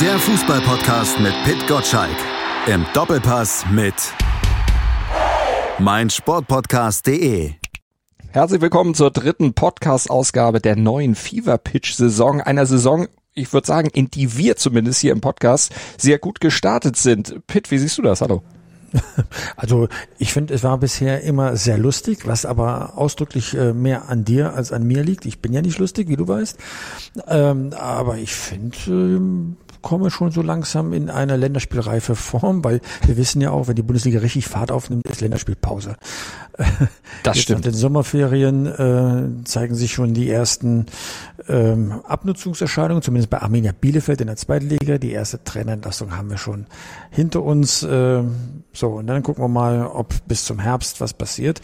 Der 0.00 0.18
Fußballpodcast 0.18 1.20
mit 1.20 1.32
Pit 1.44 1.66
Gottschalk. 1.66 2.16
Im 2.66 2.84
Doppelpass 2.92 3.64
mit 3.70 3.94
meinsportpodcast.de. 5.78 7.52
Herzlich 8.28 8.60
willkommen 8.60 8.92
zur 8.92 9.10
dritten 9.10 9.54
Podcast-Ausgabe 9.54 10.60
der 10.60 10.76
neuen 10.76 11.14
Fever 11.14 11.56
Pitch-Saison. 11.56 12.42
Einer 12.42 12.66
Saison, 12.66 13.08
ich 13.32 13.50
würde 13.54 13.66
sagen, 13.66 13.88
in 13.88 14.10
die 14.10 14.36
wir 14.36 14.56
zumindest 14.56 15.00
hier 15.00 15.12
im 15.12 15.22
Podcast 15.22 15.72
sehr 15.96 16.18
gut 16.18 16.42
gestartet 16.42 16.98
sind. 16.98 17.46
Pitt, 17.46 17.70
wie 17.70 17.78
siehst 17.78 17.96
du 17.96 18.02
das? 18.02 18.20
Hallo. 18.20 18.42
Also 19.56 19.88
ich 20.18 20.32
finde, 20.32 20.54
es 20.54 20.62
war 20.62 20.78
bisher 20.78 21.22
immer 21.22 21.56
sehr 21.56 21.78
lustig, 21.78 22.26
was 22.26 22.44
aber 22.44 22.96
ausdrücklich 22.96 23.54
äh, 23.54 23.72
mehr 23.72 24.08
an 24.08 24.24
dir 24.24 24.54
als 24.54 24.72
an 24.72 24.86
mir 24.86 25.02
liegt. 25.02 25.26
Ich 25.26 25.40
bin 25.40 25.52
ja 25.52 25.62
nicht 25.62 25.78
lustig, 25.78 26.08
wie 26.08 26.16
du 26.16 26.28
weißt. 26.28 26.58
Ähm, 27.26 27.72
aber 27.72 28.18
ich 28.18 28.34
finde, 28.34 28.76
ähm, 28.86 29.56
komme 29.86 30.10
schon 30.10 30.32
so 30.32 30.42
langsam 30.42 30.92
in 30.92 31.10
eine 31.10 31.36
länderspielreife 31.36 32.16
Form, 32.16 32.64
weil 32.64 32.80
wir 33.04 33.16
wissen 33.16 33.40
ja 33.40 33.52
auch, 33.52 33.68
wenn 33.68 33.76
die 33.76 33.84
Bundesliga 33.84 34.18
richtig 34.18 34.48
Fahrt 34.48 34.72
aufnimmt, 34.72 35.06
ist 35.06 35.20
Länderspielpause. 35.20 35.94
Das 37.22 37.36
Jetzt 37.36 37.44
stimmt. 37.44 37.66
In 37.66 37.70
den 37.70 37.78
Sommerferien 37.78 38.66
äh, 38.66 39.44
zeigen 39.44 39.76
sich 39.76 39.92
schon 39.92 40.12
die 40.12 40.28
ersten 40.28 40.86
ähm, 41.48 42.00
Abnutzungserscheinungen, 42.02 43.00
zumindest 43.00 43.30
bei 43.30 43.40
Arminia 43.40 43.72
Bielefeld 43.80 44.20
in 44.20 44.26
der 44.26 44.34
zweiten 44.34 44.68
Liga. 44.68 44.98
Die 44.98 45.12
erste 45.12 45.44
Trainerentlastung 45.44 46.16
haben 46.16 46.30
wir 46.30 46.38
schon 46.38 46.66
hinter 47.10 47.44
uns. 47.44 47.84
Äh, 47.84 48.24
so, 48.72 48.88
und 48.88 49.06
dann 49.06 49.22
gucken 49.22 49.44
wir 49.44 49.48
mal, 49.48 49.86
ob 49.86 50.14
bis 50.26 50.44
zum 50.44 50.58
Herbst 50.58 51.00
was 51.00 51.14
passiert. 51.14 51.60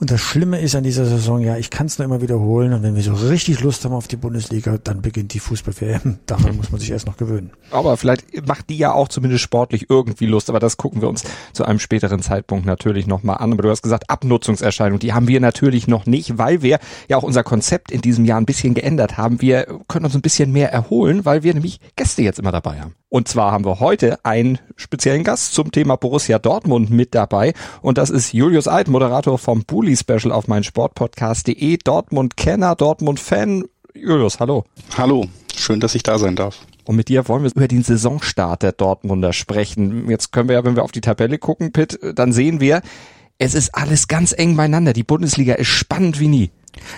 Und 0.00 0.12
das 0.12 0.20
Schlimme 0.20 0.60
ist 0.60 0.76
an 0.76 0.84
dieser 0.84 1.04
Saison, 1.06 1.40
ja, 1.40 1.56
ich 1.56 1.70
kann 1.70 1.86
es 1.86 1.98
nur 1.98 2.04
immer 2.04 2.20
wiederholen. 2.20 2.72
Und 2.72 2.84
wenn 2.84 2.94
wir 2.94 3.02
so 3.02 3.14
richtig 3.14 3.60
Lust 3.60 3.84
haben 3.84 3.94
auf 3.94 4.06
die 4.06 4.16
Bundesliga, 4.16 4.78
dann 4.78 5.02
beginnt 5.02 5.34
die 5.34 5.40
Fußball-WM. 5.40 6.18
Daran 6.26 6.56
muss 6.56 6.70
man 6.70 6.80
sich 6.80 6.90
erst 6.90 7.06
noch 7.06 7.16
gewöhnen. 7.16 7.50
Aber 7.72 7.96
vielleicht 7.96 8.46
macht 8.46 8.70
die 8.70 8.78
ja 8.78 8.92
auch 8.92 9.08
zumindest 9.08 9.42
sportlich 9.42 9.86
irgendwie 9.90 10.26
Lust. 10.26 10.50
Aber 10.50 10.60
das 10.60 10.76
gucken 10.76 11.00
wir 11.02 11.08
uns 11.08 11.24
zu 11.52 11.64
einem 11.64 11.80
späteren 11.80 12.22
Zeitpunkt 12.22 12.64
natürlich 12.64 13.08
nochmal 13.08 13.38
an. 13.38 13.52
Aber 13.52 13.62
du 13.62 13.70
hast 13.70 13.82
gesagt, 13.82 14.08
Abnutzungserscheinung, 14.08 15.00
die 15.00 15.14
haben 15.14 15.26
wir 15.26 15.40
natürlich 15.40 15.88
noch 15.88 16.06
nicht, 16.06 16.38
weil 16.38 16.62
wir 16.62 16.78
ja 17.08 17.16
auch 17.16 17.24
unser 17.24 17.42
Konzept 17.42 17.90
in 17.90 18.00
diesem 18.00 18.24
Jahr 18.24 18.40
ein 18.40 18.46
bisschen 18.46 18.74
geändert 18.74 19.18
haben. 19.18 19.42
Wir 19.42 19.66
können 19.88 20.04
uns 20.04 20.14
ein 20.14 20.22
bisschen 20.22 20.52
mehr 20.52 20.72
erholen, 20.72 21.24
weil 21.24 21.42
wir 21.42 21.54
nämlich 21.54 21.80
Gäste 21.96 22.22
jetzt 22.22 22.38
immer 22.38 22.52
dabei 22.52 22.80
haben. 22.80 22.94
Und 23.10 23.26
zwar 23.26 23.52
haben 23.52 23.64
wir 23.64 23.80
heute 23.80 24.22
einen 24.24 24.58
speziellen 24.76 25.24
Gast 25.24 25.54
zum 25.54 25.72
Thema 25.72 25.96
Borussia 25.96 26.38
Dortmund 26.38 26.90
mit 26.90 27.14
dabei. 27.14 27.54
Und 27.80 27.96
das 27.96 28.10
ist 28.10 28.34
Julius 28.34 28.68
Eid, 28.68 28.88
Moderator 28.88 29.38
vom 29.38 29.64
Bully 29.64 29.96
Special 29.96 30.30
auf 30.30 30.46
mein 30.46 30.62
Sportpodcast.de. 30.62 31.78
Dortmund-Kenner, 31.82 32.74
Dortmund-Fan. 32.76 33.64
Julius, 33.94 34.40
hallo. 34.40 34.64
Hallo, 34.96 35.26
schön, 35.56 35.80
dass 35.80 35.94
ich 35.94 36.02
da 36.02 36.18
sein 36.18 36.36
darf. 36.36 36.58
Und 36.84 36.96
mit 36.96 37.08
dir 37.08 37.28
wollen 37.28 37.44
wir 37.44 37.50
über 37.50 37.68
den 37.68 37.82
Saisonstart 37.82 38.62
der 38.62 38.72
Dortmunder 38.72 39.32
sprechen. 39.32 40.08
Jetzt 40.10 40.30
können 40.32 40.48
wir 40.50 40.56
ja, 40.56 40.64
wenn 40.64 40.76
wir 40.76 40.84
auf 40.84 40.92
die 40.92 41.00
Tabelle 41.00 41.38
gucken, 41.38 41.72
Pitt, 41.72 41.98
dann 42.14 42.32
sehen 42.32 42.60
wir, 42.60 42.82
es 43.38 43.54
ist 43.54 43.74
alles 43.74 44.08
ganz 44.08 44.34
eng 44.36 44.56
beieinander. 44.56 44.92
Die 44.92 45.04
Bundesliga 45.04 45.54
ist 45.54 45.68
spannend 45.68 46.20
wie 46.20 46.28
nie. 46.28 46.50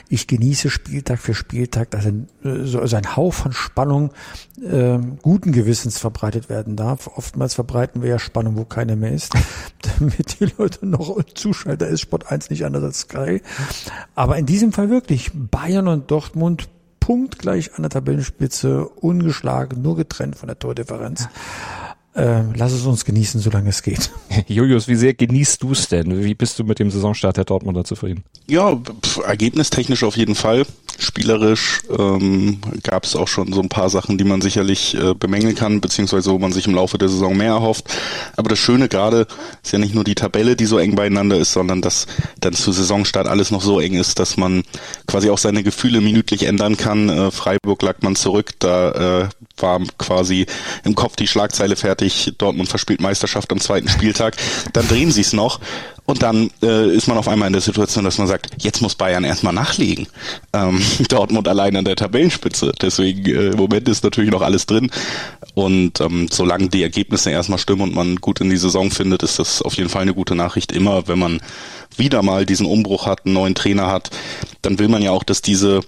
Ich 0.09 0.27
genieße 0.27 0.71
Spieltag 0.71 1.19
für 1.19 1.35
Spieltag, 1.35 1.91
dass 1.91 2.07
ein, 2.07 2.29
so, 2.43 2.85
so 2.85 2.97
ein 2.97 3.17
Hauch 3.17 3.35
von 3.35 3.53
Spannung 3.53 4.13
äh, 4.63 4.99
guten 5.23 5.53
Gewissens 5.53 5.99
verbreitet 5.99 6.49
werden 6.49 6.77
darf. 6.77 7.07
Oftmals 7.07 7.55
verbreiten 7.55 8.03
wir 8.03 8.11
ja 8.11 8.19
Spannung, 8.19 8.57
wo 8.57 8.65
keiner 8.65 8.97
mehr 8.97 9.13
ist, 9.13 9.35
damit 9.99 10.41
die 10.41 10.53
Leute 10.59 10.87
noch 10.87 11.23
zuschalten. 11.35 11.79
Da 11.79 11.87
ist 11.87 12.01
Sport 12.01 12.31
1 12.31 12.51
nicht 12.51 12.65
anders 12.65 12.85
als 12.85 13.01
Sky. 13.01 13.43
Aber 14.15 14.37
in 14.37 14.47
diesem 14.47 14.73
Fall 14.73 14.91
wirklich 14.91 15.31
Bayern 15.35 15.89
und 15.89 16.11
Dortmund 16.11 16.69
punktgleich 17.01 17.75
an 17.75 17.83
der 17.83 17.91
Tabellenspitze, 17.91 18.89
ungeschlagen, 18.89 19.83
nur 19.83 19.97
getrennt 19.97 20.37
von 20.37 20.47
der 20.47 20.59
Tordifferenz. 20.59 21.29
Äh, 22.15 22.43
lass 22.57 22.73
es 22.73 22.87
uns 22.87 23.05
genießen, 23.05 23.41
solange 23.41 23.69
es 23.69 23.83
geht. 23.83 24.11
Julius, 24.49 24.89
wie 24.89 24.97
sehr 24.97 25.15
genießt 25.15 25.63
du 25.63 25.73
es 25.73 25.89
denn? 25.89 26.25
Wie 26.25 26.35
bist 26.35 26.59
du 26.59 26.65
mit 26.65 26.81
dem 26.81 26.91
Saisonstart 26.91 27.37
der 27.37 27.45
Dortmunder 27.45 27.85
zufrieden? 27.85 28.25
Ja, 28.49 28.75
pf, 28.75 29.19
ergebnistechnisch 29.19 30.03
auf 30.03 30.17
jeden 30.17 30.35
Fall. 30.35 30.67
Spielerisch 31.01 31.81
ähm, 31.97 32.61
gab 32.83 33.05
es 33.05 33.17
auch 33.17 33.29
schon 33.29 33.53
so 33.53 33.61
ein 33.61 33.69
paar 33.69 33.91
Sachen, 33.91 34.19
die 34.19 34.25
man 34.25 34.41
sicherlich 34.41 34.95
äh, 34.95 35.15
bemängeln 35.15 35.55
kann, 35.55 35.81
beziehungsweise 35.81 36.31
wo 36.31 36.39
man 36.39 36.53
sich 36.53 36.67
im 36.67 36.75
Laufe 36.75 36.99
der 36.99 37.09
Saison 37.09 37.37
mehr 37.37 37.53
erhofft. 37.53 37.85
Aber 38.37 38.49
das 38.49 38.59
Schöne 38.59 38.89
gerade 38.89 39.27
ist 39.63 39.73
ja 39.73 39.79
nicht 39.79 39.95
nur 39.95 40.05
die 40.05 40.15
Tabelle, 40.15 40.57
die 40.57 40.67
so 40.67 40.79
eng 40.79 40.95
beieinander 40.95 41.37
ist, 41.37 41.53
sondern 41.53 41.83
dass 41.83 42.07
dann 42.41 42.53
zu 42.53 42.73
Saisonstart 42.73 43.27
alles 43.27 43.51
noch 43.51 43.63
so 43.63 43.81
eng 43.81 43.95
ist, 43.95 44.19
dass 44.19 44.37
man 44.37 44.63
quasi 45.07 45.31
auch 45.31 45.39
seine 45.39 45.63
Gefühle 45.63 46.01
minütlich 46.01 46.45
ändern 46.45 46.77
kann. 46.77 47.09
Äh, 47.09 47.31
Freiburg 47.31 47.83
lag 47.83 47.97
man 48.03 48.17
zurück, 48.17 48.53
da 48.59 49.23
äh, 49.23 49.29
war 49.59 49.81
quasi 49.99 50.47
im 50.85 50.95
Kopf 50.95 51.17
die 51.17 51.27
Schlagzeile 51.27 51.77
fertig, 51.77 52.35
Dortmund 52.39 52.69
verspielt 52.69 53.01
Meisterschaft 53.01 53.51
am 53.53 53.61
zweiten 53.61 53.89
Spieltag. 53.89 54.37
Dann 54.73 54.89
drehen 54.89 55.11
sie 55.11 55.23
es 55.23 55.33
noch 55.33 55.61
und 56.11 56.23
dann 56.25 56.51
äh, 56.61 56.93
ist 56.93 57.07
man 57.07 57.17
auf 57.17 57.29
einmal 57.29 57.47
in 57.47 57.53
der 57.53 57.63
Situation, 57.63 58.05
dass 58.05 58.19
man 58.19 58.27
sagt, 58.27 58.51
jetzt 58.59 58.83
muss 58.83 58.97
Bayern 58.97 59.23
erstmal 59.23 59.53
nachlegen. 59.53 60.09
Ähm, 60.53 60.83
Dortmund 61.09 61.47
allein 61.47 61.77
an 61.77 61.85
der 61.85 61.95
Tabellenspitze. 61.95 62.73
Deswegen 62.83 63.25
äh, 63.27 63.51
im 63.51 63.57
Moment 63.57 63.89
ist 63.89 64.03
natürlich 64.03 64.33
noch 64.33 64.43
alles 64.43 64.67
drin. 64.67 64.91
Und 65.55 66.01
ähm, 66.01 66.27
solange 66.29 66.69
die 66.69 66.83
Ergebnisse 66.83 67.31
erstmal 67.31 67.61
stimmen 67.61 67.83
und 67.83 67.95
man 67.95 68.17
gut 68.17 68.41
in 68.41 68.51
die 68.51 68.57
Saison 68.57 68.91
findet, 68.91 69.23
ist 69.23 69.39
das 69.39 69.63
auf 69.63 69.75
jeden 69.75 69.89
Fall 69.89 70.03
eine 70.03 70.15
gute 70.15 70.35
Nachricht. 70.35 70.73
Immer 70.73 71.07
wenn 71.07 71.21
man 71.21 71.41
wieder 71.97 72.23
mal 72.23 72.45
diesen 72.45 72.67
Umbruch 72.67 73.07
hat, 73.07 73.25
einen 73.25 73.35
neuen 73.35 73.55
Trainer 73.55 73.87
hat, 73.87 74.11
dann 74.63 74.81
will 74.81 74.89
man 74.89 75.03
ja 75.03 75.13
auch, 75.13 75.23
dass 75.23 75.43
diese 75.43 75.81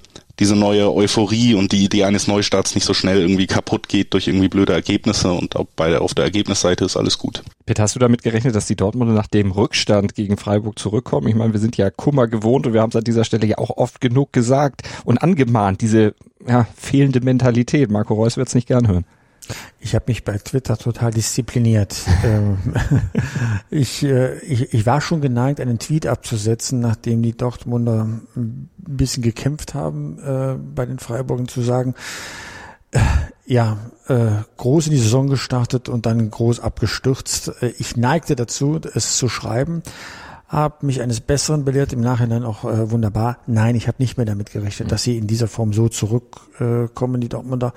diese 0.43 0.57
neue 0.57 0.93
Euphorie 0.93 1.55
und 1.55 1.71
die 1.71 1.85
Idee 1.85 2.03
eines 2.03 2.27
Neustarts 2.27 2.75
nicht 2.75 2.83
so 2.83 2.95
schnell 2.95 3.21
irgendwie 3.21 3.47
kaputt 3.47 3.89
geht 3.89 4.13
durch 4.13 4.27
irgendwie 4.27 4.49
blöde 4.49 4.73
Ergebnisse 4.73 5.31
und 5.33 5.55
auch 5.55 5.69
bei 5.77 5.89
der, 5.89 6.03
auf 6.03 6.15
der 6.15 6.25
Ergebnisseite 6.25 6.85
ist 6.85 6.97
alles 6.97 7.17
gut. 7.17 7.45
Peter, 7.65 7.85
hast 7.85 7.95
du 7.95 8.01
damit 8.01 8.25
gerechnet, 8.25 8.57
dass 8.57 8.67
die 8.67 8.75
Dortmunder 8.75 9.15
nach 9.15 9.29
dem 9.29 9.53
Rückstand 9.53 10.17
gegen 10.17 10.37
Freiburg 10.37 10.81
zurückkommen? 10.81 11.29
Ich 11.29 11.37
meine, 11.37 11.53
wir 11.53 11.61
sind 11.61 11.77
ja 11.77 11.91
Kummer 11.91 12.27
gewohnt 12.27 12.67
und 12.67 12.73
wir 12.73 12.81
haben 12.81 12.91
es 12.91 12.97
an 12.97 13.05
dieser 13.05 13.23
Stelle 13.23 13.47
ja 13.47 13.59
auch 13.59 13.71
oft 13.71 14.01
genug 14.01 14.33
gesagt 14.33 14.83
und 15.05 15.19
angemahnt, 15.19 15.81
diese 15.81 16.17
ja, 16.45 16.67
fehlende 16.77 17.21
Mentalität. 17.21 17.93
Marco 17.93 18.15
Reus 18.15 18.37
wird 18.37 18.49
es 18.49 18.57
nicht 18.57 18.67
gern 18.67 18.89
hören. 18.89 19.05
Ich 19.81 19.95
habe 19.95 20.05
mich 20.09 20.25
bei 20.25 20.39
Twitter 20.39 20.77
total 20.77 21.11
diszipliniert. 21.11 21.97
Ähm, 22.25 22.59
ich, 23.71 24.05
äh, 24.05 24.39
ich, 24.41 24.73
ich 24.73 24.87
war 24.87 25.01
schon 25.01 25.21
geneigt, 25.21 25.61
einen 25.61 25.81
Tweet 25.81 26.07
abzusetzen, 26.07 26.79
nachdem 26.79 27.23
die 27.23 27.37
Dortmunder 27.37 28.07
ein 28.37 28.71
bisschen 28.77 29.25
gekämpft 29.25 29.75
haben, 29.75 30.19
äh, 30.21 30.55
bei 30.55 30.87
den 30.87 31.01
Freiburgen 31.01 31.49
zu 31.49 31.63
sagen, 31.63 31.95
äh, 32.93 33.01
ja, 33.45 33.79
äh, 34.07 34.43
groß 34.57 34.87
in 34.87 34.93
die 34.93 34.99
Saison 34.99 35.27
gestartet 35.27 35.89
und 35.89 36.07
dann 36.07 36.31
groß 36.31 36.61
abgestürzt. 36.61 37.51
Ich 37.79 37.97
neigte 37.97 38.37
dazu, 38.37 38.81
es 38.95 39.17
zu 39.17 39.29
schreiben 39.29 39.83
habe 40.53 40.85
mich 40.85 41.01
eines 41.01 41.23
Besseren 41.23 41.65
belehrt, 41.65 41.95
im 41.95 42.03
Nachhinein 42.03 42.45
auch 42.45 42.65
äh, 42.65 42.91
wunderbar. 42.91 43.39
Nein, 43.47 43.75
ich 43.75 43.89
habe 43.89 43.97
nicht 44.01 44.19
mehr 44.19 44.27
damit 44.27 44.53
gerechnet, 44.53 44.89
mhm. 44.89 44.91
dass 44.91 45.03
sie 45.03 45.17
in 45.17 45.27
dieser 45.27 45.49
Form 45.49 45.73
so 45.73 45.89
zurückkommen, 45.89 47.15
äh, 47.15 47.19
die 47.21 47.31
Dortmunder. 47.31 47.73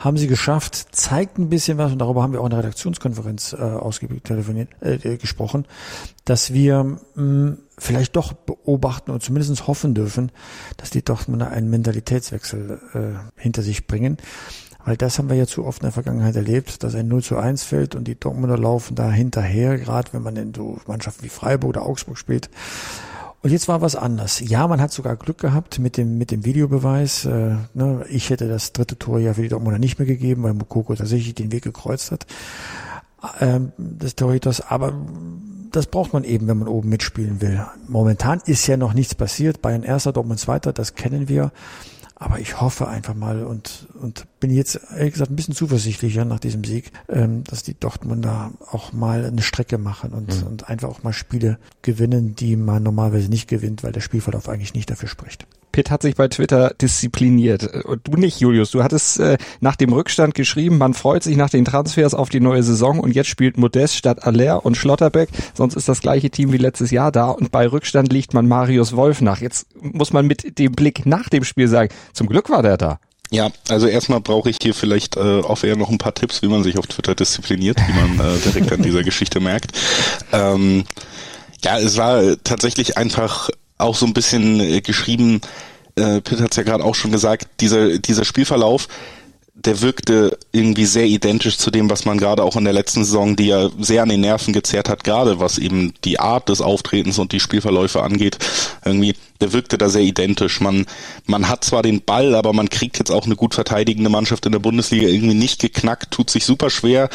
Haben 0.00 0.16
sie 0.16 0.26
geschafft, 0.26 0.74
zeigt 0.90 1.38
ein 1.38 1.48
bisschen 1.48 1.78
was, 1.78 1.92
und 1.92 2.00
darüber 2.00 2.22
haben 2.22 2.32
wir 2.32 2.40
auch 2.40 2.46
in 2.46 2.50
der 2.50 2.58
Redaktionskonferenz 2.58 3.52
äh, 3.52 3.62
ausgiebig 3.62 4.24
telefoniert, 4.24 4.68
äh, 4.80 5.16
gesprochen, 5.16 5.64
dass 6.24 6.52
wir 6.52 6.82
mh, 6.82 6.98
hm, 7.14 7.58
vielleicht 7.78 8.16
doch 8.16 8.32
beobachten 8.32 9.12
und 9.12 9.22
zumindest 9.22 9.68
hoffen 9.68 9.94
dürfen, 9.94 10.32
dass 10.76 10.90
die 10.90 11.04
Dortmunder 11.04 11.50
einen 11.50 11.70
Mentalitätswechsel 11.70 12.80
äh, 12.94 13.40
hinter 13.40 13.62
sich 13.62 13.86
bringen. 13.86 14.16
Weil 14.88 14.96
das 14.96 15.18
haben 15.18 15.28
wir 15.28 15.36
ja 15.36 15.46
zu 15.46 15.64
oft 15.64 15.82
in 15.82 15.86
der 15.86 15.92
Vergangenheit 15.92 16.36
erlebt, 16.36 16.82
dass 16.82 16.94
ein 16.94 17.08
0 17.08 17.22
zu 17.22 17.36
1 17.36 17.62
fällt 17.64 17.94
und 17.94 18.08
die 18.08 18.18
Dortmunder 18.18 18.58
laufen 18.58 18.94
da 18.94 19.10
hinterher, 19.10 19.78
gerade 19.78 20.12
wenn 20.12 20.22
man 20.22 20.36
in 20.36 20.54
so 20.54 20.78
Mannschaften 20.86 21.24
wie 21.24 21.28
Freiburg 21.28 21.70
oder 21.70 21.86
Augsburg 21.86 22.18
spielt. 22.18 22.50
Und 23.40 23.50
jetzt 23.50 23.68
war 23.68 23.80
was 23.80 23.94
anders. 23.94 24.40
Ja, 24.40 24.66
man 24.66 24.80
hat 24.80 24.92
sogar 24.92 25.16
Glück 25.16 25.38
gehabt 25.38 25.78
mit 25.78 25.96
dem, 25.96 26.18
mit 26.18 26.30
dem 26.30 26.44
Videobeweis. 26.44 27.24
Äh, 27.24 27.54
ne, 27.72 28.04
ich 28.08 28.30
hätte 28.30 28.48
das 28.48 28.72
dritte 28.72 28.98
Tor 28.98 29.20
ja 29.20 29.34
für 29.34 29.42
die 29.42 29.48
Dortmunder 29.48 29.78
nicht 29.78 29.98
mehr 29.98 30.06
gegeben, 30.06 30.42
weil 30.42 30.54
Mukoko 30.54 30.94
tatsächlich 30.94 31.34
den 31.34 31.52
Weg 31.52 31.62
gekreuzt 31.62 32.10
hat. 32.10 32.26
Ähm, 33.40 33.72
des 33.76 34.16
Torhüters. 34.16 34.60
Aber 34.60 34.92
das 35.70 35.86
braucht 35.86 36.12
man 36.12 36.24
eben, 36.24 36.48
wenn 36.48 36.58
man 36.58 36.68
oben 36.68 36.88
mitspielen 36.88 37.40
will. 37.40 37.64
Momentan 37.86 38.40
ist 38.46 38.66
ja 38.66 38.76
noch 38.76 38.94
nichts 38.94 39.14
passiert. 39.14 39.62
Bayern 39.62 39.82
erster, 39.82 40.12
Dortmund 40.12 40.40
zweiter, 40.40 40.72
das 40.72 40.94
kennen 40.94 41.28
wir. 41.28 41.52
Aber 42.20 42.40
ich 42.40 42.60
hoffe 42.60 42.88
einfach 42.88 43.14
mal 43.14 43.44
und, 43.44 43.86
und 44.00 44.26
bin 44.40 44.50
jetzt 44.50 44.80
ehrlich 44.90 45.12
gesagt 45.12 45.30
ein 45.30 45.36
bisschen 45.36 45.54
zuversichtlicher 45.54 46.24
nach 46.24 46.40
diesem 46.40 46.64
Sieg, 46.64 46.90
ähm, 47.08 47.44
dass 47.44 47.62
die 47.62 47.78
Dortmunder 47.78 48.50
auch 48.72 48.92
mal 48.92 49.24
eine 49.24 49.42
Strecke 49.42 49.78
machen 49.78 50.12
und, 50.12 50.40
mhm. 50.40 50.46
und 50.48 50.68
einfach 50.68 50.88
auch 50.88 51.04
mal 51.04 51.12
Spiele 51.12 51.58
gewinnen, 51.82 52.34
die 52.34 52.56
man 52.56 52.82
normalerweise 52.82 53.28
nicht 53.28 53.48
gewinnt, 53.48 53.84
weil 53.84 53.92
der 53.92 54.00
Spielverlauf 54.00 54.48
eigentlich 54.48 54.74
nicht 54.74 54.90
dafür 54.90 55.08
spricht. 55.08 55.46
Pitt 55.78 55.92
hat 55.92 56.02
sich 56.02 56.16
bei 56.16 56.26
Twitter 56.26 56.74
diszipliniert. 56.82 57.84
Und 57.84 58.00
du 58.02 58.16
nicht, 58.16 58.40
Julius. 58.40 58.72
Du 58.72 58.82
hattest 58.82 59.20
äh, 59.20 59.38
nach 59.60 59.76
dem 59.76 59.92
Rückstand 59.92 60.34
geschrieben, 60.34 60.76
man 60.76 60.92
freut 60.92 61.22
sich 61.22 61.36
nach 61.36 61.50
den 61.50 61.64
Transfers 61.64 62.14
auf 62.14 62.30
die 62.30 62.40
neue 62.40 62.64
Saison 62.64 62.98
und 62.98 63.14
jetzt 63.14 63.28
spielt 63.28 63.58
Modest 63.58 63.94
statt 63.94 64.24
Aller 64.24 64.66
und 64.66 64.76
Schlotterbeck. 64.76 65.28
Sonst 65.54 65.76
ist 65.76 65.88
das 65.88 66.00
gleiche 66.00 66.30
Team 66.30 66.52
wie 66.52 66.56
letztes 66.56 66.90
Jahr 66.90 67.12
da 67.12 67.28
und 67.28 67.52
bei 67.52 67.68
Rückstand 67.68 68.12
liegt 68.12 68.34
man 68.34 68.48
Marius 68.48 68.96
Wolf 68.96 69.20
nach. 69.20 69.40
Jetzt 69.40 69.68
muss 69.80 70.12
man 70.12 70.26
mit 70.26 70.58
dem 70.58 70.72
Blick 70.72 71.06
nach 71.06 71.28
dem 71.28 71.44
Spiel 71.44 71.68
sagen, 71.68 71.94
zum 72.12 72.26
Glück 72.26 72.50
war 72.50 72.64
der 72.64 72.76
da. 72.76 72.98
Ja, 73.30 73.50
also 73.68 73.86
erstmal 73.86 74.20
brauche 74.20 74.50
ich 74.50 74.56
hier 74.60 74.74
vielleicht 74.74 75.16
äh, 75.16 75.20
auch 75.20 75.62
eher 75.62 75.76
noch 75.76 75.90
ein 75.90 75.98
paar 75.98 76.14
Tipps, 76.14 76.42
wie 76.42 76.48
man 76.48 76.64
sich 76.64 76.76
auf 76.76 76.88
Twitter 76.88 77.14
diszipliniert, 77.14 77.78
wie 77.86 77.92
man 77.92 78.18
äh, 78.18 78.38
direkt 78.40 78.72
an 78.72 78.82
dieser 78.82 79.02
Geschichte 79.04 79.38
merkt. 79.38 79.78
Ähm, 80.32 80.86
ja, 81.62 81.78
es 81.78 81.96
war 81.96 82.20
tatsächlich 82.42 82.98
einfach 82.98 83.50
auch 83.78 83.94
so 83.94 84.06
ein 84.06 84.14
bisschen 84.14 84.60
äh, 84.60 84.80
geschrieben, 84.80 85.40
äh, 85.96 86.20
Pitt 86.20 86.40
hat 86.40 86.50
es 86.52 86.56
ja 86.56 86.62
gerade 86.62 86.84
auch 86.84 86.94
schon 86.94 87.12
gesagt, 87.12 87.48
dieser, 87.60 87.98
dieser 87.98 88.24
Spielverlauf, 88.24 88.88
der 89.60 89.80
wirkte 89.80 90.38
irgendwie 90.52 90.84
sehr 90.84 91.06
identisch 91.06 91.58
zu 91.58 91.72
dem, 91.72 91.90
was 91.90 92.04
man 92.04 92.18
gerade 92.18 92.44
auch 92.44 92.54
in 92.54 92.62
der 92.62 92.72
letzten 92.72 93.04
Saison, 93.04 93.34
die 93.34 93.48
ja 93.48 93.68
sehr 93.80 94.04
an 94.04 94.08
den 94.08 94.20
Nerven 94.20 94.52
gezerrt 94.52 94.88
hat, 94.88 95.02
gerade 95.02 95.40
was 95.40 95.58
eben 95.58 95.94
die 96.04 96.20
Art 96.20 96.48
des 96.48 96.60
Auftretens 96.60 97.18
und 97.18 97.32
die 97.32 97.40
Spielverläufe 97.40 98.00
angeht, 98.00 98.38
irgendwie, 98.84 99.16
der 99.40 99.52
wirkte 99.52 99.76
da 99.76 99.88
sehr 99.88 100.02
identisch. 100.02 100.60
Man, 100.60 100.86
man 101.26 101.48
hat 101.48 101.64
zwar 101.64 101.82
den 101.82 102.02
Ball, 102.02 102.36
aber 102.36 102.52
man 102.52 102.70
kriegt 102.70 103.00
jetzt 103.00 103.10
auch 103.10 103.26
eine 103.26 103.34
gut 103.34 103.54
verteidigende 103.54 104.10
Mannschaft 104.10 104.46
in 104.46 104.52
der 104.52 104.60
Bundesliga 104.60 105.08
irgendwie 105.08 105.34
nicht 105.34 105.60
geknackt, 105.60 106.12
tut 106.12 106.30
sich 106.30 106.44
super 106.44 106.70
schwer, 106.70 107.10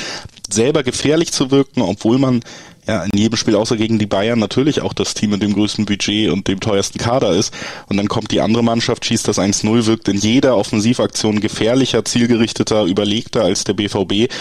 selber 0.52 0.84
gefährlich 0.84 1.32
zu 1.32 1.50
wirken, 1.50 1.82
obwohl 1.82 2.18
man 2.18 2.42
ja, 2.88 3.04
in 3.04 3.18
jedem 3.18 3.38
Spiel 3.38 3.56
außer 3.56 3.78
gegen 3.78 4.00
die 4.00 4.06
Bayern 4.06 4.40
natürlich 4.40 4.82
auch 4.82 4.94
das 4.94 5.14
Team 5.14 5.32
mit 5.32 5.42
dem 5.42 5.54
größten 5.54 5.86
Budget 5.86 6.32
und 6.32 6.48
dem 6.48 6.60
teuersten 6.60 7.00
Kader 7.00 7.32
ist. 7.32 7.54
Und 7.88 7.98
dann 7.98 8.08
kommt 8.08 8.32
die 8.32 8.42
andere 8.42 8.64
Mannschaft, 8.64 9.06
schießt 9.06 9.28
das 9.28 9.40
1-0, 9.40 9.86
wirkt 9.86 10.08
in 10.08 10.18
jeder 10.18 10.58
Offensivaktion 10.58 11.40
gefährlicher, 11.40 12.04
zielgerichteter, 12.04 12.84
überlegter 12.86 13.44
als 13.44 13.64
der 13.64 13.74
BVB. 13.74 14.32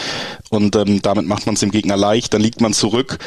Und 0.51 0.77
ähm, 0.77 1.03
damit 1.03 1.27
macht 1.27 1.47
man 1.47 1.55
es 1.55 1.61
dem 1.61 1.71
Gegner 1.71 1.97
leicht. 1.97 2.35
Dann 2.35 2.43
liegt 2.43 2.61
man 2.61 2.73
zurück 2.73 3.19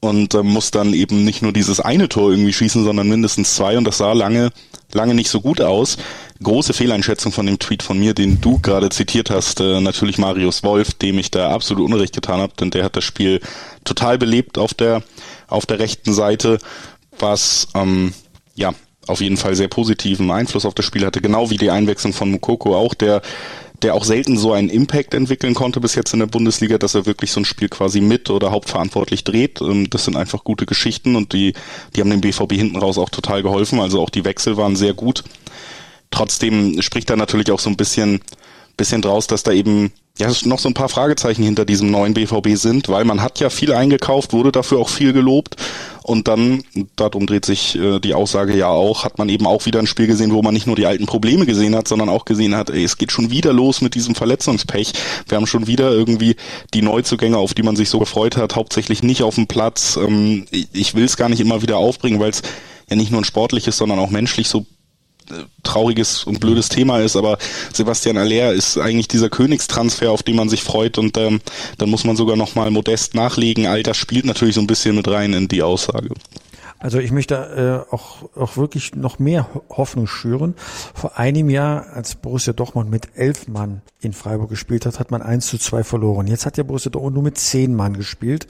und 0.00 0.34
äh, 0.34 0.42
muss 0.42 0.70
dann 0.70 0.94
eben 0.94 1.24
nicht 1.24 1.42
nur 1.42 1.52
dieses 1.52 1.78
eine 1.78 2.08
Tor 2.08 2.30
irgendwie 2.30 2.52
schießen, 2.52 2.84
sondern 2.84 3.08
mindestens 3.08 3.54
zwei. 3.54 3.76
Und 3.76 3.84
das 3.84 3.98
sah 3.98 4.14
lange, 4.14 4.50
lange 4.92 5.14
nicht 5.14 5.30
so 5.30 5.40
gut 5.40 5.60
aus. 5.60 5.98
Große 6.42 6.72
Fehleinschätzung 6.72 7.32
von 7.32 7.46
dem 7.46 7.58
Tweet 7.58 7.82
von 7.82 7.98
mir, 7.98 8.14
den 8.14 8.40
du 8.40 8.58
gerade 8.58 8.88
zitiert 8.88 9.30
hast, 9.30 9.60
äh, 9.60 9.80
natürlich 9.80 10.16
Marius 10.16 10.62
Wolf, 10.62 10.94
dem 10.94 11.18
ich 11.18 11.30
da 11.30 11.50
absolut 11.50 11.84
Unrecht 11.84 12.14
getan 12.14 12.40
habe, 12.40 12.54
denn 12.58 12.70
der 12.70 12.84
hat 12.84 12.96
das 12.96 13.04
Spiel 13.04 13.40
total 13.84 14.18
belebt 14.18 14.58
auf 14.58 14.74
der 14.74 15.02
auf 15.48 15.66
der 15.66 15.78
rechten 15.80 16.14
Seite, 16.14 16.58
was 17.18 17.68
ähm, 17.74 18.14
ja 18.54 18.72
auf 19.06 19.20
jeden 19.20 19.36
Fall 19.36 19.56
sehr 19.56 19.68
positiven 19.68 20.30
Einfluss 20.30 20.64
auf 20.64 20.74
das 20.74 20.84
Spiel 20.84 21.04
hatte, 21.04 21.20
genau 21.20 21.50
wie 21.50 21.56
die 21.56 21.70
Einwechslung 21.70 22.12
von 22.12 22.30
Mukoko 22.30 22.76
auch, 22.76 22.94
der 22.94 23.22
der 23.82 23.94
auch 23.94 24.04
selten 24.04 24.36
so 24.36 24.52
einen 24.52 24.68
Impact 24.68 25.14
entwickeln 25.14 25.54
konnte 25.54 25.80
bis 25.80 25.94
jetzt 25.94 26.12
in 26.12 26.20
der 26.20 26.26
Bundesliga, 26.26 26.78
dass 26.78 26.94
er 26.94 27.06
wirklich 27.06 27.32
so 27.32 27.40
ein 27.40 27.44
Spiel 27.44 27.68
quasi 27.68 28.00
mit 28.00 28.30
oder 28.30 28.50
hauptverantwortlich 28.50 29.24
dreht. 29.24 29.60
Ähm, 29.60 29.88
das 29.90 30.04
sind 30.04 30.16
einfach 30.16 30.44
gute 30.44 30.66
Geschichten 30.66 31.16
und 31.16 31.32
die, 31.32 31.54
die 31.94 32.00
haben 32.00 32.10
dem 32.10 32.20
BVB 32.20 32.52
hinten 32.52 32.76
raus 32.76 32.98
auch 32.98 33.08
total 33.08 33.42
geholfen. 33.42 33.80
Also 33.80 34.00
auch 34.00 34.10
die 34.10 34.24
Wechsel 34.24 34.56
waren 34.56 34.76
sehr 34.76 34.94
gut. 34.94 35.24
Trotzdem 36.10 36.82
spricht 36.82 37.08
da 37.08 37.16
natürlich 37.16 37.50
auch 37.52 37.60
so 37.60 37.70
ein 37.70 37.76
bisschen, 37.76 38.20
bisschen 38.80 39.02
draus, 39.02 39.26
dass 39.26 39.42
da 39.42 39.52
eben 39.52 39.92
ja 40.18 40.30
noch 40.44 40.58
so 40.58 40.68
ein 40.68 40.74
paar 40.74 40.88
Fragezeichen 40.88 41.42
hinter 41.42 41.64
diesem 41.64 41.90
neuen 41.90 42.14
BVB 42.14 42.56
sind, 42.56 42.88
weil 42.88 43.04
man 43.04 43.22
hat 43.22 43.38
ja 43.38 43.50
viel 43.50 43.72
eingekauft, 43.72 44.32
wurde 44.32 44.52
dafür 44.52 44.78
auch 44.78 44.88
viel 44.88 45.12
gelobt 45.12 45.56
und 46.02 46.28
dann, 46.28 46.62
darum 46.96 47.26
dreht 47.26 47.44
sich 47.44 47.76
äh, 47.76 48.00
die 48.00 48.14
Aussage 48.14 48.56
ja 48.56 48.68
auch, 48.68 49.04
hat 49.04 49.18
man 49.18 49.28
eben 49.28 49.46
auch 49.46 49.66
wieder 49.66 49.78
ein 49.80 49.86
Spiel 49.86 50.06
gesehen, 50.06 50.32
wo 50.32 50.40
man 50.42 50.54
nicht 50.54 50.66
nur 50.66 50.76
die 50.76 50.86
alten 50.86 51.06
Probleme 51.06 51.44
gesehen 51.46 51.76
hat, 51.76 51.88
sondern 51.88 52.08
auch 52.08 52.24
gesehen 52.24 52.56
hat, 52.56 52.70
ey, 52.70 52.82
es 52.82 52.96
geht 52.96 53.12
schon 53.12 53.30
wieder 53.30 53.52
los 53.52 53.82
mit 53.82 53.94
diesem 53.94 54.14
Verletzungspech. 54.14 54.92
Wir 55.28 55.36
haben 55.36 55.46
schon 55.46 55.66
wieder 55.66 55.92
irgendwie 55.92 56.36
die 56.72 56.82
Neuzugänge, 56.82 57.36
auf 57.36 57.52
die 57.54 57.62
man 57.62 57.76
sich 57.76 57.90
so 57.90 57.98
gefreut 57.98 58.36
hat, 58.36 58.56
hauptsächlich 58.56 59.02
nicht 59.02 59.22
auf 59.22 59.34
dem 59.34 59.46
Platz. 59.46 59.96
Ähm, 59.96 60.46
ich 60.50 60.94
will 60.94 61.04
es 61.04 61.18
gar 61.18 61.28
nicht 61.28 61.40
immer 61.40 61.62
wieder 61.62 61.76
aufbringen, 61.76 62.18
weil 62.18 62.30
es 62.30 62.42
ja 62.88 62.96
nicht 62.96 63.12
nur 63.12 63.20
ein 63.20 63.24
sportliches, 63.24 63.76
sondern 63.76 63.98
auch 63.98 64.10
menschlich 64.10 64.48
so 64.48 64.66
trauriges 65.62 66.24
und 66.24 66.40
blödes 66.40 66.68
Thema 66.68 67.00
ist, 67.00 67.16
aber 67.16 67.38
Sebastian 67.72 68.16
Aller 68.16 68.52
ist 68.52 68.78
eigentlich 68.78 69.08
dieser 69.08 69.28
Königstransfer, 69.28 70.10
auf 70.10 70.22
den 70.22 70.36
man 70.36 70.48
sich 70.48 70.62
freut 70.62 70.98
und 70.98 71.16
ähm, 71.16 71.40
dann 71.78 71.90
muss 71.90 72.04
man 72.04 72.16
sogar 72.16 72.36
nochmal 72.36 72.70
modest 72.70 73.14
nachlegen. 73.14 73.66
Alter 73.66 73.94
spielt 73.94 74.24
natürlich 74.24 74.54
so 74.54 74.60
ein 74.60 74.66
bisschen 74.66 74.96
mit 74.96 75.08
rein 75.08 75.32
in 75.32 75.48
die 75.48 75.62
Aussage. 75.62 76.10
Also 76.80 76.98
ich 76.98 77.12
möchte 77.12 77.86
äh, 77.90 77.94
auch, 77.94 78.34
auch 78.34 78.56
wirklich 78.56 78.94
noch 78.94 79.18
mehr 79.18 79.46
Hoffnung 79.68 80.06
schüren. 80.06 80.54
Vor 80.94 81.18
einem 81.18 81.50
Jahr, 81.50 81.90
als 81.92 82.14
Borussia 82.14 82.54
Dortmund 82.54 82.90
mit 82.90 83.10
elf 83.14 83.48
Mann 83.48 83.82
in 84.00 84.14
Freiburg 84.14 84.48
gespielt 84.48 84.86
hat, 84.86 84.98
hat 84.98 85.10
man 85.10 85.20
eins 85.20 85.46
zu 85.46 85.58
zwei 85.58 85.84
verloren. 85.84 86.26
Jetzt 86.26 86.46
hat 86.46 86.56
ja 86.56 86.64
Borussia 86.64 86.90
Dortmund 86.90 87.14
nur 87.14 87.22
mit 87.22 87.36
zehn 87.36 87.74
Mann 87.74 87.98
gespielt 87.98 88.46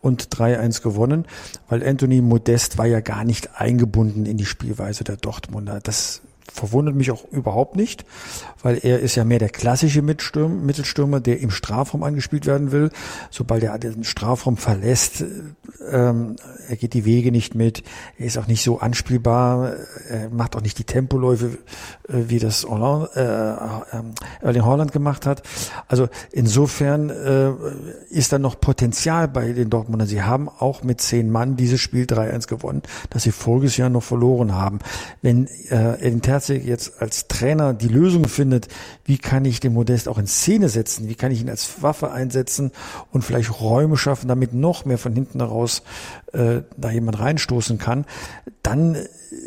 und 0.00 0.28
3-1 0.34 0.82
gewonnen, 0.82 1.26
weil 1.68 1.86
Anthony 1.86 2.22
Modest 2.22 2.78
war 2.78 2.86
ja 2.86 3.00
gar 3.00 3.24
nicht 3.24 3.60
eingebunden 3.60 4.24
in 4.24 4.38
die 4.38 4.46
Spielweise 4.46 5.04
der 5.04 5.16
Dortmunder. 5.16 5.80
Das 5.82 6.22
verwundert 6.54 6.94
mich 6.94 7.10
auch 7.10 7.24
überhaupt 7.32 7.74
nicht, 7.74 8.04
weil 8.62 8.78
er 8.82 9.00
ist 9.00 9.16
ja 9.16 9.24
mehr 9.24 9.40
der 9.40 9.48
klassische 9.48 10.02
Mittelstürmer, 10.02 11.20
der 11.20 11.40
im 11.40 11.50
Strafraum 11.50 12.04
angespielt 12.04 12.46
werden 12.46 12.70
will. 12.70 12.90
Sobald 13.30 13.64
er 13.64 13.76
den 13.76 14.04
Strafraum 14.04 14.56
verlässt, 14.56 15.24
ähm, 15.90 16.36
er 16.68 16.76
geht 16.76 16.94
die 16.94 17.04
Wege 17.04 17.32
nicht 17.32 17.56
mit, 17.56 17.82
er 18.18 18.26
ist 18.26 18.38
auch 18.38 18.46
nicht 18.46 18.62
so 18.62 18.78
anspielbar, 18.78 19.74
er 20.08 20.30
macht 20.30 20.54
auch 20.54 20.60
nicht 20.60 20.78
die 20.78 20.84
Tempoläufe, 20.84 21.58
äh, 22.08 22.22
wie 22.28 22.38
das 22.38 22.64
Holland, 22.64 23.08
äh, 23.16 23.50
äh, 23.50 24.02
Erling 24.40 24.64
Holland 24.64 24.92
gemacht 24.92 25.26
hat. 25.26 25.42
Also 25.88 26.08
insofern 26.30 27.10
äh, 27.10 27.50
ist 28.10 28.32
da 28.32 28.38
noch 28.38 28.60
Potenzial 28.60 29.26
bei 29.26 29.52
den 29.52 29.70
Dortmundern. 29.70 30.06
Sie 30.06 30.22
haben 30.22 30.48
auch 30.48 30.84
mit 30.84 31.00
zehn 31.00 31.30
Mann 31.30 31.56
dieses 31.56 31.80
Spiel 31.80 32.04
3-1 32.04 32.46
gewonnen, 32.46 32.82
das 33.10 33.24
sie 33.24 33.32
voriges 33.32 33.76
Jahr 33.76 33.90
noch 33.90 34.04
verloren 34.04 34.54
haben. 34.54 34.78
Wenn 35.20 35.48
äh, 35.70 35.98
Edin 36.00 36.22
Terzic 36.44 36.64
jetzt 36.64 37.00
als 37.00 37.28
Trainer 37.28 37.74
die 37.74 37.88
Lösung 37.88 38.26
findet, 38.28 38.68
wie 39.04 39.18
kann 39.18 39.44
ich 39.44 39.60
den 39.60 39.72
Modest 39.72 40.08
auch 40.08 40.18
in 40.18 40.26
Szene 40.26 40.68
setzen, 40.68 41.08
wie 41.08 41.14
kann 41.14 41.32
ich 41.32 41.40
ihn 41.40 41.50
als 41.50 41.82
Waffe 41.82 42.12
einsetzen 42.12 42.72
und 43.12 43.22
vielleicht 43.22 43.60
Räume 43.60 43.96
schaffen, 43.96 44.28
damit 44.28 44.52
noch 44.52 44.84
mehr 44.84 44.98
von 44.98 45.14
hinten 45.14 45.40
heraus 45.40 45.82
äh, 46.32 46.62
da 46.76 46.90
jemand 46.90 47.18
reinstoßen 47.18 47.78
kann, 47.78 48.04
dann 48.62 48.96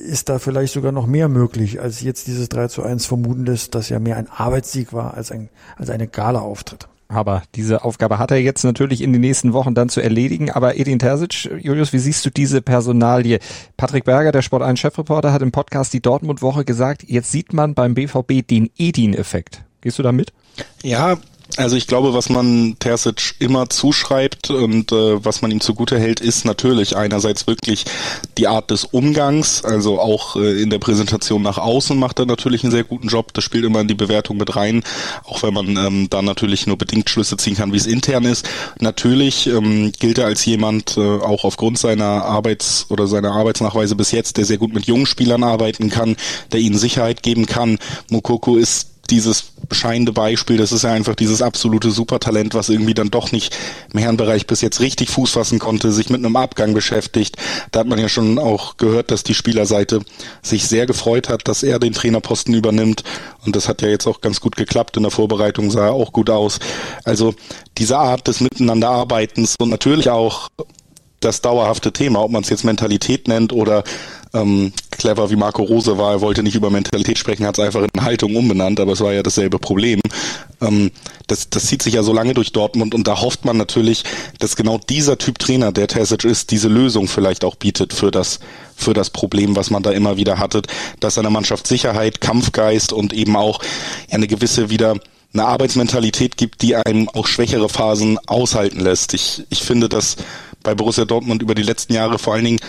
ist 0.05 0.29
da 0.29 0.39
vielleicht 0.39 0.73
sogar 0.73 0.91
noch 0.91 1.07
mehr 1.07 1.29
möglich, 1.29 1.79
als 1.79 2.01
jetzt 2.01 2.27
dieses 2.27 2.49
3 2.49 2.67
zu 2.67 2.83
1 2.83 3.05
vermuten 3.05 3.45
lässt, 3.45 3.75
das 3.75 3.89
ja 3.89 3.99
mehr 3.99 4.17
ein 4.17 4.29
Arbeitssieg 4.29 4.93
war 4.93 5.13
als 5.13 5.31
ein, 5.31 5.49
als 5.77 5.89
eine 5.89 6.07
Gala-Auftritt. 6.07 6.87
Aber 7.09 7.43
diese 7.55 7.85
Aufgabe 7.85 8.19
hat 8.19 8.31
er 8.31 8.37
jetzt 8.37 8.63
natürlich 8.63 9.01
in 9.01 9.13
den 9.13 9.21
nächsten 9.21 9.53
Wochen 9.53 9.73
dann 9.73 9.89
zu 9.89 10.01
erledigen. 10.01 10.51
Aber 10.51 10.77
Edin 10.77 10.99
Terzic, 10.99 11.49
Julius, 11.59 11.93
wie 11.93 11.99
siehst 11.99 12.25
du 12.25 12.29
diese 12.29 12.61
Personalie? 12.61 13.39
Patrick 13.77 14.03
Berger, 14.03 14.31
der 14.31 14.41
Sport 14.41 14.63
1 14.63 14.79
Chefreporter, 14.79 15.31
hat 15.31 15.41
im 15.41 15.51
Podcast 15.51 15.93
die 15.93 16.01
Dortmund-Woche 16.01 16.65
gesagt, 16.65 17.03
jetzt 17.07 17.31
sieht 17.31 17.53
man 17.53 17.75
beim 17.75 17.93
BVB 17.93 18.45
den 18.45 18.69
Edin-Effekt. 18.77 19.63
Gehst 19.81 19.99
du 19.99 20.03
da 20.03 20.11
mit? 20.11 20.33
Ja, 20.83 21.17
also 21.55 21.75
ich 21.75 21.87
glaube, 21.87 22.13
was 22.13 22.29
man 22.29 22.75
Terzic 22.79 23.35
immer 23.39 23.69
zuschreibt 23.69 24.49
und 24.49 24.91
äh, 24.91 25.23
was 25.23 25.41
man 25.41 25.49
ihm 25.49 25.61
zugute 25.61 25.97
hält, 25.97 26.19
ist 26.19 26.45
natürlich 26.45 26.95
einerseits 26.95 27.47
wirklich 27.47 27.85
die 28.37 28.47
Art 28.47 28.69
des 28.69 28.83
Umgangs, 28.83 29.63
also 29.63 29.99
auch 29.99 30.35
äh, 30.35 30.61
in 30.61 30.69
der 30.69 30.79
Präsentation 30.79 31.41
nach 31.41 31.57
außen 31.57 31.97
macht 31.97 32.19
er 32.19 32.25
natürlich 32.25 32.63
einen 32.63 32.71
sehr 32.71 32.83
guten 32.83 33.07
Job. 33.07 33.33
Das 33.33 33.43
spielt 33.43 33.65
immer 33.65 33.81
in 33.81 33.87
die 33.87 33.95
Bewertung 33.95 34.37
mit 34.37 34.55
rein, 34.55 34.83
auch 35.23 35.41
wenn 35.41 35.53
man 35.53 35.77
ähm, 35.77 36.07
da 36.09 36.21
natürlich 36.21 36.67
nur 36.67 36.77
bedingt 36.77 37.09
Schlüsse 37.09 37.37
ziehen 37.37 37.55
kann, 37.55 37.73
wie 37.73 37.77
es 37.77 37.87
intern 37.87 38.25
ist. 38.25 38.47
Natürlich 38.79 39.47
ähm, 39.47 39.91
gilt 39.97 40.17
er 40.17 40.25
als 40.25 40.45
jemand, 40.45 40.97
äh, 40.97 41.01
auch 41.01 41.43
aufgrund 41.43 41.79
seiner 41.79 42.25
Arbeits- 42.25 42.85
oder 42.89 43.07
seiner 43.07 43.31
Arbeitsnachweise 43.31 43.95
bis 43.95 44.11
jetzt, 44.11 44.37
der 44.37 44.45
sehr 44.45 44.57
gut 44.57 44.73
mit 44.73 44.85
jungen 44.85 45.05
Spielern 45.05 45.43
arbeiten 45.43 45.89
kann, 45.89 46.17
der 46.51 46.59
ihnen 46.59 46.77
Sicherheit 46.77 47.23
geben 47.23 47.45
kann. 47.45 47.79
Mukoko 48.09 48.57
ist 48.57 48.96
dieses 49.09 49.51
bescheinende 49.69 50.13
Beispiel, 50.13 50.57
das 50.57 50.71
ist 50.71 50.83
ja 50.83 50.91
einfach 50.91 51.15
dieses 51.15 51.41
absolute 51.41 51.91
Supertalent, 51.91 52.53
was 52.53 52.69
irgendwie 52.69 52.93
dann 52.93 53.09
doch 53.09 53.31
nicht 53.31 53.55
im 53.93 53.99
Herrenbereich 53.99 54.47
bis 54.47 54.61
jetzt 54.61 54.79
richtig 54.79 55.09
Fuß 55.09 55.31
fassen 55.31 55.59
konnte, 55.59 55.91
sich 55.91 56.09
mit 56.09 56.23
einem 56.23 56.35
Abgang 56.35 56.73
beschäftigt. 56.73 57.37
Da 57.71 57.81
hat 57.81 57.87
man 57.87 57.99
ja 57.99 58.09
schon 58.09 58.39
auch 58.39 58.77
gehört, 58.77 59.11
dass 59.11 59.23
die 59.23 59.33
Spielerseite 59.33 60.01
sich 60.41 60.67
sehr 60.67 60.85
gefreut 60.85 61.29
hat, 61.29 61.47
dass 61.47 61.63
er 61.63 61.79
den 61.79 61.93
Trainerposten 61.93 62.53
übernimmt. 62.53 63.03
Und 63.45 63.55
das 63.55 63.67
hat 63.67 63.81
ja 63.81 63.87
jetzt 63.89 64.07
auch 64.07 64.21
ganz 64.21 64.41
gut 64.41 64.55
geklappt. 64.55 64.97
In 64.97 65.03
der 65.03 65.11
Vorbereitung 65.11 65.71
sah 65.71 65.87
er 65.87 65.93
auch 65.93 66.11
gut 66.11 66.29
aus. 66.29 66.59
Also 67.03 67.33
diese 67.77 67.97
Art 67.97 68.27
des 68.27 68.41
Miteinanderarbeitens 68.41 69.55
und 69.59 69.69
natürlich 69.69 70.09
auch 70.09 70.49
das 71.19 71.41
dauerhafte 71.41 71.91
Thema, 71.91 72.23
ob 72.23 72.31
man 72.31 72.43
es 72.43 72.49
jetzt 72.49 72.63
Mentalität 72.63 73.27
nennt 73.27 73.51
oder 73.51 73.83
ähm, 74.33 74.71
clever 74.91 75.29
wie 75.29 75.35
Marco 75.35 75.63
Rose 75.63 75.97
war, 75.97 76.11
er 76.11 76.21
wollte 76.21 76.43
nicht 76.43 76.55
über 76.55 76.69
Mentalität 76.69 77.17
sprechen, 77.17 77.45
hat 77.45 77.57
es 77.57 77.63
einfach 77.63 77.81
in 77.81 78.03
Haltung 78.03 78.35
umbenannt, 78.35 78.79
aber 78.79 78.91
es 78.91 79.01
war 79.01 79.13
ja 79.13 79.23
dasselbe 79.23 79.57
Problem. 79.57 79.99
Ähm, 80.61 80.91
das, 81.27 81.49
das 81.49 81.65
zieht 81.65 81.81
sich 81.81 81.95
ja 81.95 82.03
so 82.03 82.13
lange 82.13 82.33
durch 82.33 82.51
Dortmund 82.51 82.93
und 82.93 83.07
da 83.07 83.21
hofft 83.21 83.45
man 83.45 83.57
natürlich, 83.57 84.03
dass 84.39 84.55
genau 84.55 84.77
dieser 84.77 85.17
Typ 85.17 85.39
Trainer, 85.39 85.71
der 85.71 85.87
Terzic 85.87 86.23
ist, 86.23 86.51
diese 86.51 86.67
Lösung 86.67 87.07
vielleicht 87.07 87.43
auch 87.43 87.55
bietet 87.55 87.93
für 87.93 88.11
das 88.11 88.39
für 88.75 88.93
das 88.93 89.09
Problem, 89.09 89.55
was 89.55 89.71
man 89.71 89.81
da 89.81 89.89
immer 89.89 90.17
wieder 90.17 90.37
hattet, 90.37 90.67
dass 90.99 91.17
eine 91.17 91.31
Mannschaft 91.31 91.65
Sicherheit, 91.65 92.21
Kampfgeist 92.21 92.93
und 92.93 93.11
eben 93.11 93.35
auch 93.35 93.59
eine 94.11 94.27
gewisse 94.27 94.69
wieder 94.69 94.97
eine 95.33 95.45
Arbeitsmentalität 95.45 96.37
gibt, 96.37 96.61
die 96.61 96.75
einem 96.75 97.09
auch 97.09 97.27
schwächere 97.27 97.69
Phasen 97.69 98.17
aushalten 98.27 98.79
lässt. 98.79 99.13
Ich, 99.13 99.43
ich 99.49 99.63
finde, 99.63 99.89
dass 99.89 100.15
bei 100.67 100.75
Borussia 100.75 101.05
Dortmund 101.05 101.41
über 101.41 101.55
die 101.55 101.63
letzten 101.63 101.93
Jahre 101.93 102.19
vor 102.19 102.33
allen 102.33 102.43
Dingen, 102.43 102.59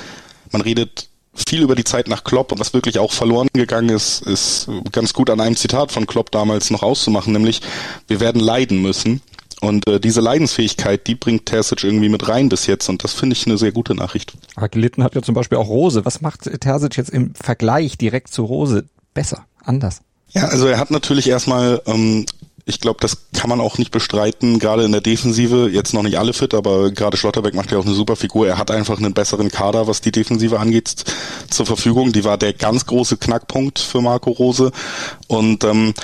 man 0.52 0.62
redet 0.62 1.08
viel 1.34 1.62
über 1.62 1.74
die 1.74 1.82
Zeit 1.82 2.06
nach 2.06 2.22
Klopp 2.22 2.52
und 2.52 2.60
was 2.60 2.72
wirklich 2.72 3.00
auch 3.00 3.10
verloren 3.10 3.48
gegangen 3.52 3.88
ist, 3.88 4.22
ist 4.22 4.68
ganz 4.92 5.12
gut 5.12 5.30
an 5.30 5.40
einem 5.40 5.56
Zitat 5.56 5.90
von 5.90 6.06
Klopp 6.06 6.30
damals 6.30 6.70
noch 6.70 6.84
auszumachen, 6.84 7.32
nämlich 7.32 7.60
wir 8.06 8.20
werden 8.20 8.40
leiden 8.40 8.80
müssen. 8.80 9.20
Und 9.60 9.88
äh, 9.88 9.98
diese 9.98 10.20
Leidensfähigkeit, 10.20 11.08
die 11.08 11.16
bringt 11.16 11.46
Terzic 11.46 11.82
irgendwie 11.82 12.08
mit 12.08 12.28
rein 12.28 12.48
bis 12.48 12.68
jetzt 12.68 12.88
und 12.88 13.02
das 13.02 13.14
finde 13.14 13.34
ich 13.34 13.44
eine 13.46 13.58
sehr 13.58 13.72
gute 13.72 13.96
Nachricht. 13.96 14.32
Aber 14.54 14.68
gelitten 14.68 15.02
hat 15.02 15.16
ja 15.16 15.22
zum 15.22 15.34
Beispiel 15.34 15.58
auch 15.58 15.68
Rose. 15.68 16.04
Was 16.04 16.20
macht 16.20 16.42
Terzic 16.60 16.96
jetzt 16.96 17.10
im 17.10 17.34
Vergleich 17.34 17.98
direkt 17.98 18.32
zu 18.32 18.44
Rose 18.44 18.84
besser, 19.12 19.44
anders? 19.64 20.02
Ja, 20.30 20.44
also 20.44 20.68
er 20.68 20.78
hat 20.78 20.92
natürlich 20.92 21.28
erstmal 21.28 21.82
ähm, 21.86 22.26
ich 22.68 22.80
glaube, 22.80 22.98
das 23.00 23.16
kann 23.32 23.48
man 23.48 23.60
auch 23.60 23.78
nicht 23.78 23.90
bestreiten, 23.90 24.58
gerade 24.58 24.84
in 24.84 24.92
der 24.92 25.00
Defensive, 25.00 25.70
jetzt 25.72 25.94
noch 25.94 26.02
nicht 26.02 26.18
alle 26.18 26.34
fit, 26.34 26.52
aber 26.52 26.90
gerade 26.90 27.16
Schlotterbeck 27.16 27.54
macht 27.54 27.72
ja 27.72 27.78
auch 27.78 27.86
eine 27.86 27.94
super 27.94 28.14
Figur. 28.14 28.46
Er 28.46 28.58
hat 28.58 28.70
einfach 28.70 28.98
einen 28.98 29.14
besseren 29.14 29.50
Kader, 29.50 29.86
was 29.86 30.02
die 30.02 30.12
Defensive 30.12 30.60
angeht, 30.60 31.04
zur 31.48 31.64
Verfügung. 31.64 32.12
Die 32.12 32.24
war 32.24 32.36
der 32.36 32.52
ganz 32.52 32.84
große 32.84 33.16
Knackpunkt 33.16 33.78
für 33.78 34.02
Marco 34.02 34.30
Rose. 34.32 34.70
Und 35.28 35.64
ähm, 35.64 35.94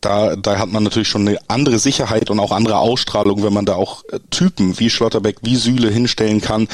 da, 0.00 0.34
da 0.36 0.58
hat 0.58 0.70
man 0.70 0.82
natürlich 0.82 1.08
schon 1.08 1.28
eine 1.28 1.38
andere 1.48 1.78
Sicherheit 1.78 2.30
und 2.30 2.40
auch 2.40 2.52
andere 2.52 2.78
Ausstrahlung, 2.78 3.42
wenn 3.42 3.52
man 3.52 3.66
da 3.66 3.74
auch 3.74 4.02
äh, 4.04 4.18
Typen 4.30 4.78
wie 4.78 4.88
Schlotterbeck, 4.88 5.38
wie 5.42 5.56
Sühle 5.56 5.90
hinstellen 5.90 6.40
kann. 6.40 6.68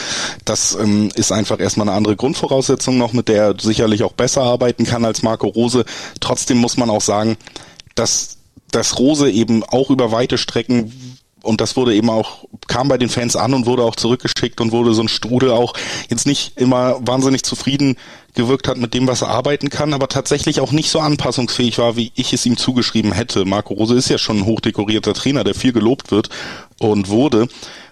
Das 0.44 0.76
ähm, 0.80 1.10
ist 1.16 1.32
einfach 1.32 1.58
erstmal 1.58 1.88
eine 1.88 1.96
andere 1.96 2.14
Grundvoraussetzung 2.14 2.98
noch, 2.98 3.12
mit 3.12 3.28
der 3.28 3.42
er 3.42 3.54
sicherlich 3.60 4.04
auch 4.04 4.12
besser 4.12 4.42
arbeiten 4.42 4.84
kann 4.84 5.04
als 5.04 5.24
Marco 5.24 5.48
Rose. 5.48 5.84
Trotzdem 6.20 6.58
muss 6.58 6.76
man 6.76 6.88
auch 6.88 7.00
sagen, 7.00 7.36
dass 7.96 8.36
dass 8.74 8.98
Rose 8.98 9.30
eben 9.30 9.62
auch 9.64 9.90
über 9.90 10.12
weite 10.12 10.38
Strecken 10.38 10.92
und 11.44 11.60
das 11.60 11.76
wurde 11.76 11.94
eben 11.94 12.10
auch, 12.10 12.46
kam 12.66 12.88
bei 12.88 12.96
den 12.96 13.10
Fans 13.10 13.36
an 13.36 13.54
und 13.54 13.66
wurde 13.66 13.84
auch 13.84 13.96
zurückgeschickt 13.96 14.60
und 14.60 14.72
wurde 14.72 14.94
so 14.94 15.02
ein 15.02 15.08
Strudel 15.08 15.50
auch 15.50 15.74
jetzt 16.08 16.26
nicht 16.26 16.58
immer 16.58 16.96
wahnsinnig 17.06 17.42
zufrieden 17.42 17.96
gewirkt 18.34 18.66
hat 18.66 18.78
mit 18.78 18.94
dem, 18.94 19.06
was 19.06 19.22
er 19.22 19.28
arbeiten 19.28 19.68
kann, 19.68 19.92
aber 19.92 20.08
tatsächlich 20.08 20.60
auch 20.60 20.72
nicht 20.72 20.90
so 20.90 21.00
anpassungsfähig 21.00 21.78
war, 21.78 21.96
wie 21.96 22.12
ich 22.14 22.32
es 22.32 22.46
ihm 22.46 22.56
zugeschrieben 22.56 23.12
hätte. 23.12 23.44
Marco 23.44 23.74
Rose 23.74 23.94
ist 23.94 24.08
ja 24.08 24.18
schon 24.18 24.38
ein 24.38 24.46
hochdekorierter 24.46 25.14
Trainer, 25.14 25.44
der 25.44 25.54
viel 25.54 25.72
gelobt 25.72 26.10
wird 26.10 26.30
und 26.80 27.08
wurde. 27.08 27.46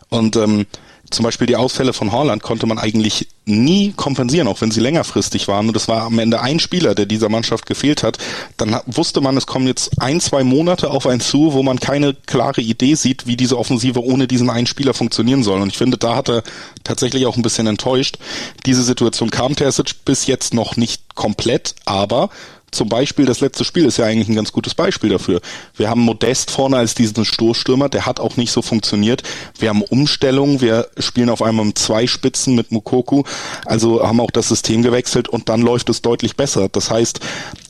Und 0.08 0.36
ähm, 0.36 0.66
zum 1.11 1.25
Beispiel 1.25 1.47
die 1.47 1.56
Ausfälle 1.56 1.92
von 1.92 2.12
Holland 2.12 2.42
konnte 2.42 2.66
man 2.66 2.78
eigentlich 2.78 3.28
nie 3.44 3.92
kompensieren, 3.92 4.49
auch 4.49 4.61
wenn 4.61 4.71
sie 4.71 4.80
längerfristig 4.80 5.49
waren. 5.49 5.68
Und 5.68 5.76
es 5.76 5.88
war 5.88 6.02
am 6.02 6.18
Ende 6.18 6.40
ein 6.40 6.59
Spieler, 6.59 6.94
der 6.94 7.06
dieser 7.06 7.28
Mannschaft 7.28 7.66
gefehlt 7.66 8.02
hat. 8.02 8.18
Dann 8.56 8.78
wusste 8.87 9.21
man, 9.21 9.37
es 9.37 9.47
kommen 9.47 9.66
jetzt 9.66 10.00
ein, 10.00 10.21
zwei 10.21 10.44
Monate 10.44 10.90
auf 10.90 11.06
einen 11.06 11.21
zu, 11.21 11.52
wo 11.52 11.62
man 11.62 11.80
keine 11.80 12.14
klare 12.14 12.61
Idee 12.61 12.94
sieht, 12.94 13.26
wie 13.26 13.37
diese 13.37 13.59
Offensive 13.59 14.02
ohne 14.02 14.26
diesen 14.26 14.49
einen 14.49 14.66
Spieler 14.66 14.94
funktionieren 14.94 15.42
soll. 15.42 15.61
Und 15.61 15.68
ich 15.68 15.78
finde, 15.78 15.99
da 15.99 16.16
hat 16.16 16.28
er 16.28 16.42
tatsächlich 16.85 17.26
auch 17.26 17.37
ein 17.37 17.42
bisschen 17.42 17.66
enttäuscht. 17.66 18.18
Diese 18.64 18.82
Situation 18.82 19.30
kam 19.30 19.56
Terzic 19.56 20.04
bis 20.04 20.26
jetzt 20.26 20.54
noch 20.54 20.76
nicht 20.76 21.14
komplett, 21.14 21.75
aber 21.85 22.30
zum 22.73 22.88
Beispiel 22.88 23.26
das 23.26 23.41
letzte 23.41 23.64
Spiel 23.64 23.85
ist 23.85 23.99
ja 23.99 24.07
eigentlich 24.07 24.29
ein 24.29 24.35
ganz 24.35 24.50
gutes 24.50 24.75
Beispiel 24.75 25.11
dafür. 25.11 25.41
Wir 25.76 25.91
haben 25.91 26.00
Modest 26.00 26.50
vorne 26.50 26.79
als 26.79 26.95
diesen 26.95 27.25
Stoßstürmer, 27.25 27.88
der 27.88 28.07
hat 28.07 28.19
auch 28.19 28.37
nicht 28.37 28.50
so 28.50 28.62
funktioniert. 28.62 29.23
Wir 29.59 29.69
haben 29.69 29.83
Umstellungen, 29.83 30.61
wir 30.61 30.88
spielen 30.99 31.29
auf 31.29 31.43
einmal 31.43 31.67
mit 31.67 31.79
zwei 31.79 32.07
Spitzen 32.07 32.55
mit 32.55 32.73
Mukoku, 32.73 33.25
also 33.67 34.02
haben 34.02 34.21
auch 34.21 34.31
das 34.31 34.49
System 34.49 34.83
gewechselt 34.83 35.29
und 35.29 35.50
dann 35.50 35.61
läuft 35.61 35.91
es 35.91 36.00
deutlich 36.00 36.35
besser. 36.35 36.69
Das 36.71 36.91
heißt, 36.91 37.21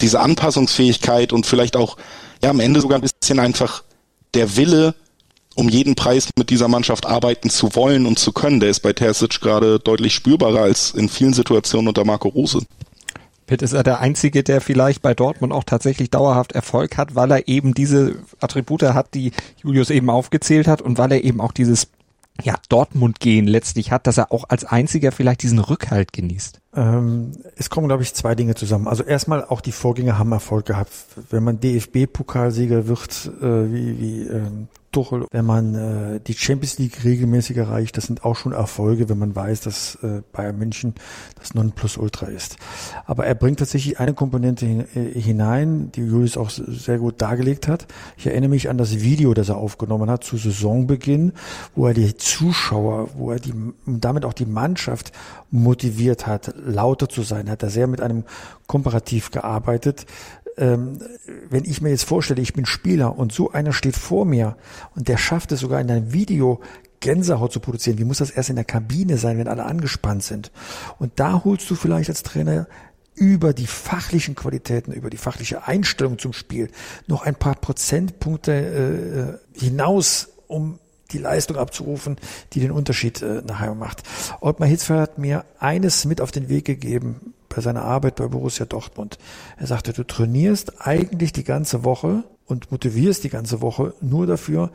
diese 0.01 0.21
Anpassungsfähigkeit 0.21 1.33
und 1.33 1.47
vielleicht 1.47 1.77
auch 1.77 1.97
ja 2.43 2.51
am 2.51 2.61
Ende 2.61 2.81
sogar 2.81 2.99
ein 2.99 3.03
bisschen 3.03 3.41
einfach 3.41 3.83
der 4.35 4.57
Wille, 4.57 4.95
um 5.55 5.69
jeden 5.69 5.97
Preis 5.97 6.31
mit 6.39 6.51
dieser 6.51 6.69
Mannschaft 6.69 7.07
arbeiten 7.07 7.51
zu 7.51 7.75
wollen 7.75 8.07
und 8.07 8.19
zu 8.19 8.33
können, 8.33 8.61
der 8.61 8.71
ist 8.71 8.81
bei 8.81 8.93
Terzic 8.93 9.41
gerade 9.41 9.79
deutlich 9.79 10.15
spürbarer 10.15 10.63
als 10.63 10.93
in 10.93 11.09
vielen 11.09 11.35
Situationen 11.35 11.89
unter 11.89 12.05
Marco 12.05 12.29
Rose. 12.29 12.61
Pitt 13.53 13.61
ist 13.61 13.75
er 13.75 13.83
der 13.83 14.01
Einzige, 14.01 14.43
der 14.43 14.63
vielleicht 14.63 15.03
bei 15.03 15.13
Dortmund 15.13 15.53
auch 15.53 15.65
tatsächlich 15.65 16.09
dauerhaft 16.09 16.53
Erfolg 16.53 16.97
hat, 16.97 17.15
weil 17.15 17.31
er 17.33 17.49
eben 17.49 17.75
diese 17.75 18.17
Attribute 18.41 18.95
hat, 18.95 19.13
die 19.13 19.33
Julius 19.63 19.91
eben 19.91 20.09
aufgezählt 20.09 20.67
hat 20.67 20.81
und 20.81 20.97
weil 20.97 21.13
er 21.13 21.23
eben 21.23 21.39
auch 21.39 21.53
dieses 21.53 21.89
ja, 22.43 22.55
Dortmund 22.71 23.21
gehen 23.21 23.47
letztlich 23.47 23.93
hat, 23.93 24.07
dass 24.07 24.17
er 24.17 24.33
auch 24.33 24.45
als 24.49 24.65
einziger 24.65 25.13
vielleicht 25.13 25.43
diesen 25.43 25.59
Rückhalt 25.59 26.15
genießt. 26.15 26.62
Ähm, 26.75 27.33
es 27.57 27.69
kommen, 27.69 27.89
glaube 27.89 28.03
ich, 28.03 28.15
zwei 28.15 28.35
Dinge 28.35 28.55
zusammen. 28.55 28.89
Also 28.89 29.03
erstmal 29.03 29.45
auch 29.45 29.61
die 29.61 29.73
Vorgänger 29.73 30.19
haben 30.19 30.33
Erfolg 30.33 30.67
gehabt. 30.67 30.93
Wenn 31.31 31.45
man 31.45 31.61
DFB-Pokalsieger 31.61 32.87
wird, 32.87 33.31
äh, 33.41 33.73
wie, 33.73 34.01
wie 34.01 34.23
ähm, 34.23 34.69
Tuchel, 34.93 35.27
wenn 35.31 35.47
man 35.47 35.75
äh, 35.75 36.21
die 36.21 36.35
Champions 36.35 36.79
League 36.79 37.03
regelmäßig 37.03 37.57
erreicht, 37.57 37.97
das 37.97 38.05
sind 38.05 38.25
auch 38.25 38.37
schon 38.37 38.53
Erfolge, 38.53 39.09
wenn 39.09 39.19
man 39.19 39.35
weiß, 39.35 39.63
dass 39.63 39.97
äh, 40.03 40.21
Bayern 40.33 40.59
München 40.59 40.95
das 41.39 41.55
Nonplusultra 41.55 42.27
ist. 42.27 42.57
Aber 43.07 43.27
er 43.27 43.35
bringt 43.35 43.59
tatsächlich 43.59 43.99
eine 43.99 44.13
Komponente 44.13 44.67
hin, 44.67 44.85
äh, 44.95 45.19
hinein, 45.19 45.91
die 45.93 46.03
Julius 46.03 46.37
auch 46.37 46.51
sehr 46.51 46.99
gut 46.99 47.21
dargelegt 47.23 47.69
hat. 47.69 47.87
Ich 48.19 48.27
erinnere 48.27 48.51
mich 48.51 48.69
an 48.69 48.79
das 48.79 49.01
Video, 49.01 49.33
das 49.35 49.49
er 49.49 49.57
aufgenommen 49.57 50.11
hat 50.11 50.25
zu 50.25 50.37
Saisonbeginn, 50.37 51.33
wo 51.75 51.87
er 51.87 51.95
die 51.95 52.15
Zuschauer, 52.17 53.09
wo 53.17 53.33
er 53.33 53.41
die 53.41 53.55
damit 53.87 54.25
auch 54.25 54.35
die 54.35 54.47
Mannschaft 54.47 55.13
motiviert 55.51 56.27
hat, 56.27 56.55
lauter 56.65 57.09
zu 57.09 57.23
sein. 57.23 57.51
Hat 57.51 57.63
er 57.63 57.71
sehr 57.71 57.87
mit 57.87 58.01
einem 58.01 58.25
Komparativ 58.67 59.31
gearbeitet, 59.31 60.07
ähm, 60.57 60.99
wenn 61.49 61.65
ich 61.65 61.81
mir 61.81 61.91
jetzt 61.91 62.05
vorstelle, 62.05 62.43
ich 62.43 62.53
bin 62.53 62.67
Spieler 62.67 63.17
und 63.17 63.33
so 63.33 63.53
einer 63.53 63.73
steht 63.73 63.97
vor 63.97 64.25
mir 64.25 64.57
und 64.95 65.09
der 65.09 65.17
schafft 65.17 65.53
es 65.53 65.61
sogar 65.61 65.81
in 65.81 65.91
einem 65.91 66.13
Video 66.13 66.61
Gänsehaut 67.01 67.53
zu 67.53 67.61
produzieren, 67.61 67.99
wie 67.99 68.05
muss 68.05 68.19
das 68.19 68.31
erst 68.31 68.51
in 68.51 68.57
der 68.57 68.65
Kabine 68.65 69.17
sein, 69.17 69.39
wenn 69.39 69.49
alle 69.49 69.65
angespannt 69.65 70.23
sind? 70.23 70.53
Und 70.99 71.13
da 71.17 71.43
holst 71.45 71.69
du 71.69 71.75
vielleicht 71.75 72.09
als 72.09 72.23
Trainer 72.23 72.69
über 73.15 73.53
die 73.53 73.67
fachlichen 73.67 74.35
Qualitäten, 74.35 74.93
über 74.93 75.11
die 75.11 75.17
fachliche 75.17 75.67
Einstellung 75.67 76.19
zum 76.19 76.33
Spiel 76.33 76.71
noch 77.09 77.23
ein 77.23 77.35
paar 77.35 77.57
Prozentpunkte 77.57 79.39
äh, 79.55 79.59
hinaus, 79.59 80.29
um 80.47 80.79
die 81.13 81.19
Leistung 81.19 81.57
abzurufen, 81.57 82.17
die 82.53 82.61
den 82.61 82.71
Unterschied 82.71 83.23
äh, 83.23 83.43
nachher 83.47 83.75
macht. 83.75 84.03
Ottmar 84.41 84.69
Hitzfeld 84.69 85.01
hat 85.01 85.19
mir 85.19 85.45
eines 85.59 86.05
mit 86.05 86.21
auf 86.21 86.31
den 86.31 86.49
Weg 86.49 86.65
gegeben, 86.65 87.35
bei 87.49 87.61
seiner 87.61 87.85
Arbeit 87.85 88.17
bei 88.17 88.27
Borussia 88.27 88.67
Dortmund. 88.67 89.19
Er 89.59 89.67
sagte, 89.67 89.93
du 89.93 90.05
trainierst 90.05 90.87
eigentlich 90.87 91.33
die 91.33 91.45
ganze 91.45 91.85
Woche 91.85 92.25
und 92.47 92.71
motivierst 92.71 93.25
die 93.25 93.29
ganze 93.29 93.61
Woche 93.61 93.95
nur 94.01 94.27
dafür, 94.27 94.71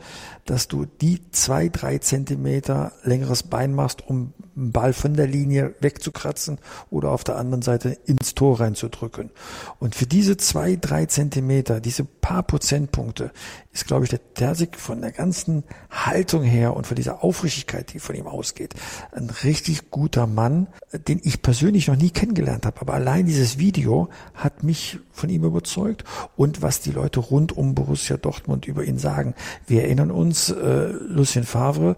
dass 0.46 0.68
du 0.68 0.86
die 1.00 1.20
zwei, 1.30 1.68
drei 1.68 1.98
Zentimeter 1.98 2.92
längeres 3.04 3.42
Bein 3.42 3.74
machst, 3.74 4.06
um 4.06 4.32
einen 4.56 4.72
Ball 4.72 4.92
von 4.92 5.14
der 5.14 5.26
Linie 5.26 5.74
wegzukratzen 5.80 6.58
oder 6.90 7.10
auf 7.10 7.24
der 7.24 7.36
anderen 7.36 7.62
Seite 7.62 7.96
ins 8.06 8.34
Tor 8.34 8.60
reinzudrücken. 8.60 9.30
Und 9.78 9.94
für 9.94 10.06
diese 10.06 10.36
zwei, 10.36 10.76
drei 10.76 11.06
Zentimeter, 11.06 11.80
diese 11.80 12.04
paar 12.04 12.42
Prozentpunkte, 12.42 13.30
ist, 13.78 13.86
glaube 13.86 14.04
ich, 14.04 14.10
der 14.10 14.34
Tersik 14.34 14.76
von 14.76 15.00
der 15.00 15.12
ganzen 15.12 15.64
Haltung 15.90 16.42
her 16.42 16.74
und 16.74 16.86
von 16.86 16.96
dieser 16.96 17.22
Aufrichtigkeit, 17.22 17.92
die 17.92 18.00
von 18.00 18.16
ihm 18.16 18.26
ausgeht, 18.26 18.74
ein 19.12 19.30
richtig 19.44 19.90
guter 19.90 20.26
Mann, 20.26 20.66
den 20.92 21.20
ich 21.22 21.42
persönlich 21.42 21.86
noch 21.86 21.96
nie 21.96 22.10
kennengelernt 22.10 22.66
habe. 22.66 22.80
Aber 22.80 22.94
allein 22.94 23.26
dieses 23.26 23.58
Video 23.58 24.08
hat 24.34 24.64
mich 24.64 24.98
von 25.12 25.30
ihm 25.30 25.44
überzeugt 25.44 26.04
und 26.36 26.60
was 26.60 26.80
die 26.80 26.90
Leute 26.90 27.20
rund 27.20 27.56
um 27.56 27.74
Borussia 27.74 28.16
Dortmund 28.16 28.66
über 28.66 28.84
ihn 28.84 28.98
sagen. 28.98 29.34
Wir 29.66 29.84
erinnern 29.84 30.10
uns, 30.10 30.50
äh, 30.50 30.88
Lucien 30.88 31.44
Favre 31.44 31.94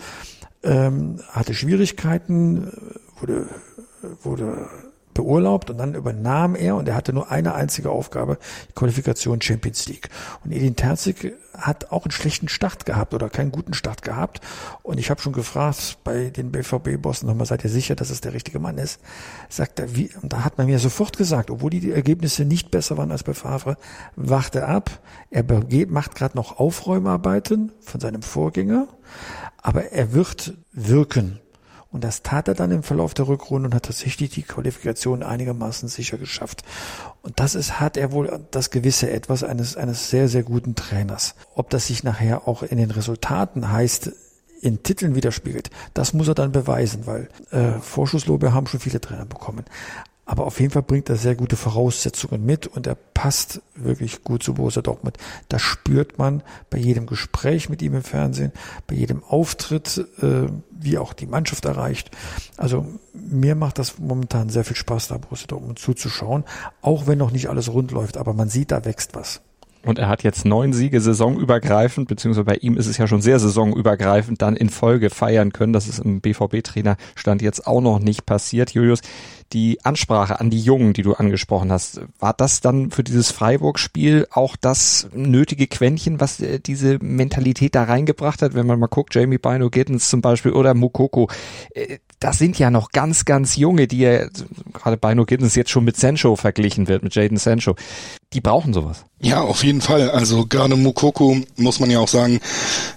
ähm, 0.63 1.21
hatte 1.29 1.55
Schwierigkeiten, 1.55 2.71
wurde, 3.19 3.49
wurde 4.23 4.69
beurlaubt 5.21 5.69
und 5.71 5.79
dann 5.79 5.95
übernahm 5.95 6.55
er 6.55 6.77
und 6.77 6.89
er 6.89 6.95
hatte 6.95 7.12
nur 7.12 7.31
eine 7.31 7.55
einzige 7.55 7.91
Aufgabe, 7.91 8.39
die 8.71 8.73
Qualifikation 8.73 9.43
Champions 9.43 9.87
League. 9.87 10.09
Und 10.45 10.53
Edin 10.53 10.77
Terzic 10.77 11.35
hat 11.55 11.91
auch 11.91 12.05
einen 12.05 12.12
schlechten 12.12 12.49
Start 12.49 12.87
gehabt 12.87 13.12
oder 13.12 13.29
keinen 13.29 13.53
guten 13.53 13.75
Start 13.75 14.03
gehabt. 14.03 14.41
Und 14.83 14.99
ich 14.99 15.11
habe 15.11 15.21
schon 15.21 15.35
gefragt 15.35 15.99
bei 16.05 16.31
den 16.31 16.50
BVB-Bossen 16.53 17.29
nochmal, 17.29 17.47
seid 17.47 17.65
ihr 17.65 17.71
sicher, 17.71 17.95
dass 17.95 18.09
es 18.09 18.23
der 18.23 18.33
richtige 18.33 18.59
Mann 18.59 18.79
ist? 18.79 19.00
Sagt 19.50 19.79
er, 19.79 19.95
wie, 19.95 20.11
und 20.23 20.33
da 20.33 20.43
hat 20.43 20.57
man 20.57 20.67
mir 20.67 20.79
sofort 20.79 21.19
gesagt, 21.19 21.50
obwohl 21.50 21.71
die 21.71 21.93
Ergebnisse 21.93 22.47
nicht 22.47 22.71
besser 22.71 22.97
waren 22.97 23.12
als 23.12 23.23
bei 23.23 23.35
Favre, 23.35 23.77
wachte 24.17 24.67
ab. 24.67 24.91
Er 25.31 25.45
macht 25.89 26.15
gerade 26.15 26.37
noch 26.37 26.59
Aufräumarbeiten 26.59 27.73
von 27.81 28.00
seinem 28.00 28.23
Vorgänger, 28.23 28.89
aber 29.59 29.93
er 29.93 30.15
wird 30.15 30.55
wirken. 30.73 31.41
Und 31.92 32.04
das 32.04 32.23
tat 32.23 32.47
er 32.47 32.54
dann 32.54 32.70
im 32.70 32.82
Verlauf 32.85 33.14
der 33.14 33.26
Rückrunde 33.26 33.68
und 33.68 33.75
hat 33.75 33.87
tatsächlich 33.87 34.30
die 34.30 34.42
Qualifikation 34.42 35.23
einigermaßen 35.23 35.88
sicher 35.88 36.18
geschafft. 36.18 36.62
Und 37.23 37.40
das 37.40 37.54
ist, 37.54 37.80
hat 37.80 37.97
er 37.97 38.12
wohl 38.12 38.47
das 38.52 38.70
gewisse 38.70 39.11
Etwas 39.11 39.42
eines, 39.42 39.76
eines 39.76 40.09
sehr, 40.09 40.28
sehr 40.28 40.44
guten 40.44 40.76
Trainers. 40.76 41.35
Ob 41.54 41.68
das 41.70 41.88
sich 41.88 42.04
nachher 42.04 42.47
auch 42.47 42.62
in 42.62 42.78
den 42.78 42.92
Resultaten 42.92 43.73
heißt, 43.73 44.12
in 44.62 44.82
Titeln 44.82 45.14
widerspiegelt, 45.14 45.70
das 45.94 46.12
muss 46.12 46.28
er 46.28 46.35
dann 46.35 46.52
beweisen, 46.52 47.06
weil 47.06 47.28
äh, 47.50 47.80
Vorschusslobe 47.80 48.52
haben 48.52 48.66
schon 48.66 48.80
viele 48.80 49.00
Trainer 49.00 49.25
bekommen. 49.25 49.64
Aber 50.31 50.47
auf 50.47 50.61
jeden 50.61 50.71
Fall 50.71 50.83
bringt 50.83 51.09
er 51.09 51.17
sehr 51.17 51.35
gute 51.35 51.57
Voraussetzungen 51.57 52.47
mit 52.47 52.69
und 52.69 52.87
er 52.87 52.95
passt 52.95 53.63
wirklich 53.75 54.23
gut 54.23 54.45
zu 54.45 54.55
Borussia 54.55 54.81
Dortmund. 54.81 55.19
Das 55.49 55.61
spürt 55.61 56.19
man 56.19 56.45
bei 56.71 56.79
jedem 56.79 57.07
Gespräch 57.07 57.69
mit 57.69 57.83
ihm 57.83 57.97
im 57.97 58.05
Fernsehen, 58.05 58.53
bei 58.87 58.95
jedem 58.95 59.25
Auftritt, 59.25 60.07
äh, 60.23 60.47
wie 60.71 60.99
auch 60.99 61.15
die 61.15 61.27
Mannschaft 61.27 61.65
erreicht. 61.65 62.13
Also 62.57 62.87
mir 63.13 63.57
macht 63.57 63.81
das 63.81 63.99
momentan 63.99 64.51
sehr 64.51 64.63
viel 64.63 64.77
Spaß, 64.77 65.09
da 65.09 65.19
Borussia 65.19 65.49
Dortmund 65.49 65.81
zuzuschauen, 65.81 66.45
auch 66.81 67.09
wenn 67.09 67.19
noch 67.19 67.33
nicht 67.33 67.49
alles 67.49 67.73
rund 67.73 67.91
läuft, 67.91 68.17
aber 68.17 68.33
man 68.33 68.49
sieht, 68.49 68.71
da 68.71 68.85
wächst 68.85 69.17
was. 69.17 69.41
Und 69.83 69.99
er 69.99 70.09
hat 70.09 70.23
jetzt 70.23 70.45
neun 70.45 70.75
Siege 70.75 71.01
saisonübergreifend, 71.01 72.07
beziehungsweise 72.07 72.45
bei 72.45 72.57
ihm 72.57 72.77
ist 72.77 72.87
es 72.87 72.99
ja 72.99 73.07
schon 73.07 73.23
sehr 73.23 73.39
saisonübergreifend, 73.39 74.43
dann 74.43 74.55
in 74.55 74.69
Folge 74.69 75.09
feiern 75.09 75.53
können. 75.53 75.73
Das 75.73 75.89
ist 75.89 76.01
im 76.01 76.21
BVB-Trainerstand 76.21 77.41
jetzt 77.41 77.67
auch 77.67 77.81
noch 77.81 77.99
nicht 77.99 78.27
passiert. 78.27 78.73
Julius, 78.73 79.01
die 79.53 79.79
Ansprache 79.83 80.39
an 80.39 80.51
die 80.51 80.61
Jungen, 80.61 80.93
die 80.93 81.03
du 81.03 81.15
angesprochen 81.15 81.73
hast, 81.73 82.03
war 82.19 82.35
das 82.35 82.61
dann 82.61 82.91
für 82.91 83.03
dieses 83.03 83.33
Freiburg-Spiel 83.33 84.27
auch 84.31 84.57
das 84.57 85.09
nötige 85.15 85.67
Quäntchen, 85.67 86.21
was 86.21 86.41
äh, 86.41 86.61
diese 86.61 86.99
Mentalität 87.01 87.75
da 87.75 87.85
reingebracht 87.85 88.43
hat? 88.43 88.55
Wenn 88.55 88.67
man 88.67 88.79
mal 88.79 88.87
guckt, 88.87 89.15
Jamie 89.15 89.39
Bino 89.39 89.71
Gittens 89.71 90.11
zum 90.11 90.21
Beispiel 90.21 90.53
oder 90.53 90.75
Mukoko, 90.75 91.29
äh, 91.75 91.99
das 92.21 92.37
sind 92.37 92.59
ja 92.59 92.71
noch 92.71 92.93
ganz, 92.93 93.25
ganz 93.25 93.57
junge, 93.57 93.87
die 93.87 94.00
ja, 94.00 94.29
gerade 94.75 94.99
Bino 94.99 95.25
Gittens 95.25 95.55
jetzt 95.55 95.71
schon 95.71 95.85
mit 95.85 95.97
Sancho 95.97 96.37
verglichen 96.37 96.87
wird, 96.87 97.03
mit 97.03 97.15
Jaden 97.15 97.39
Sancho. 97.39 97.77
Die 98.35 98.43
brauchen 98.43 98.75
sowas. 98.75 99.07
Ja, 99.21 99.41
auf 99.41 99.65
jeden 99.65 99.81
Fall. 99.81 100.11
Also 100.11 100.47
gerade 100.47 100.77
Mukoko, 100.77 101.39
muss 101.57 101.81
man 101.81 101.91
ja 101.91 101.99
auch 101.99 102.09
sagen, 102.09 102.41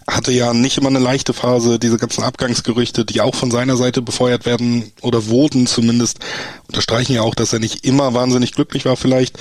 hatte 0.08 0.34
ja 0.34 0.53
nicht 0.53 0.77
immer 0.77 0.89
eine 0.89 1.00
leichte 1.00 1.34
Phase. 1.34 1.80
Diese 1.80 1.98
ganzen 1.98 2.24
Abgangsgerüchte, 2.24 3.06
die 3.06 3.22
auch 3.22 3.34
von 3.34 3.50
seiner 3.50 3.77
Seite 3.77 4.01
befeuert 4.01 4.46
werden 4.46 4.92
oder 5.01 5.25
wurden 5.27 5.68
zumindest, 5.68 6.20
unterstreichen 6.68 7.13
ja 7.13 7.22
auch, 7.22 7.34
dass 7.34 7.53
er 7.53 7.60
nicht 7.60 7.86
immer 7.86 8.13
wahnsinnig 8.13 8.51
glücklich 8.51 8.84
war 8.84 8.98
vielleicht. 8.98 9.39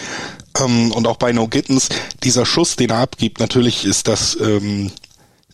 Ähm, 0.60 0.92
und 0.92 1.08
auch 1.08 1.16
bei 1.16 1.32
No 1.32 1.48
Gittens, 1.48 1.88
dieser 2.22 2.46
Schuss, 2.46 2.76
den 2.76 2.90
er 2.90 2.98
abgibt, 2.98 3.40
natürlich 3.40 3.84
ist 3.84 4.06
das 4.06 4.38
ähm, 4.40 4.92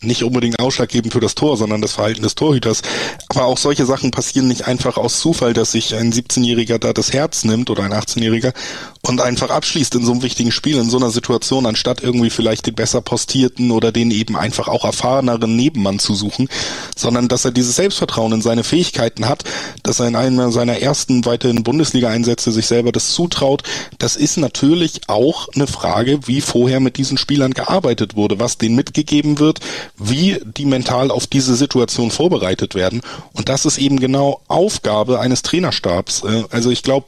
nicht 0.01 0.23
unbedingt 0.23 0.59
ausschlaggebend 0.59 1.13
für 1.13 1.19
das 1.19 1.35
Tor, 1.35 1.57
sondern 1.57 1.81
das 1.81 1.93
Verhalten 1.93 2.21
des 2.21 2.35
Torhüters. 2.35 2.81
Aber 3.29 3.45
auch 3.45 3.57
solche 3.57 3.85
Sachen 3.85 4.11
passieren 4.11 4.47
nicht 4.47 4.67
einfach 4.67 4.97
aus 4.97 5.19
Zufall, 5.19 5.53
dass 5.53 5.71
sich 5.71 5.95
ein 5.95 6.11
17-Jähriger 6.11 6.77
da 6.77 6.93
das 6.93 7.13
Herz 7.13 7.43
nimmt 7.43 7.69
oder 7.69 7.83
ein 7.83 7.93
18-Jähriger 7.93 8.53
und 9.01 9.21
einfach 9.21 9.49
abschließt 9.49 9.95
in 9.95 10.05
so 10.05 10.11
einem 10.11 10.21
wichtigen 10.23 10.51
Spiel, 10.51 10.77
in 10.77 10.89
so 10.89 10.97
einer 10.97 11.09
Situation, 11.09 11.65
anstatt 11.65 12.01
irgendwie 12.01 12.29
vielleicht 12.29 12.67
den 12.67 12.75
besser 12.75 13.01
postierten 13.01 13.71
oder 13.71 13.91
den 13.91 14.11
eben 14.11 14.35
einfach 14.35 14.67
auch 14.67 14.85
erfahreneren 14.85 15.55
Nebenmann 15.55 15.99
zu 15.99 16.15
suchen, 16.15 16.49
sondern 16.95 17.27
dass 17.27 17.45
er 17.45 17.51
dieses 17.51 17.75
Selbstvertrauen 17.75 18.33
in 18.33 18.41
seine 18.41 18.63
Fähigkeiten 18.63 19.27
hat, 19.27 19.43
dass 19.83 19.99
er 19.99 20.07
in 20.07 20.15
einer 20.15 20.51
seiner 20.51 20.79
ersten 20.79 21.25
weiteren 21.25 21.63
Bundesliga-Einsätze 21.63 22.51
sich 22.51 22.67
selber 22.67 22.91
das 22.91 23.09
zutraut. 23.09 23.63
Das 23.97 24.15
ist 24.15 24.37
natürlich 24.37 25.01
auch 25.07 25.47
eine 25.55 25.67
Frage, 25.67 26.27
wie 26.27 26.41
vorher 26.41 26.79
mit 26.79 26.97
diesen 26.97 27.17
Spielern 27.17 27.53
gearbeitet 27.53 28.15
wurde, 28.15 28.39
was 28.39 28.57
denen 28.57 28.75
mitgegeben 28.75 29.39
wird, 29.39 29.59
wie 29.99 30.39
die 30.43 30.65
mental 30.65 31.11
auf 31.11 31.27
diese 31.27 31.55
Situation 31.55 32.09
vorbereitet 32.09 32.73
werden. 32.73 33.01
Und 33.33 33.49
das 33.49 33.65
ist 33.65 33.77
eben 33.77 33.99
genau 33.99 34.41
Aufgabe 34.47 35.19
eines 35.19 35.43
Trainerstabs. 35.43 36.23
Äh, 36.23 36.45
also 36.49 36.71
ich 36.71 36.81
glaube, 36.83 37.07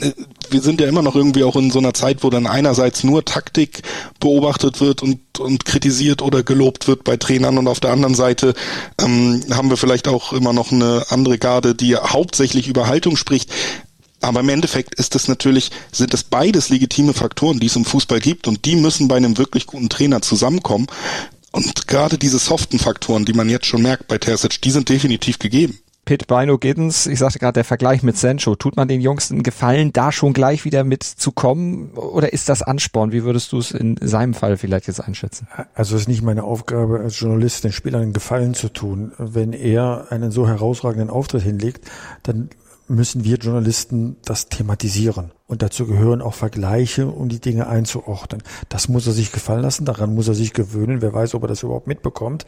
äh, 0.00 0.12
wir 0.50 0.62
sind 0.62 0.80
ja 0.80 0.88
immer 0.88 1.02
noch 1.02 1.14
irgendwie 1.14 1.44
auch 1.44 1.56
in 1.56 1.70
so 1.70 1.78
einer 1.78 1.92
Zeit, 1.92 2.24
wo 2.24 2.30
dann 2.30 2.46
einerseits 2.46 3.04
nur 3.04 3.24
Taktik 3.24 3.82
beobachtet 4.18 4.80
wird 4.80 5.02
und, 5.02 5.38
und 5.38 5.66
kritisiert 5.66 6.22
oder 6.22 6.42
gelobt 6.42 6.88
wird 6.88 7.04
bei 7.04 7.18
Trainern 7.18 7.58
und 7.58 7.68
auf 7.68 7.80
der 7.80 7.90
anderen 7.90 8.14
Seite 8.14 8.54
ähm, 8.98 9.44
haben 9.50 9.68
wir 9.68 9.76
vielleicht 9.76 10.08
auch 10.08 10.32
immer 10.32 10.54
noch 10.54 10.72
eine 10.72 11.04
andere 11.10 11.38
Garde, 11.38 11.74
die 11.74 11.96
hauptsächlich 11.96 12.66
über 12.66 12.86
Haltung 12.86 13.16
spricht. 13.16 13.50
Aber 14.20 14.40
im 14.40 14.48
Endeffekt 14.48 14.94
ist 14.96 15.14
es 15.14 15.28
natürlich, 15.28 15.70
sind 15.92 16.12
es 16.12 16.24
beides 16.24 16.70
legitime 16.70 17.12
Faktoren, 17.12 17.60
die 17.60 17.66
es 17.66 17.76
im 17.76 17.84
Fußball 17.84 18.18
gibt 18.20 18.48
und 18.48 18.64
die 18.64 18.74
müssen 18.74 19.06
bei 19.06 19.16
einem 19.16 19.38
wirklich 19.38 19.66
guten 19.66 19.88
Trainer 19.88 20.22
zusammenkommen. 20.22 20.88
Und 21.52 21.86
gerade 21.86 22.18
diese 22.18 22.38
soften 22.38 22.78
Faktoren, 22.78 23.24
die 23.24 23.32
man 23.32 23.48
jetzt 23.48 23.66
schon 23.66 23.82
merkt 23.82 24.08
bei 24.08 24.18
Terzic, 24.18 24.60
die 24.62 24.70
sind 24.70 24.88
definitiv 24.88 25.38
gegeben. 25.38 25.78
Pit 26.08 26.26
Bino 26.26 26.56
Giddens, 26.56 27.06
ich 27.06 27.18
sagte 27.18 27.38
gerade, 27.38 27.52
der 27.52 27.64
Vergleich 27.64 28.02
mit 28.02 28.16
Sancho, 28.16 28.54
tut 28.54 28.76
man 28.76 28.88
den 28.88 29.02
Jungs 29.02 29.30
einen 29.30 29.42
Gefallen, 29.42 29.92
da 29.92 30.10
schon 30.10 30.32
gleich 30.32 30.64
wieder 30.64 30.82
mitzukommen 30.82 31.90
oder 31.90 32.32
ist 32.32 32.48
das 32.48 32.62
Ansporn? 32.62 33.12
Wie 33.12 33.24
würdest 33.24 33.52
du 33.52 33.58
es 33.58 33.72
in 33.72 33.98
seinem 34.00 34.32
Fall 34.32 34.56
vielleicht 34.56 34.86
jetzt 34.86 35.00
einschätzen? 35.00 35.48
Also 35.74 35.96
es 35.96 36.02
ist 36.02 36.08
nicht 36.08 36.22
meine 36.22 36.44
Aufgabe 36.44 37.00
als 37.00 37.20
Journalist, 37.20 37.64
den 37.64 37.72
Spielern 37.72 38.00
einen 38.00 38.12
Gefallen 38.14 38.54
zu 38.54 38.70
tun. 38.70 39.12
Wenn 39.18 39.52
er 39.52 40.06
einen 40.08 40.30
so 40.30 40.48
herausragenden 40.48 41.10
Auftritt 41.10 41.42
hinlegt, 41.42 41.84
dann 42.22 42.48
müssen 42.86 43.24
wir 43.24 43.36
Journalisten 43.36 44.16
das 44.24 44.48
thematisieren. 44.48 45.32
Und 45.48 45.62
dazu 45.62 45.86
gehören 45.86 46.20
auch 46.20 46.34
Vergleiche, 46.34 47.06
um 47.06 47.30
die 47.30 47.40
Dinge 47.40 47.68
einzuordnen. 47.68 48.42
Das 48.68 48.88
muss 48.88 49.06
er 49.06 49.14
sich 49.14 49.32
gefallen 49.32 49.62
lassen, 49.62 49.86
daran 49.86 50.14
muss 50.14 50.28
er 50.28 50.34
sich 50.34 50.52
gewöhnen. 50.52 51.00
Wer 51.00 51.14
weiß, 51.14 51.34
ob 51.34 51.42
er 51.42 51.48
das 51.48 51.62
überhaupt 51.62 51.86
mitbekommt. 51.86 52.44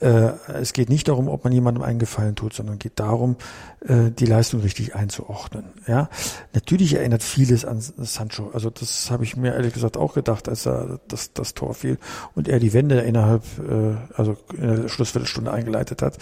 Äh, 0.00 0.32
es 0.52 0.74
geht 0.74 0.90
nicht 0.90 1.08
darum, 1.08 1.28
ob 1.28 1.42
man 1.44 1.54
jemandem 1.54 1.82
einen 1.82 1.98
Gefallen 1.98 2.36
tut, 2.36 2.52
sondern 2.52 2.78
geht 2.78 3.00
darum, 3.00 3.36
äh, 3.80 4.10
die 4.10 4.26
Leistung 4.26 4.60
richtig 4.60 4.94
einzuordnen. 4.94 5.64
Ja, 5.86 6.10
Natürlich 6.52 6.94
erinnert 6.94 7.22
vieles 7.22 7.64
an 7.64 7.80
Sancho. 7.80 8.50
Also 8.52 8.68
das 8.68 9.10
habe 9.10 9.24
ich 9.24 9.36
mir 9.38 9.54
ehrlich 9.54 9.72
gesagt 9.72 9.96
auch 9.96 10.12
gedacht, 10.12 10.46
als 10.46 10.66
er 10.66 11.00
das, 11.08 11.32
das 11.32 11.54
Tor 11.54 11.72
fiel 11.72 11.96
und 12.34 12.46
er 12.46 12.60
die 12.60 12.74
Wende 12.74 13.00
innerhalb, 13.00 13.42
äh, 13.58 13.96
also 14.14 14.36
in 14.52 14.82
der 14.82 14.88
Schlussviertelstunde 14.88 15.50
eingeleitet 15.50 16.02
hat 16.02 16.18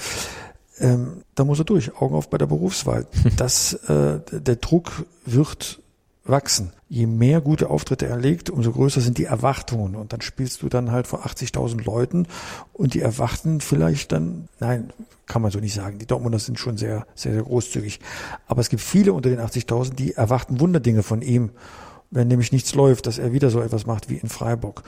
ähm, 0.80 1.22
da 1.34 1.44
muss 1.44 1.58
er 1.58 1.64
durch, 1.64 1.94
Augen 2.00 2.14
auf 2.14 2.30
bei 2.30 2.38
der 2.38 2.46
Berufswahl. 2.46 3.06
Das, 3.36 3.74
äh, 3.74 4.20
der 4.32 4.56
Druck 4.56 5.04
wird 5.26 5.81
wachsen. 6.24 6.72
Je 6.88 7.06
mehr 7.06 7.40
gute 7.40 7.70
Auftritte 7.70 8.06
er 8.06 8.16
legt, 8.16 8.50
umso 8.50 8.72
größer 8.72 9.00
sind 9.00 9.18
die 9.18 9.24
Erwartungen. 9.24 9.96
Und 9.96 10.12
dann 10.12 10.20
spielst 10.20 10.62
du 10.62 10.68
dann 10.68 10.92
halt 10.92 11.06
vor 11.06 11.26
80.000 11.26 11.84
Leuten 11.84 12.26
und 12.72 12.94
die 12.94 13.00
erwarten 13.00 13.60
vielleicht 13.60 14.12
dann, 14.12 14.48
nein, 14.60 14.92
kann 15.26 15.42
man 15.42 15.50
so 15.50 15.58
nicht 15.58 15.74
sagen. 15.74 15.98
Die 15.98 16.06
Dortmunder 16.06 16.38
sind 16.38 16.58
schon 16.58 16.76
sehr, 16.76 17.06
sehr, 17.14 17.32
sehr 17.32 17.42
großzügig. 17.42 18.00
Aber 18.46 18.60
es 18.60 18.68
gibt 18.68 18.82
viele 18.82 19.12
unter 19.12 19.30
den 19.30 19.40
80.000, 19.40 19.94
die 19.94 20.14
erwarten 20.14 20.60
Wunderdinge 20.60 21.02
von 21.02 21.22
ihm. 21.22 21.50
Wenn 22.10 22.28
nämlich 22.28 22.52
nichts 22.52 22.74
läuft, 22.74 23.06
dass 23.06 23.18
er 23.18 23.32
wieder 23.32 23.48
so 23.48 23.60
etwas 23.62 23.86
macht 23.86 24.10
wie 24.10 24.16
in 24.16 24.28
Freiburg. 24.28 24.82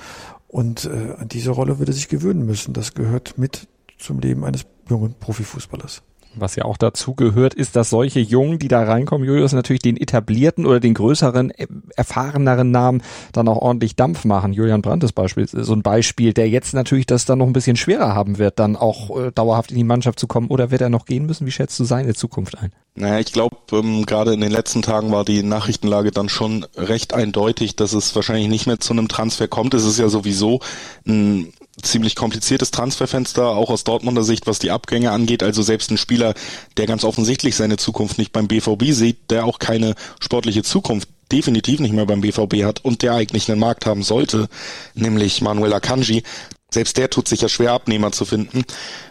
Und 0.46 0.84
äh, 0.84 1.14
an 1.18 1.28
diese 1.28 1.50
Rolle 1.50 1.78
würde 1.78 1.92
er 1.92 1.94
sich 1.94 2.08
gewöhnen 2.08 2.44
müssen. 2.44 2.74
Das 2.74 2.94
gehört 2.94 3.38
mit 3.38 3.66
zum 3.98 4.20
Leben 4.20 4.44
eines 4.44 4.66
jungen 4.88 5.14
Profifußballers. 5.18 6.02
Was 6.36 6.56
ja 6.56 6.64
auch 6.64 6.76
dazu 6.76 7.14
gehört, 7.14 7.54
ist, 7.54 7.76
dass 7.76 7.90
solche 7.90 8.20
Jungen, 8.20 8.58
die 8.58 8.68
da 8.68 8.82
reinkommen, 8.82 9.26
Julius, 9.26 9.52
natürlich 9.52 9.82
den 9.82 9.96
etablierten 9.96 10.66
oder 10.66 10.80
den 10.80 10.94
größeren, 10.94 11.50
äh, 11.50 11.66
erfahreneren 11.96 12.70
Namen 12.70 13.02
dann 13.32 13.48
auch 13.48 13.58
ordentlich 13.58 13.96
Dampf 13.96 14.24
machen. 14.24 14.52
Julian 14.52 14.82
Brandt 14.82 15.04
ist 15.04 15.12
Beispiel, 15.12 15.46
so 15.48 15.72
ein 15.72 15.82
Beispiel, 15.82 16.32
der 16.32 16.48
jetzt 16.48 16.74
natürlich 16.74 17.06
das 17.06 17.24
dann 17.24 17.38
noch 17.38 17.46
ein 17.46 17.52
bisschen 17.52 17.76
schwerer 17.76 18.14
haben 18.14 18.38
wird, 18.38 18.58
dann 18.58 18.76
auch 18.76 19.16
äh, 19.18 19.32
dauerhaft 19.32 19.70
in 19.70 19.76
die 19.76 19.84
Mannschaft 19.84 20.18
zu 20.18 20.26
kommen. 20.26 20.48
Oder 20.48 20.70
wird 20.70 20.80
er 20.80 20.90
noch 20.90 21.06
gehen 21.06 21.26
müssen? 21.26 21.46
Wie 21.46 21.52
schätzt 21.52 21.78
du 21.78 21.84
seine 21.84 22.14
Zukunft 22.14 22.58
ein? 22.58 22.72
Naja, 22.96 23.18
ich 23.18 23.32
glaube, 23.32 23.56
ähm, 23.72 24.06
gerade 24.06 24.34
in 24.34 24.40
den 24.40 24.52
letzten 24.52 24.82
Tagen 24.82 25.10
war 25.10 25.24
die 25.24 25.42
Nachrichtenlage 25.42 26.12
dann 26.12 26.28
schon 26.28 26.64
recht 26.76 27.12
eindeutig, 27.12 27.74
dass 27.74 27.92
es 27.92 28.14
wahrscheinlich 28.14 28.48
nicht 28.48 28.66
mehr 28.66 28.78
zu 28.78 28.92
einem 28.92 29.08
Transfer 29.08 29.48
kommt. 29.48 29.74
Es 29.74 29.84
ist 29.84 29.98
ja 29.98 30.08
sowieso 30.08 30.60
ein 31.06 31.52
ziemlich 31.82 32.14
kompliziertes 32.14 32.70
Transferfenster, 32.70 33.48
auch 33.48 33.70
aus 33.70 33.84
Dortmunder 33.84 34.24
Sicht, 34.24 34.46
was 34.46 34.58
die 34.58 34.70
Abgänge 34.70 35.10
angeht. 35.10 35.42
Also 35.42 35.62
selbst 35.62 35.90
ein 35.90 35.98
Spieler, 35.98 36.34
der 36.76 36.86
ganz 36.86 37.04
offensichtlich 37.04 37.56
seine 37.56 37.76
Zukunft 37.76 38.18
nicht 38.18 38.32
beim 38.32 38.48
BVB 38.48 38.92
sieht, 38.92 39.30
der 39.30 39.44
auch 39.44 39.58
keine 39.58 39.94
sportliche 40.20 40.62
Zukunft 40.62 41.08
definitiv 41.32 41.80
nicht 41.80 41.94
mehr 41.94 42.06
beim 42.06 42.20
BVB 42.20 42.64
hat 42.64 42.84
und 42.84 43.02
der 43.02 43.14
eigentlich 43.14 43.50
einen 43.50 43.60
Markt 43.60 43.86
haben 43.86 44.02
sollte, 44.02 44.48
nämlich 44.94 45.40
Manuel 45.40 45.72
Akanji. 45.72 46.22
Selbst 46.70 46.96
der 46.96 47.10
tut 47.10 47.28
sich 47.28 47.40
ja 47.40 47.48
schwer, 47.48 47.72
Abnehmer 47.72 48.12
zu 48.12 48.24
finden. 48.24 48.64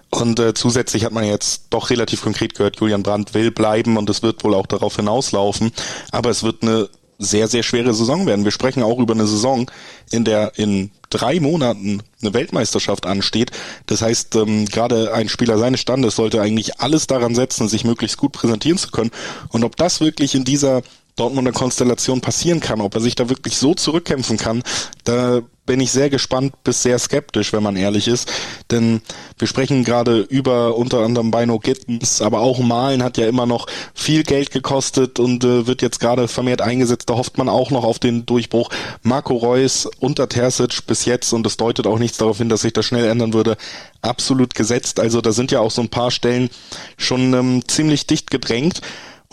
Und 0.10 0.40
äh, 0.40 0.54
zusätzlich 0.54 1.06
hat 1.06 1.12
man 1.12 1.24
jetzt 1.24 1.68
doch 1.72 1.90
relativ 1.90 2.22
konkret 2.22 2.56
gehört, 2.56 2.80
Julian 2.80 3.02
Brandt 3.02 3.34
will 3.34 3.50
bleiben 3.50 3.98
und 3.98 4.10
es 4.10 4.22
wird 4.22 4.44
wohl 4.44 4.54
auch 4.54 4.68
darauf 4.68 4.96
hinauslaufen. 4.98 5.72
Aber 6.12 6.30
es 6.30 6.44
wird 6.44 6.62
eine 6.62 6.90
sehr, 7.20 7.48
sehr 7.48 7.64
schwere 7.64 7.94
Saison 7.94 8.26
werden. 8.26 8.46
Wir 8.46 8.52
sprechen 8.52 8.84
auch 8.84 9.00
über 9.00 9.14
eine 9.14 9.28
Saison, 9.28 9.70
in 10.12 10.26
der 10.26 10.58
in 10.58 10.92
drei 11.10 11.40
Monaten 11.40 12.02
eine 12.22 12.34
Weltmeisterschaft 12.34 13.06
ansteht. 13.06 13.52
Das 13.86 14.02
heißt, 14.02 14.36
ähm, 14.36 14.66
gerade 14.66 15.14
ein 15.14 15.30
Spieler 15.30 15.58
seines 15.58 15.80
Standes 15.80 16.16
sollte 16.16 16.42
eigentlich 16.42 16.80
alles 16.80 17.08
daran 17.08 17.36
setzen, 17.36 17.68
sich 17.68 17.84
möglichst 17.84 18.18
gut 18.18 18.32
präsentieren 18.32 18.78
zu 18.78 18.92
können. 18.92 19.12
Und 19.50 19.64
ob 19.64 19.76
das 19.76 20.02
wirklich 20.02 20.36
in 20.36 20.44
dieser 20.44 20.82
Dortmunder 21.16 21.52
Konstellation 21.52 22.22
passieren 22.22 22.60
kann, 22.60 22.82
ob 22.82 22.96
er 22.96 23.02
sich 23.02 23.16
da 23.16 23.30
wirklich 23.30 23.58
so 23.58 23.76
zurückkämpfen 23.76 24.38
kann, 24.38 24.64
da 25.04 25.42
bin 25.66 25.80
ich 25.80 25.92
sehr 25.92 26.10
gespannt 26.10 26.56
bis 26.64 26.84
sehr 26.84 27.00
skeptisch, 27.00 27.54
wenn 27.54 27.64
man 27.64 27.76
ehrlich 27.76 28.08
ist. 28.08 28.32
Denn 28.72 29.02
wir 29.38 29.48
sprechen 29.48 29.84
gerade 29.84 30.20
über 30.20 30.76
unter 30.76 31.00
anderem 31.00 31.32
Bino 31.32 31.60
Gittens, 31.60 32.22
aber 32.22 32.42
auch 32.42 32.60
Malen 32.60 33.04
hat 33.04 33.18
ja 33.18 33.28
immer 33.28 33.46
noch 33.46 33.68
viel 33.94 34.24
Geld 34.24 34.52
gekostet 34.52 35.20
und 35.20 35.44
äh, 35.44 35.66
wird 35.66 35.82
jetzt 35.82 36.00
gerade 36.00 36.28
vermehrt 36.28 36.62
eingesetzt. 36.62 37.10
Da 37.10 37.16
hofft 37.16 37.38
man 37.38 37.50
auch 37.50 37.72
noch 37.72 37.84
auf 37.84 38.00
den 38.00 38.26
Durchbruch. 38.26 38.70
Marco 39.04 39.36
Reus 39.36 39.90
unter 40.00 40.28
Terzic 40.28 40.86
bis 40.86 41.06
jetzt 41.06 41.32
und 41.34 41.46
es 41.48 41.58
deutet 41.58 41.88
auch 41.88 42.00
nichts 42.00 42.18
darauf 42.18 42.38
hin, 42.38 42.50
dass 42.50 42.62
sich 42.62 42.74
das 42.74 42.86
schnell 42.86 43.06
ändern 43.06 43.34
würde. 43.34 43.58
Absolut 44.02 44.56
gesetzt. 44.56 45.00
Also 45.00 45.22
da 45.22 45.32
sind 45.32 45.52
ja 45.52 45.62
auch 45.62 45.72
so 45.72 45.82
ein 45.82 45.90
paar 45.90 46.12
Stellen 46.12 46.50
schon 46.98 47.34
ähm, 47.34 47.62
ziemlich 47.68 48.06
dicht 48.06 48.32
gedrängt. 48.32 48.82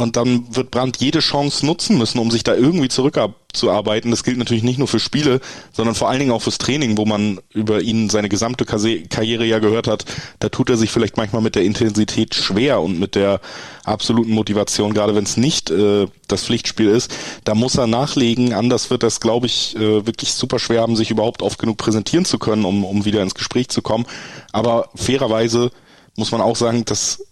Und 0.01 0.17
dann 0.17 0.45
wird 0.55 0.71
Brandt 0.71 0.97
jede 0.99 1.19
Chance 1.19 1.67
nutzen 1.67 1.99
müssen, 1.99 2.19
um 2.19 2.31
sich 2.31 2.43
da 2.43 2.55
irgendwie 2.55 2.89
zurückzuarbeiten. 2.89 4.11
Das 4.11 4.25
gilt 4.25 4.39
natürlich 4.39 4.63
nicht 4.63 4.79
nur 4.79 4.89
für 4.89 4.99
Spiele, 4.99 5.41
sondern 5.73 5.95
vor 5.95 6.09
allen 6.09 6.21
Dingen 6.21 6.33
auch 6.33 6.41
fürs 6.41 6.57
Training, 6.57 6.97
wo 6.97 7.05
man 7.05 7.39
über 7.53 7.83
ihn 7.83 8.09
seine 8.09 8.31
gesamte 8.31 8.65
Karriere 8.65 9.45
ja 9.45 9.59
gehört 9.59 9.87
hat. 9.87 10.07
Da 10.39 10.49
tut 10.49 10.71
er 10.71 10.79
sich 10.79 10.91
vielleicht 10.91 11.19
manchmal 11.19 11.43
mit 11.43 11.55
der 11.55 11.65
Intensität 11.65 12.35
schwer 12.35 12.81
und 12.81 12.99
mit 12.99 13.15
der 13.15 13.41
absoluten 13.85 14.33
Motivation, 14.33 14.95
gerade 14.95 15.15
wenn 15.15 15.25
es 15.25 15.37
nicht 15.37 15.71
äh, 15.71 16.07
das 16.29 16.45
Pflichtspiel 16.45 16.89
ist. 16.89 17.13
Da 17.45 17.55
muss 17.55 17.77
er 17.77 17.87
nachlegen. 17.87 18.55
Anders 18.55 18.89
wird 18.89 19.03
das, 19.03 19.21
glaube 19.21 19.47
ich, 19.47 19.77
äh, 19.77 20.07
wirklich 20.07 20.33
super 20.33 20.59
schwer 20.59 20.81
haben, 20.81 20.97
sich 20.97 21.11
überhaupt 21.11 21.43
oft 21.43 21.59
genug 21.59 21.77
präsentieren 21.77 22.25
zu 22.25 22.39
können, 22.39 22.65
um, 22.65 22.85
um 22.85 23.05
wieder 23.05 23.23
ins 23.23 23.35
Gespräch 23.35 23.69
zu 23.69 23.83
kommen. 23.83 24.07
Aber 24.53 24.89
fairerweise 24.95 25.71
muss 26.17 26.33
man 26.33 26.41
auch 26.41 26.57
sagen, 26.57 26.85
dass 26.87 27.23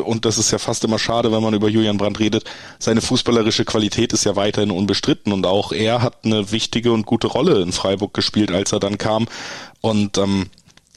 und 0.00 0.24
das 0.24 0.38
ist 0.38 0.50
ja 0.50 0.58
fast 0.58 0.84
immer 0.84 0.98
schade, 0.98 1.32
wenn 1.32 1.42
man 1.42 1.54
über 1.54 1.68
Julian 1.68 1.98
Brandt 1.98 2.20
redet, 2.20 2.44
seine 2.78 3.00
fußballerische 3.00 3.64
Qualität 3.64 4.12
ist 4.12 4.24
ja 4.24 4.36
weiterhin 4.36 4.70
unbestritten 4.70 5.32
und 5.32 5.46
auch 5.46 5.72
er 5.72 6.02
hat 6.02 6.24
eine 6.24 6.50
wichtige 6.52 6.92
und 6.92 7.06
gute 7.06 7.26
Rolle 7.26 7.60
in 7.60 7.72
Freiburg 7.72 8.14
gespielt, 8.14 8.50
als 8.50 8.72
er 8.72 8.80
dann 8.80 8.98
kam 8.98 9.26
und 9.80 10.18
ähm, 10.18 10.48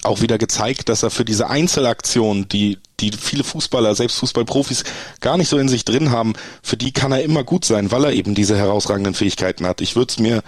auch 0.03 0.21
wieder 0.21 0.37
gezeigt, 0.37 0.89
dass 0.89 1.03
er 1.03 1.09
für 1.09 1.25
diese 1.25 1.49
Einzelaktion, 1.49 2.47
die, 2.47 2.77
die 2.99 3.11
viele 3.11 3.43
Fußballer, 3.43 3.95
selbst 3.95 4.17
Fußballprofis 4.19 4.83
gar 5.19 5.37
nicht 5.37 5.49
so 5.49 5.57
in 5.57 5.67
sich 5.67 5.83
drin 5.83 6.11
haben, 6.11 6.33
für 6.61 6.77
die 6.77 6.91
kann 6.91 7.11
er 7.11 7.23
immer 7.23 7.43
gut 7.43 7.65
sein, 7.65 7.91
weil 7.91 8.05
er 8.05 8.13
eben 8.13 8.35
diese 8.35 8.57
herausragenden 8.57 9.15
Fähigkeiten 9.15 9.65
hat. 9.65 9.81
Ich 9.81 9.95
würde 9.95 10.11
es 10.11 10.19
mir 10.19 10.43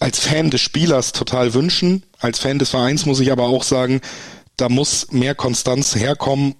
als 0.00 0.18
Fan 0.18 0.50
des 0.50 0.60
Spielers 0.60 1.12
total 1.12 1.54
wünschen. 1.54 2.04
Als 2.18 2.38
Fan 2.38 2.58
des 2.58 2.70
Vereins 2.70 3.06
muss 3.06 3.20
ich 3.20 3.32
aber 3.32 3.44
auch 3.44 3.62
sagen, 3.62 4.00
da 4.56 4.68
muss 4.68 5.12
mehr 5.12 5.34
Konstanz 5.34 5.94
herkommen, 5.94 6.54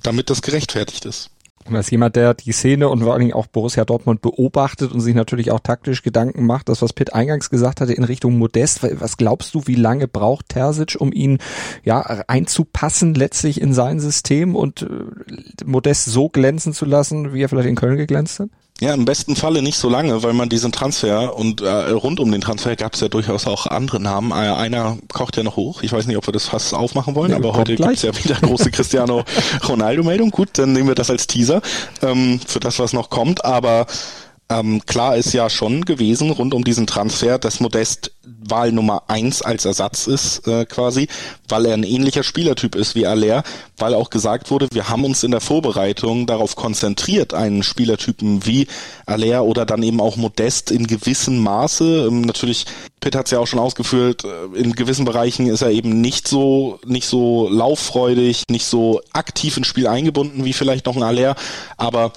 damit 0.00 0.30
das 0.30 0.42
gerechtfertigt 0.42 1.04
ist. 1.04 1.30
Und 1.64 1.76
als 1.76 1.90
jemand, 1.90 2.16
der 2.16 2.34
die 2.34 2.50
Szene 2.52 2.88
und 2.88 3.02
vor 3.02 3.12
allen 3.12 3.20
Dingen 3.20 3.34
auch 3.34 3.46
Borussia 3.46 3.84
Dortmund 3.84 4.20
beobachtet 4.20 4.90
und 4.90 5.00
sich 5.00 5.14
natürlich 5.14 5.52
auch 5.52 5.60
taktisch 5.60 6.02
Gedanken 6.02 6.44
macht, 6.44 6.68
das, 6.68 6.82
was 6.82 6.92
Pitt 6.92 7.14
eingangs 7.14 7.50
gesagt 7.50 7.80
hatte, 7.80 7.92
in 7.92 8.02
Richtung 8.02 8.36
Modest, 8.36 8.82
was 8.82 9.16
glaubst 9.16 9.54
du, 9.54 9.62
wie 9.66 9.76
lange 9.76 10.08
braucht 10.08 10.48
Terzic, 10.48 10.96
um 10.98 11.12
ihn 11.12 11.38
ja 11.84 12.00
einzupassen 12.26 13.14
letztlich 13.14 13.60
in 13.60 13.74
sein 13.74 14.00
System 14.00 14.56
und 14.56 14.82
äh, 14.82 15.64
Modest 15.64 16.06
so 16.06 16.28
glänzen 16.28 16.72
zu 16.72 16.84
lassen, 16.84 17.32
wie 17.32 17.42
er 17.42 17.48
vielleicht 17.48 17.68
in 17.68 17.76
Köln 17.76 17.96
geglänzt 17.96 18.40
hat? 18.40 18.48
Ja, 18.80 18.94
im 18.94 19.04
besten 19.04 19.36
Falle 19.36 19.62
nicht 19.62 19.78
so 19.78 19.88
lange, 19.88 20.24
weil 20.24 20.32
man 20.32 20.48
diesen 20.48 20.72
Transfer 20.72 21.36
und 21.36 21.60
äh, 21.60 21.68
rund 21.90 22.18
um 22.18 22.32
den 22.32 22.40
Transfer 22.40 22.74
gab 22.74 22.94
es 22.94 23.00
ja 23.00 23.08
durchaus 23.08 23.46
auch 23.46 23.66
andere 23.66 24.00
Namen. 24.00 24.32
Äh, 24.32 24.34
einer 24.34 24.98
kocht 25.12 25.36
ja 25.36 25.44
noch 25.44 25.54
hoch. 25.54 25.84
Ich 25.84 25.92
weiß 25.92 26.06
nicht, 26.06 26.16
ob 26.16 26.26
wir 26.26 26.32
das 26.32 26.46
fast 26.46 26.74
aufmachen 26.74 27.14
wollen, 27.14 27.30
ja, 27.30 27.36
aber 27.36 27.52
heute 27.52 27.76
gibt 27.76 27.88
es 27.88 28.02
ja 28.02 28.16
wieder 28.16 28.34
große 28.34 28.70
Cristiano 28.72 29.24
Ronaldo-Meldung. 29.68 30.30
Gut, 30.30 30.48
dann 30.54 30.72
nehmen 30.72 30.88
wir 30.88 30.96
das 30.96 31.10
als 31.10 31.28
Teaser 31.28 31.62
ähm, 32.02 32.40
für 32.44 32.58
das, 32.58 32.80
was 32.80 32.92
noch 32.92 33.08
kommt. 33.08 33.44
Aber 33.44 33.86
ähm, 34.52 34.84
klar 34.84 35.16
ist 35.16 35.32
ja 35.32 35.48
schon 35.48 35.84
gewesen 35.84 36.30
rund 36.30 36.52
um 36.52 36.64
diesen 36.64 36.86
Transfer, 36.86 37.38
dass 37.38 37.60
Modest 37.60 38.12
Wahl 38.24 38.72
Nummer 38.72 39.04
eins 39.08 39.40
als 39.40 39.64
Ersatz 39.64 40.06
ist 40.06 40.46
äh, 40.46 40.64
quasi, 40.66 41.08
weil 41.48 41.66
er 41.66 41.74
ein 41.74 41.84
ähnlicher 41.84 42.22
Spielertyp 42.22 42.74
ist 42.74 42.94
wie 42.94 43.06
Aller, 43.06 43.44
weil 43.78 43.94
auch 43.94 44.10
gesagt 44.10 44.50
wurde, 44.50 44.68
wir 44.72 44.88
haben 44.88 45.04
uns 45.04 45.22
in 45.22 45.30
der 45.30 45.40
Vorbereitung 45.40 46.26
darauf 46.26 46.54
konzentriert, 46.54 47.34
einen 47.34 47.62
Spielertypen 47.62 48.44
wie 48.44 48.66
Aller 49.06 49.44
oder 49.44 49.64
dann 49.64 49.82
eben 49.82 50.00
auch 50.00 50.16
Modest 50.16 50.70
in 50.70 50.86
gewissem 50.86 51.38
Maße, 51.38 52.06
ähm, 52.08 52.22
natürlich, 52.22 52.66
Pitt 53.00 53.16
hat 53.16 53.26
es 53.26 53.32
ja 53.32 53.38
auch 53.38 53.46
schon 53.46 53.58
ausgeführt, 53.58 54.24
äh, 54.24 54.58
in 54.58 54.74
gewissen 54.74 55.04
Bereichen 55.04 55.46
ist 55.46 55.62
er 55.62 55.70
eben 55.70 56.00
nicht 56.00 56.28
so, 56.28 56.78
nicht 56.84 57.06
so 57.06 57.48
lauffreudig, 57.48 58.44
nicht 58.50 58.66
so 58.66 59.00
aktiv 59.12 59.56
ins 59.56 59.66
Spiel 59.66 59.86
eingebunden 59.86 60.44
wie 60.44 60.52
vielleicht 60.52 60.86
noch 60.86 60.96
ein 60.96 61.02
Aller, 61.02 61.36
aber 61.76 62.12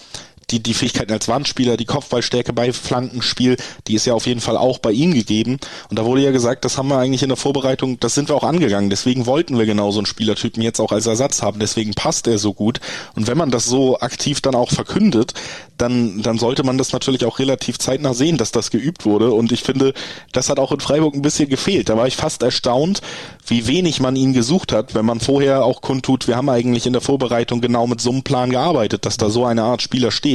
die, 0.51 0.61
die 0.61 0.73
Fähigkeiten 0.73 1.11
als 1.11 1.27
Wandspieler, 1.27 1.77
die 1.77 1.85
Kopfballstärke 1.85 2.53
bei 2.53 2.71
Flankenspiel, 2.71 3.57
die 3.87 3.95
ist 3.95 4.05
ja 4.05 4.13
auf 4.13 4.27
jeden 4.27 4.41
Fall 4.41 4.57
auch 4.57 4.79
bei 4.79 4.91
ihm 4.91 5.13
gegeben. 5.13 5.59
Und 5.89 5.99
da 5.99 6.05
wurde 6.05 6.21
ja 6.21 6.31
gesagt, 6.31 6.65
das 6.65 6.77
haben 6.77 6.89
wir 6.89 6.97
eigentlich 6.97 7.23
in 7.23 7.29
der 7.29 7.37
Vorbereitung, 7.37 7.99
das 7.99 8.13
sind 8.15 8.29
wir 8.29 8.35
auch 8.35 8.43
angegangen. 8.43 8.89
Deswegen 8.89 9.25
wollten 9.25 9.57
wir 9.57 9.65
genau 9.65 9.91
so 9.91 9.99
einen 9.99 10.05
Spielertypen 10.05 10.61
jetzt 10.61 10.79
auch 10.79 10.91
als 10.91 11.05
Ersatz 11.05 11.41
haben. 11.41 11.59
Deswegen 11.59 11.93
passt 11.93 12.27
er 12.27 12.37
so 12.37 12.53
gut. 12.53 12.79
Und 13.15 13.27
wenn 13.27 13.37
man 13.37 13.51
das 13.51 13.65
so 13.65 13.99
aktiv 13.99 14.41
dann 14.41 14.55
auch 14.55 14.71
verkündet, 14.71 15.33
dann, 15.77 16.21
dann 16.21 16.37
sollte 16.37 16.63
man 16.63 16.77
das 16.77 16.93
natürlich 16.93 17.25
auch 17.25 17.39
relativ 17.39 17.79
zeitnah 17.79 18.13
sehen, 18.13 18.37
dass 18.37 18.51
das 18.51 18.71
geübt 18.71 19.05
wurde. 19.05 19.31
Und 19.31 19.51
ich 19.51 19.63
finde, 19.63 19.93
das 20.31 20.49
hat 20.49 20.59
auch 20.59 20.71
in 20.71 20.79
Freiburg 20.79 21.15
ein 21.15 21.21
bisschen 21.21 21.49
gefehlt. 21.49 21.89
Da 21.89 21.97
war 21.97 22.07
ich 22.07 22.15
fast 22.15 22.43
erstaunt, 22.43 23.01
wie 23.47 23.67
wenig 23.67 23.99
man 23.99 24.15
ihn 24.15 24.33
gesucht 24.33 24.71
hat, 24.71 24.95
wenn 24.95 25.05
man 25.05 25.19
vorher 25.19 25.65
auch 25.65 25.81
kundtut, 25.81 26.27
wir 26.27 26.35
haben 26.35 26.49
eigentlich 26.49 26.85
in 26.85 26.93
der 26.93 27.01
Vorbereitung 27.01 27.61
genau 27.61 27.87
mit 27.87 28.01
so 28.01 28.11
einem 28.11 28.23
Plan 28.23 28.49
gearbeitet, 28.49 29.05
dass 29.05 29.17
da 29.17 29.29
so 29.29 29.45
eine 29.45 29.63
Art 29.63 29.81
Spieler 29.81 30.11
steht. 30.11 30.34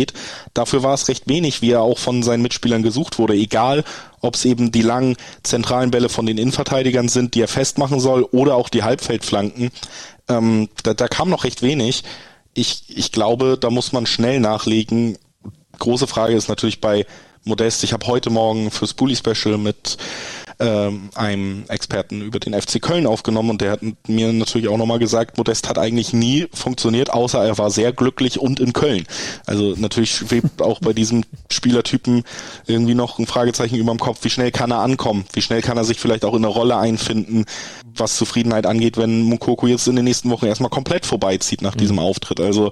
Dafür 0.55 0.83
war 0.83 0.95
es 0.95 1.09
recht 1.09 1.29
wenig, 1.29 1.63
wie 1.63 1.73
er 1.73 1.83
auch 1.83 1.99
von 1.99 2.23
seinen 2.23 2.43
Mitspielern 2.43 2.83
gesucht 2.83 3.19
wurde, 3.19 3.35
egal 3.35 3.85
ob 4.21 4.35
es 4.35 4.45
eben 4.45 4.71
die 4.73 4.83
langen 4.83 5.17
zentralen 5.43 5.91
Bälle 5.91 6.09
von 6.09 6.27
den 6.27 6.39
Innenverteidigern 6.39 7.09
sind, 7.09 7.35
die 7.35 7.43
er 7.43 7.49
festmachen 7.49 8.01
soll, 8.01 8.25
oder 8.25 8.55
auch 8.55 8.69
die 8.69 8.83
Halbfeldflanken. 8.83 9.71
Ähm, 10.29 10.69
da, 10.83 10.95
da 10.95 11.09
kam 11.09 11.31
noch 11.31 11.45
recht 11.45 11.63
wenig. 11.63 12.05
Ich, 12.55 12.85
ich 12.89 13.13
glaube, 13.13 13.57
da 13.59 13.71
muss 13.71 13.93
man 13.93 14.07
schnell 14.07 14.41
nachlegen. 14.41 15.17
Große 15.79 16.07
Frage 16.07 16.35
ist 16.35 16.49
natürlich 16.49 16.81
bei 16.81 17.07
Modest. 17.45 17.85
Ich 17.85 17.93
habe 17.93 18.07
heute 18.07 18.31
Morgen 18.31 18.71
fürs 18.71 18.95
Bully 18.95 19.17
Special 19.17 19.57
mit 19.57 19.97
ähm, 20.61 21.09
einem 21.15 21.65
Experten 21.69 22.21
über 22.21 22.39
den 22.39 22.53
FC 22.53 22.81
Köln 22.81 23.07
aufgenommen 23.07 23.51
und 23.51 23.61
der 23.63 23.73
hat 23.73 23.81
mir 24.07 24.33
natürlich 24.33 24.69
auch 24.69 24.77
nochmal 24.77 24.99
gesagt, 24.99 25.39
Modest 25.39 25.69
hat 25.69 25.79
eigentlich 25.79 26.13
nie 26.13 26.49
funktioniert, 26.53 27.11
außer 27.11 27.43
er 27.43 27.57
war 27.59 27.71
sehr 27.71 27.93
glücklich 27.93 28.39
und 28.39 28.61
in 28.61 28.75
Köln. 28.75 29.07
Also 29.47 29.75
natürlich 29.77 30.13
schwebt 30.13 30.61
auch 30.63 30.81
bei 30.81 30.93
diesem 30.93 31.25
Spielertypen 31.51 32.25
irgendwie 32.67 32.95
noch 32.95 33.19
ein 33.19 33.27
Fragezeichen 33.27 33.77
über 33.77 33.93
dem 33.93 33.99
Kopf, 34.01 34.19
wie 34.23 34.31
schnell 34.31 34.53
kann 34.53 34.71
er 34.71 34.81
ankommen, 34.81 35.25
wie 35.33 35.43
schnell 35.43 35.63
kann 35.63 35.79
er 35.79 35.85
sich 35.85 35.99
vielleicht 35.99 36.25
auch 36.25 36.35
in 36.35 36.45
eine 36.45 36.53
Rolle 36.53 36.77
einfinden, 36.77 37.47
was 37.97 38.17
Zufriedenheit 38.17 38.67
angeht, 38.67 38.99
wenn 38.99 39.23
Mukoko 39.23 39.67
jetzt 39.67 39.89
in 39.89 39.97
den 39.97 40.05
nächsten 40.05 40.31
Wochen 40.31 40.47
erstmal 40.47 40.71
komplett 40.71 41.07
vorbeizieht 41.07 41.63
nach 41.63 41.75
mhm. 41.75 41.79
diesem 41.79 41.99
Auftritt. 41.99 42.39
Also 42.39 42.71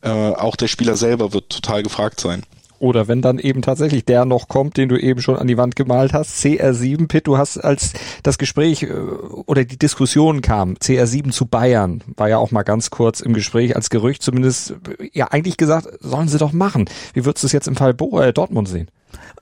äh, 0.00 0.08
auch 0.08 0.56
der 0.56 0.68
Spieler 0.68 0.96
selber 0.96 1.34
wird 1.34 1.50
total 1.50 1.82
gefragt 1.82 2.20
sein. 2.20 2.44
Oder 2.78 3.08
wenn 3.08 3.22
dann 3.22 3.38
eben 3.38 3.62
tatsächlich 3.62 4.04
der 4.04 4.24
noch 4.24 4.48
kommt, 4.48 4.76
den 4.76 4.88
du 4.88 4.96
eben 4.96 5.20
schon 5.20 5.36
an 5.36 5.46
die 5.46 5.56
Wand 5.56 5.76
gemalt 5.76 6.12
hast, 6.12 6.44
CR7, 6.44 7.08
Pitt, 7.08 7.26
du 7.26 7.38
hast 7.38 7.58
als 7.58 7.92
das 8.22 8.38
Gespräch 8.38 8.82
äh, 8.82 8.88
oder 8.90 9.64
die 9.64 9.78
Diskussion 9.78 10.42
kam, 10.42 10.74
CR7 10.74 11.30
zu 11.30 11.46
Bayern, 11.46 12.02
war 12.16 12.28
ja 12.28 12.38
auch 12.38 12.50
mal 12.50 12.62
ganz 12.62 12.90
kurz 12.90 13.20
im 13.20 13.32
Gespräch 13.32 13.76
als 13.76 13.90
Gerücht 13.90 14.22
zumindest, 14.22 14.74
ja 15.12 15.28
eigentlich 15.28 15.56
gesagt, 15.56 15.88
sollen 16.00 16.28
sie 16.28 16.38
doch 16.38 16.52
machen. 16.52 16.86
Wie 17.14 17.24
würdest 17.24 17.44
du 17.44 17.46
es 17.46 17.52
jetzt 17.52 17.68
im 17.68 17.76
Fall 17.76 17.94
Bo 17.94 18.20
äh, 18.20 18.32
Dortmund 18.32 18.68
sehen? 18.68 18.88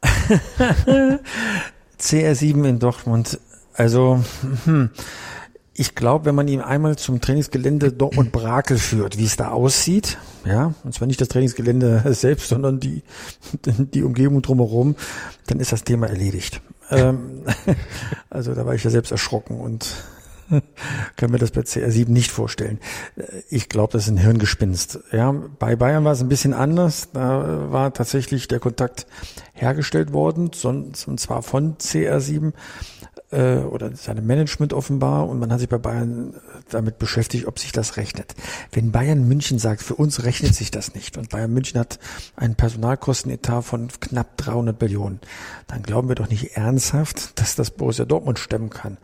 CR7 2.01 2.69
in 2.69 2.79
Dortmund, 2.79 3.39
also 3.75 4.23
hm, 4.65 4.91
ich 5.75 5.95
glaube, 5.95 6.27
wenn 6.27 6.35
man 6.35 6.49
ihn 6.49 6.61
einmal 6.61 6.97
zum 6.97 7.21
Trainingsgelände 7.21 7.93
Dortmund 7.93 8.33
Brakel 8.33 8.79
führt, 8.79 9.19
wie 9.19 9.25
es 9.25 9.37
da 9.37 9.49
aussieht, 9.49 10.19
ja, 10.45 10.75
und 10.85 10.95
zwar 10.95 11.07
nicht 11.07 11.21
das 11.21 11.29
Trainingsgelände 11.29 12.03
selbst, 12.15 12.49
sondern 12.49 12.81
die, 12.81 13.03
die 13.65 14.03
Umgebung 14.03 14.43
drumherum, 14.43 14.97
dann 15.47 15.61
ist 15.61 15.73
das 15.73 15.85
Thema 15.85 16.07
erledigt. 16.07 16.61
Ähm, 16.91 17.43
also 18.31 18.55
da 18.55 18.67
war 18.67 18.75
ich 18.75 18.85
ja 18.85 18.91
selbst 18.91 19.11
erschrocken 19.11 19.61
und 19.61 19.95
kann 21.17 21.31
mir 21.31 21.39
das 21.39 21.51
bei 21.51 21.63
CR7 21.63 22.11
nicht 22.11 22.31
vorstellen. 22.31 22.79
Ich 23.49 23.71
glaube, 23.71 23.95
das 23.95 24.05
ist 24.05 24.11
ein 24.11 24.19
Hirngespinst. 24.19 25.01
Ja, 25.11 25.33
bei 25.33 25.75
Bayern 25.75 26.05
war 26.05 26.13
es 26.13 26.21
ein 26.21 26.29
bisschen 26.29 26.53
anders. 26.53 27.09
Da 27.13 27.73
war 27.73 27.95
tatsächlich 27.95 28.47
der 28.47 28.61
Kontakt 28.61 29.07
hergestellt 29.55 30.13
worden, 30.13 30.51
und 30.65 31.21
zwar 31.21 31.43
von 31.43 31.77
CR7 31.79 32.53
äh, 33.31 33.59
oder 33.59 33.95
seinem 33.97 34.27
Management 34.27 34.73
offenbar 34.73 35.29
und 35.29 35.39
man 35.39 35.53
hat 35.53 35.61
sich 35.61 35.69
bei 35.69 35.79
Bayern 35.79 36.35
damit 36.71 36.99
beschäftigt, 36.99 37.47
ob 37.47 37.59
sich 37.59 37.73
das 37.73 37.97
rechnet. 37.97 38.35
Wenn 38.73 38.93
Bayern 38.93 39.27
München 39.27 39.59
sagt, 39.59 39.83
für 39.83 39.95
uns 39.95 40.25
rechnet 40.25 40.55
sich 40.55 40.71
das 40.71 40.95
nicht 40.95 41.17
und 41.17 41.31
Bayern 41.31 41.53
München 41.53 41.79
hat 41.81 41.99
einen 42.37 42.55
Personalkostenetat 42.55 43.65
von 43.65 43.89
knapp 44.01 44.37
300 44.37 44.81
Millionen, 44.81 45.21
dann 45.67 45.83
glauben 45.83 46.09
wir 46.09 46.15
doch 46.15 46.29
nicht 46.29 46.57
ernsthaft, 46.57 47.39
dass 47.41 47.57
das 47.57 47.71
Borussia 47.71 48.05
Dortmund 48.05 48.39
stemmen 48.39 48.71
kann. 48.71 48.99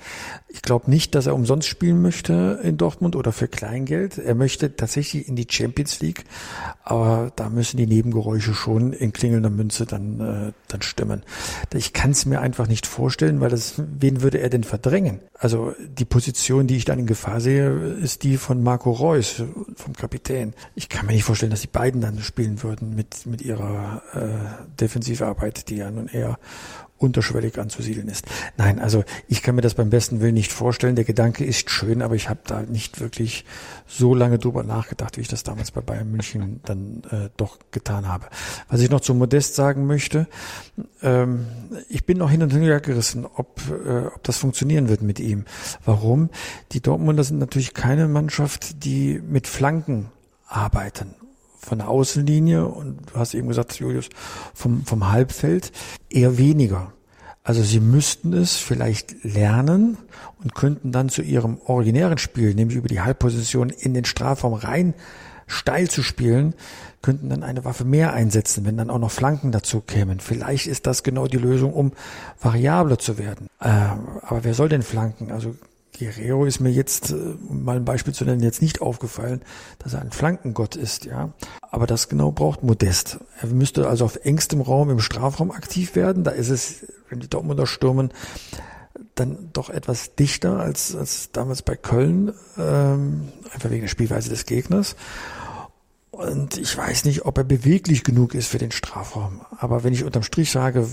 Ich 0.48 0.62
glaube 0.62 0.90
nicht, 0.90 1.14
dass 1.14 1.26
er 1.26 1.34
umsonst 1.34 1.68
spielen 1.68 2.02
möchte 2.02 2.60
in 2.62 2.76
Dortmund 2.76 3.16
oder 3.16 3.32
für 3.32 3.48
Kleingeld. 3.48 4.18
Er 4.18 4.34
möchte 4.34 4.76
tatsächlich 4.76 5.28
in 5.28 5.36
die 5.36 5.46
Champions 5.48 6.00
League, 6.00 6.24
aber 6.84 7.32
da 7.36 7.48
müssen 7.48 7.76
die 7.76 7.86
Nebengeräusche 7.86 8.54
schon 8.54 8.92
in 8.92 9.12
klingelnder 9.12 9.50
Münze 9.50 9.86
dann, 9.86 10.20
äh, 10.20 10.52
dann 10.68 10.82
stimmen. 10.82 11.22
Ich 11.72 11.92
kann 11.92 12.10
es 12.10 12.26
mir 12.26 12.40
einfach 12.40 12.66
nicht 12.66 12.86
vorstellen, 12.86 13.40
weil 13.40 13.50
das, 13.50 13.74
wen 14.10 14.22
würde 14.22 14.38
er 14.38 14.50
denn 14.50 14.64
verdrängen? 14.64 15.20
Also 15.34 15.74
die 15.78 16.04
Position, 16.04 16.66
die 16.66 16.76
ich 16.76 16.84
dann 16.84 16.98
in 16.98 17.06
Gefahr 17.06 17.40
sehe, 17.40 17.70
ist 18.02 18.24
die 18.24 18.36
von 18.36 18.62
Marco 18.62 18.90
Reus, 18.90 19.42
vom 19.76 19.94
Kapitän. 19.94 20.54
Ich 20.74 20.88
kann 20.88 21.06
mir 21.06 21.12
nicht 21.12 21.24
vorstellen, 21.24 21.50
dass 21.50 21.60
die 21.60 21.68
beiden 21.68 22.00
dann 22.00 22.18
spielen 22.20 22.62
würden 22.62 22.94
mit, 22.94 23.26
mit 23.26 23.40
ihrer 23.40 24.02
äh, 24.12 24.78
Defensivarbeit, 24.80 25.68
die 25.68 25.76
ja 25.76 25.90
nun 25.90 26.08
eher 26.08 26.38
unterschwellig 27.00 27.58
anzusiedeln 27.58 28.08
ist. 28.08 28.26
Nein, 28.58 28.78
also 28.78 29.04
ich 29.26 29.42
kann 29.42 29.54
mir 29.54 29.62
das 29.62 29.74
beim 29.74 29.88
besten 29.88 30.20
Willen 30.20 30.34
nicht 30.34 30.52
vorstellen. 30.52 30.96
Der 30.96 31.04
Gedanke 31.04 31.44
ist 31.44 31.70
schön, 31.70 32.02
aber 32.02 32.14
ich 32.14 32.28
habe 32.28 32.40
da 32.46 32.62
nicht 32.62 33.00
wirklich 33.00 33.46
so 33.86 34.14
lange 34.14 34.38
drüber 34.38 34.62
nachgedacht, 34.62 35.16
wie 35.16 35.22
ich 35.22 35.28
das 35.28 35.42
damals 35.42 35.70
bei 35.70 35.80
Bayern 35.80 36.10
München 36.10 36.60
dann 36.64 37.02
äh, 37.10 37.30
doch 37.38 37.58
getan 37.70 38.06
habe. 38.06 38.26
Was 38.68 38.80
ich 38.80 38.90
noch 38.90 39.00
zu 39.00 39.14
Modest 39.14 39.54
sagen 39.54 39.86
möchte, 39.86 40.28
ähm, 41.02 41.46
ich 41.88 42.04
bin 42.04 42.18
noch 42.18 42.30
hin 42.30 42.42
und 42.42 42.52
her 42.52 42.80
gerissen, 42.80 43.24
ob, 43.24 43.60
äh, 43.70 44.06
ob 44.06 44.22
das 44.22 44.36
funktionieren 44.36 44.90
wird 44.90 45.00
mit 45.00 45.20
ihm. 45.20 45.46
Warum? 45.86 46.28
Die 46.72 46.82
Dortmunder 46.82 47.24
sind 47.24 47.38
natürlich 47.38 47.72
keine 47.72 48.08
Mannschaft, 48.08 48.84
die 48.84 49.20
mit 49.26 49.46
Flanken 49.46 50.10
arbeiten 50.46 51.14
von 51.60 51.78
der 51.78 51.88
Außenlinie 51.88 52.66
und 52.66 52.98
du 53.12 53.18
hast 53.18 53.34
eben 53.34 53.48
gesagt, 53.48 53.78
Julius, 53.78 54.08
vom, 54.54 54.84
vom 54.84 55.10
Halbfeld 55.10 55.72
eher 56.08 56.38
weniger. 56.38 56.92
Also 57.42 57.62
sie 57.62 57.80
müssten 57.80 58.32
es 58.32 58.56
vielleicht 58.56 59.24
lernen 59.24 59.96
und 60.42 60.54
könnten 60.54 60.92
dann 60.92 61.08
zu 61.08 61.22
ihrem 61.22 61.58
originären 61.64 62.18
Spiel, 62.18 62.54
nämlich 62.54 62.76
über 62.76 62.88
die 62.88 63.00
Halbposition 63.00 63.70
in 63.70 63.94
den 63.94 64.04
Strafraum 64.04 64.54
rein 64.54 64.94
steil 65.50 65.88
zu 65.90 66.02
spielen, 66.02 66.54
könnten 67.02 67.28
dann 67.28 67.42
eine 67.42 67.64
Waffe 67.64 67.84
mehr 67.84 68.12
einsetzen, 68.12 68.64
wenn 68.64 68.76
dann 68.76 68.90
auch 68.90 68.98
noch 68.98 69.10
Flanken 69.10 69.52
dazu 69.52 69.80
kämen. 69.80 70.20
Vielleicht 70.20 70.66
ist 70.66 70.86
das 70.86 71.02
genau 71.02 71.26
die 71.26 71.38
Lösung, 71.38 71.72
um 71.72 71.92
variabler 72.40 72.98
zu 72.98 73.18
werden. 73.18 73.48
Äh, 73.58 73.68
aber 74.22 74.44
wer 74.44 74.54
soll 74.54 74.68
denn 74.68 74.82
flanken? 74.82 75.32
Also 75.32 75.56
Guerrero 76.00 76.46
ist 76.46 76.60
mir 76.60 76.70
jetzt, 76.70 77.10
äh, 77.10 77.14
um 77.48 77.64
mal 77.64 77.76
ein 77.76 77.84
Beispiel 77.84 78.14
zu 78.14 78.24
nennen, 78.24 78.42
jetzt 78.42 78.62
nicht 78.62 78.80
aufgefallen, 78.80 79.42
dass 79.78 79.94
er 79.94 80.00
ein 80.00 80.10
Flankengott 80.10 80.76
ist, 80.76 81.04
ja. 81.04 81.32
Aber 81.60 81.86
das 81.86 82.08
genau 82.08 82.32
braucht 82.32 82.62
Modest. 82.62 83.18
Er 83.40 83.48
müsste 83.48 83.88
also 83.88 84.04
auf 84.06 84.16
engstem 84.24 84.60
Raum 84.60 84.90
im 84.90 85.00
Strafraum 85.00 85.50
aktiv 85.50 85.94
werden. 85.94 86.24
Da 86.24 86.30
ist 86.30 86.48
es, 86.48 86.86
wenn 87.08 87.20
die 87.20 87.28
Dortmunder 87.28 87.66
stürmen, 87.66 88.12
dann 89.14 89.50
doch 89.52 89.70
etwas 89.70 90.14
dichter 90.14 90.58
als, 90.58 90.96
als 90.96 91.30
damals 91.32 91.62
bei 91.62 91.76
Köln, 91.76 92.32
ähm, 92.58 93.28
einfach 93.52 93.70
wegen 93.70 93.82
der 93.82 93.88
Spielweise 93.88 94.30
des 94.30 94.46
Gegners. 94.46 94.96
Und 96.10 96.58
ich 96.58 96.76
weiß 96.76 97.04
nicht, 97.04 97.24
ob 97.24 97.38
er 97.38 97.44
beweglich 97.44 98.02
genug 98.02 98.34
ist 98.34 98.48
für 98.48 98.58
den 98.58 98.72
Strafraum. 98.72 99.42
Aber 99.58 99.84
wenn 99.84 99.92
ich 99.92 100.02
unterm 100.02 100.24
Strich 100.24 100.50
sage, 100.50 100.88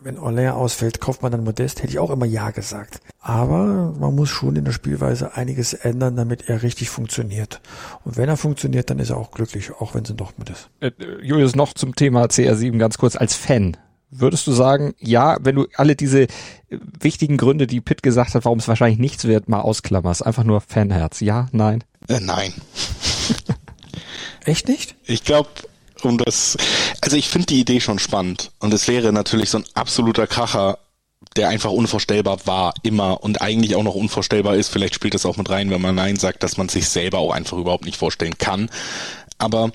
wenn 0.00 0.18
Orlain 0.18 0.50
ausfällt, 0.52 1.00
kauft 1.00 1.22
man 1.22 1.32
dann 1.32 1.44
Modest, 1.44 1.82
hätte 1.82 1.92
ich 1.92 1.98
auch 1.98 2.10
immer 2.10 2.24
Ja 2.24 2.50
gesagt. 2.50 3.00
Aber 3.20 3.94
man 3.98 4.14
muss 4.14 4.30
schon 4.30 4.56
in 4.56 4.64
der 4.64 4.72
Spielweise 4.72 5.34
einiges 5.34 5.74
ändern, 5.74 6.16
damit 6.16 6.48
er 6.48 6.62
richtig 6.62 6.88
funktioniert. 6.88 7.60
Und 8.04 8.16
wenn 8.16 8.28
er 8.28 8.38
funktioniert, 8.38 8.88
dann 8.88 8.98
ist 8.98 9.10
er 9.10 9.18
auch 9.18 9.32
glücklich, 9.32 9.70
auch 9.72 9.94
wenn 9.94 10.04
es 10.04 10.10
in 10.10 10.16
Dortmund 10.16 10.50
ist. 10.50 10.70
Äh, 10.80 10.92
Julius, 11.22 11.54
noch 11.54 11.74
zum 11.74 11.94
Thema 11.94 12.24
CR7 12.24 12.78
ganz 12.78 12.96
kurz 12.96 13.16
als 13.16 13.34
Fan. 13.34 13.76
Würdest 14.10 14.46
du 14.46 14.52
sagen, 14.52 14.94
ja, 14.98 15.36
wenn 15.40 15.56
du 15.56 15.66
alle 15.74 15.96
diese 15.96 16.22
äh, 16.22 16.28
wichtigen 17.00 17.36
Gründe, 17.36 17.66
die 17.66 17.80
Pitt 17.80 18.02
gesagt 18.02 18.34
hat, 18.34 18.44
warum 18.44 18.60
es 18.60 18.68
wahrscheinlich 18.68 18.98
nichts 18.98 19.24
wird, 19.24 19.48
mal 19.48 19.60
ausklammerst, 19.60 20.24
einfach 20.24 20.44
nur 20.44 20.60
Fanherz. 20.60 21.20
Ja, 21.20 21.48
nein? 21.52 21.84
Äh, 22.08 22.20
nein. 22.20 22.52
Echt 24.44 24.68
nicht? 24.68 24.94
Ich 25.06 25.24
glaube, 25.24 25.48
um 26.02 26.18
das, 26.18 26.56
also 27.00 27.16
ich 27.16 27.28
finde 27.28 27.46
die 27.46 27.60
Idee 27.60 27.80
schon 27.80 27.98
spannend 27.98 28.50
und 28.58 28.72
es 28.74 28.88
wäre 28.88 29.12
natürlich 29.12 29.50
so 29.50 29.58
ein 29.58 29.64
absoluter 29.74 30.26
Kracher, 30.26 30.78
der 31.36 31.48
einfach 31.48 31.70
unvorstellbar 31.70 32.38
war, 32.44 32.74
immer 32.82 33.22
und 33.24 33.40
eigentlich 33.40 33.74
auch 33.74 33.82
noch 33.82 33.94
unvorstellbar 33.94 34.56
ist. 34.56 34.68
Vielleicht 34.68 34.94
spielt 34.94 35.14
das 35.14 35.26
auch 35.26 35.36
mit 35.36 35.50
rein, 35.50 35.70
wenn 35.70 35.80
man 35.80 35.94
Nein 35.94 36.16
sagt, 36.16 36.42
dass 36.42 36.56
man 36.56 36.68
sich 36.68 36.88
selber 36.88 37.18
auch 37.18 37.32
einfach 37.32 37.56
überhaupt 37.56 37.86
nicht 37.86 37.96
vorstellen 37.96 38.38
kann. 38.38 38.70
Aber 39.38 39.72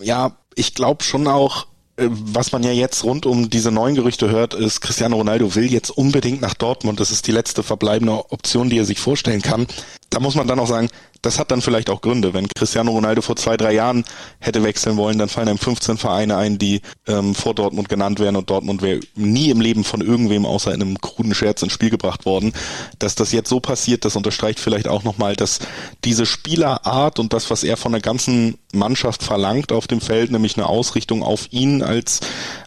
ja, 0.00 0.36
ich 0.54 0.74
glaube 0.74 1.02
schon 1.02 1.26
auch, 1.26 1.66
äh, 1.96 2.06
was 2.08 2.52
man 2.52 2.62
ja 2.62 2.72
jetzt 2.72 3.04
rund 3.04 3.26
um 3.26 3.50
diese 3.50 3.70
neuen 3.70 3.94
Gerüchte 3.94 4.30
hört, 4.30 4.54
ist, 4.54 4.80
Cristiano 4.80 5.16
Ronaldo 5.16 5.54
will 5.54 5.70
jetzt 5.70 5.90
unbedingt 5.90 6.40
nach 6.40 6.54
Dortmund. 6.54 7.00
Das 7.00 7.10
ist 7.10 7.26
die 7.26 7.32
letzte 7.32 7.62
verbleibende 7.62 8.30
Option, 8.32 8.70
die 8.70 8.78
er 8.78 8.84
sich 8.84 8.98
vorstellen 8.98 9.42
kann. 9.42 9.66
Da 10.12 10.20
muss 10.20 10.34
man 10.34 10.46
dann 10.46 10.60
auch 10.60 10.66
sagen, 10.66 10.90
das 11.22 11.38
hat 11.38 11.50
dann 11.50 11.62
vielleicht 11.62 11.88
auch 11.88 12.02
Gründe. 12.02 12.34
Wenn 12.34 12.46
Cristiano 12.46 12.90
Ronaldo 12.90 13.22
vor 13.22 13.34
zwei, 13.34 13.56
drei 13.56 13.72
Jahren 13.72 14.04
hätte 14.40 14.62
wechseln 14.62 14.98
wollen, 14.98 15.16
dann 15.16 15.30
fallen 15.30 15.48
einem 15.48 15.56
15 15.56 15.96
Vereine 15.96 16.36
ein, 16.36 16.58
die 16.58 16.82
ähm, 17.06 17.34
vor 17.34 17.54
Dortmund 17.54 17.88
genannt 17.88 18.20
werden 18.20 18.36
und 18.36 18.50
Dortmund 18.50 18.82
wäre 18.82 19.00
nie 19.14 19.48
im 19.48 19.62
Leben 19.62 19.84
von 19.84 20.02
irgendwem 20.02 20.44
außer 20.44 20.74
in 20.74 20.82
einem 20.82 21.00
kruden 21.00 21.34
Scherz 21.34 21.62
ins 21.62 21.72
Spiel 21.72 21.88
gebracht 21.88 22.26
worden. 22.26 22.52
Dass 22.98 23.14
das 23.14 23.32
jetzt 23.32 23.48
so 23.48 23.58
passiert, 23.58 24.04
das 24.04 24.14
unterstreicht 24.14 24.60
vielleicht 24.60 24.86
auch 24.86 25.02
nochmal, 25.02 25.34
dass 25.34 25.60
diese 26.04 26.26
Spielerart 26.26 27.18
und 27.18 27.32
das, 27.32 27.50
was 27.50 27.64
er 27.64 27.78
von 27.78 27.92
der 27.92 28.02
ganzen 28.02 28.58
Mannschaft 28.74 29.22
verlangt 29.22 29.72
auf 29.72 29.86
dem 29.86 30.02
Feld, 30.02 30.30
nämlich 30.30 30.58
eine 30.58 30.66
Ausrichtung 30.66 31.22
auf 31.22 31.46
ihn 31.52 31.82
als, 31.82 32.20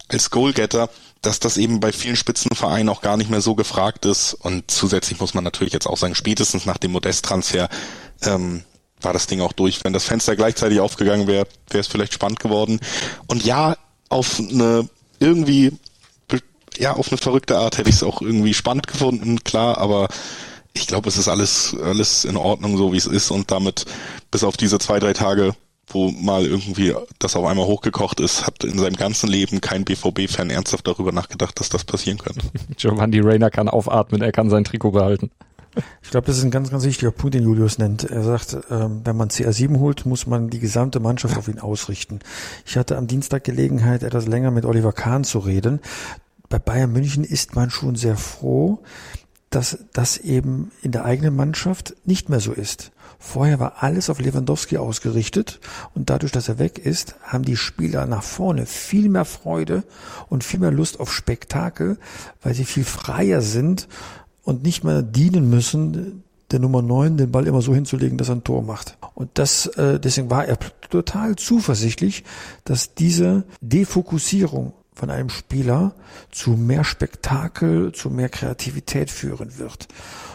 als 0.07 0.31
Goalgetter, 0.31 0.89
dass 1.25 1.39
das 1.39 1.57
eben 1.57 1.79
bei 1.79 1.91
vielen 1.91 2.15
Spitzenvereinen 2.15 2.89
auch 2.89 3.01
gar 3.01 3.17
nicht 3.17 3.29
mehr 3.29 3.41
so 3.41 3.55
gefragt 3.55 4.05
ist. 4.05 4.33
Und 4.33 4.69
zusätzlich 4.69 5.19
muss 5.19 5.33
man 5.33 5.43
natürlich 5.43 5.73
jetzt 5.73 5.87
auch 5.87 5.97
sagen, 5.97 6.15
spätestens 6.15 6.65
nach 6.65 6.77
dem 6.77 6.91
Modest-Transfer 6.91 7.69
ähm, 8.23 8.63
war 9.01 9.13
das 9.13 9.27
Ding 9.27 9.41
auch 9.41 9.53
durch. 9.53 9.83
Wenn 9.83 9.93
das 9.93 10.05
Fenster 10.05 10.35
gleichzeitig 10.35 10.79
aufgegangen 10.79 11.27
wäre, 11.27 11.47
wäre 11.69 11.81
es 11.81 11.87
vielleicht 11.87 12.13
spannend 12.13 12.39
geworden. 12.39 12.79
Und 13.27 13.43
ja, 13.43 13.75
auf 14.09 14.39
eine 14.39 14.87
irgendwie, 15.19 15.73
ja, 16.77 16.93
auf 16.93 17.09
eine 17.09 17.17
verrückte 17.17 17.57
Art 17.57 17.77
hätte 17.77 17.89
ich 17.89 17.95
es 17.95 18.03
auch 18.03 18.21
irgendwie 18.21 18.53
spannend 18.53 18.87
gefunden, 18.87 19.43
klar, 19.43 19.77
aber 19.77 20.09
ich 20.73 20.87
glaube, 20.87 21.07
es 21.07 21.17
ist 21.17 21.29
alles, 21.29 21.75
alles 21.81 22.25
in 22.25 22.35
Ordnung, 22.35 22.77
so 22.77 22.91
wie 22.91 22.97
es 22.97 23.07
ist 23.07 23.31
und 23.31 23.49
damit 23.49 23.85
bis 24.29 24.43
auf 24.43 24.57
diese 24.57 24.77
zwei, 24.77 24.99
drei 24.99 25.13
Tage 25.13 25.55
wo 25.87 26.11
mal 26.11 26.45
irgendwie 26.45 26.93
das 27.19 27.35
auf 27.35 27.45
einmal 27.45 27.65
hochgekocht 27.65 28.19
ist, 28.19 28.45
hat 28.45 28.63
in 28.63 28.77
seinem 28.77 28.95
ganzen 28.95 29.27
Leben 29.27 29.61
kein 29.61 29.85
BVB-Fan 29.85 30.49
ernsthaft 30.49 30.87
darüber 30.87 31.11
nachgedacht, 31.11 31.59
dass 31.59 31.69
das 31.69 31.83
passieren 31.83 32.17
könnte. 32.17 32.47
Giovanni 32.77 33.19
Reyna 33.19 33.49
kann 33.49 33.69
aufatmen, 33.69 34.21
er 34.21 34.31
kann 34.31 34.49
sein 34.49 34.63
Trikot 34.63 34.91
behalten. 34.91 35.31
Ich 36.01 36.09
glaube, 36.09 36.27
das 36.27 36.37
ist 36.37 36.43
ein 36.43 36.51
ganz, 36.51 36.71
ganz 36.71 36.85
wichtiger 36.85 37.11
Punkt, 37.11 37.33
den 37.33 37.43
Julius 37.43 37.77
nennt. 37.77 38.05
Er 38.05 38.23
sagt, 38.23 38.57
ähm, 38.69 39.01
wenn 39.03 39.17
man 39.17 39.29
CR7 39.29 39.79
holt, 39.79 40.05
muss 40.05 40.25
man 40.25 40.49
die 40.49 40.59
gesamte 40.59 40.99
Mannschaft 40.99 41.37
auf 41.37 41.47
ihn 41.47 41.59
ausrichten. 41.59 42.19
Ich 42.65 42.77
hatte 42.77 42.97
am 42.97 43.07
Dienstag 43.07 43.43
Gelegenheit, 43.43 44.03
etwas 44.03 44.25
länger 44.25 44.51
mit 44.51 44.65
Oliver 44.65 44.93
Kahn 44.93 45.23
zu 45.25 45.39
reden. 45.39 45.81
Bei 46.47 46.59
Bayern 46.59 46.93
München 46.93 47.23
ist 47.23 47.55
man 47.55 47.69
schon 47.69 47.95
sehr 47.95 48.15
froh, 48.15 48.79
dass 49.49 49.79
das 49.93 50.17
eben 50.17 50.71
in 50.81 50.91
der 50.91 51.05
eigenen 51.05 51.35
Mannschaft 51.35 51.95
nicht 52.05 52.29
mehr 52.29 52.39
so 52.39 52.53
ist. 52.53 52.91
Vorher 53.19 53.59
war 53.59 53.83
alles 53.83 54.09
auf 54.09 54.19
Lewandowski 54.19 54.77
ausgerichtet 54.77 55.59
und 55.93 56.09
dadurch, 56.09 56.31
dass 56.31 56.49
er 56.49 56.59
weg 56.59 56.77
ist, 56.79 57.15
haben 57.23 57.43
die 57.43 57.57
Spieler 57.57 58.05
nach 58.05 58.23
vorne 58.23 58.65
viel 58.65 59.09
mehr 59.09 59.25
Freude 59.25 59.83
und 60.29 60.43
viel 60.43 60.59
mehr 60.59 60.71
Lust 60.71 60.99
auf 60.99 61.13
Spektakel, 61.13 61.97
weil 62.41 62.53
sie 62.53 62.65
viel 62.65 62.85
freier 62.85 63.41
sind 63.41 63.87
und 64.43 64.63
nicht 64.63 64.83
mehr 64.83 65.01
dienen 65.01 65.49
müssen, 65.49 66.23
der 66.51 66.59
Nummer 66.59 66.81
9 66.81 67.17
den 67.17 67.31
Ball 67.31 67.47
immer 67.47 67.61
so 67.61 67.73
hinzulegen, 67.73 68.17
dass 68.17 68.29
er 68.29 68.35
ein 68.35 68.43
Tor 68.43 68.61
macht. 68.61 68.97
Und 69.15 69.31
das, 69.35 69.65
äh, 69.65 69.99
deswegen 69.99 70.29
war 70.29 70.45
er 70.45 70.57
total 70.89 71.35
zuversichtlich, 71.35 72.23
dass 72.63 72.93
diese 72.93 73.43
Defokussierung 73.61 74.73
von 74.93 75.09
einem 75.09 75.29
Spieler 75.29 75.93
zu 76.31 76.51
mehr 76.51 76.83
Spektakel, 76.83 77.91
zu 77.91 78.09
mehr 78.09 78.29
Kreativität 78.29 79.11
führen 79.11 79.57
wird. 79.57 79.87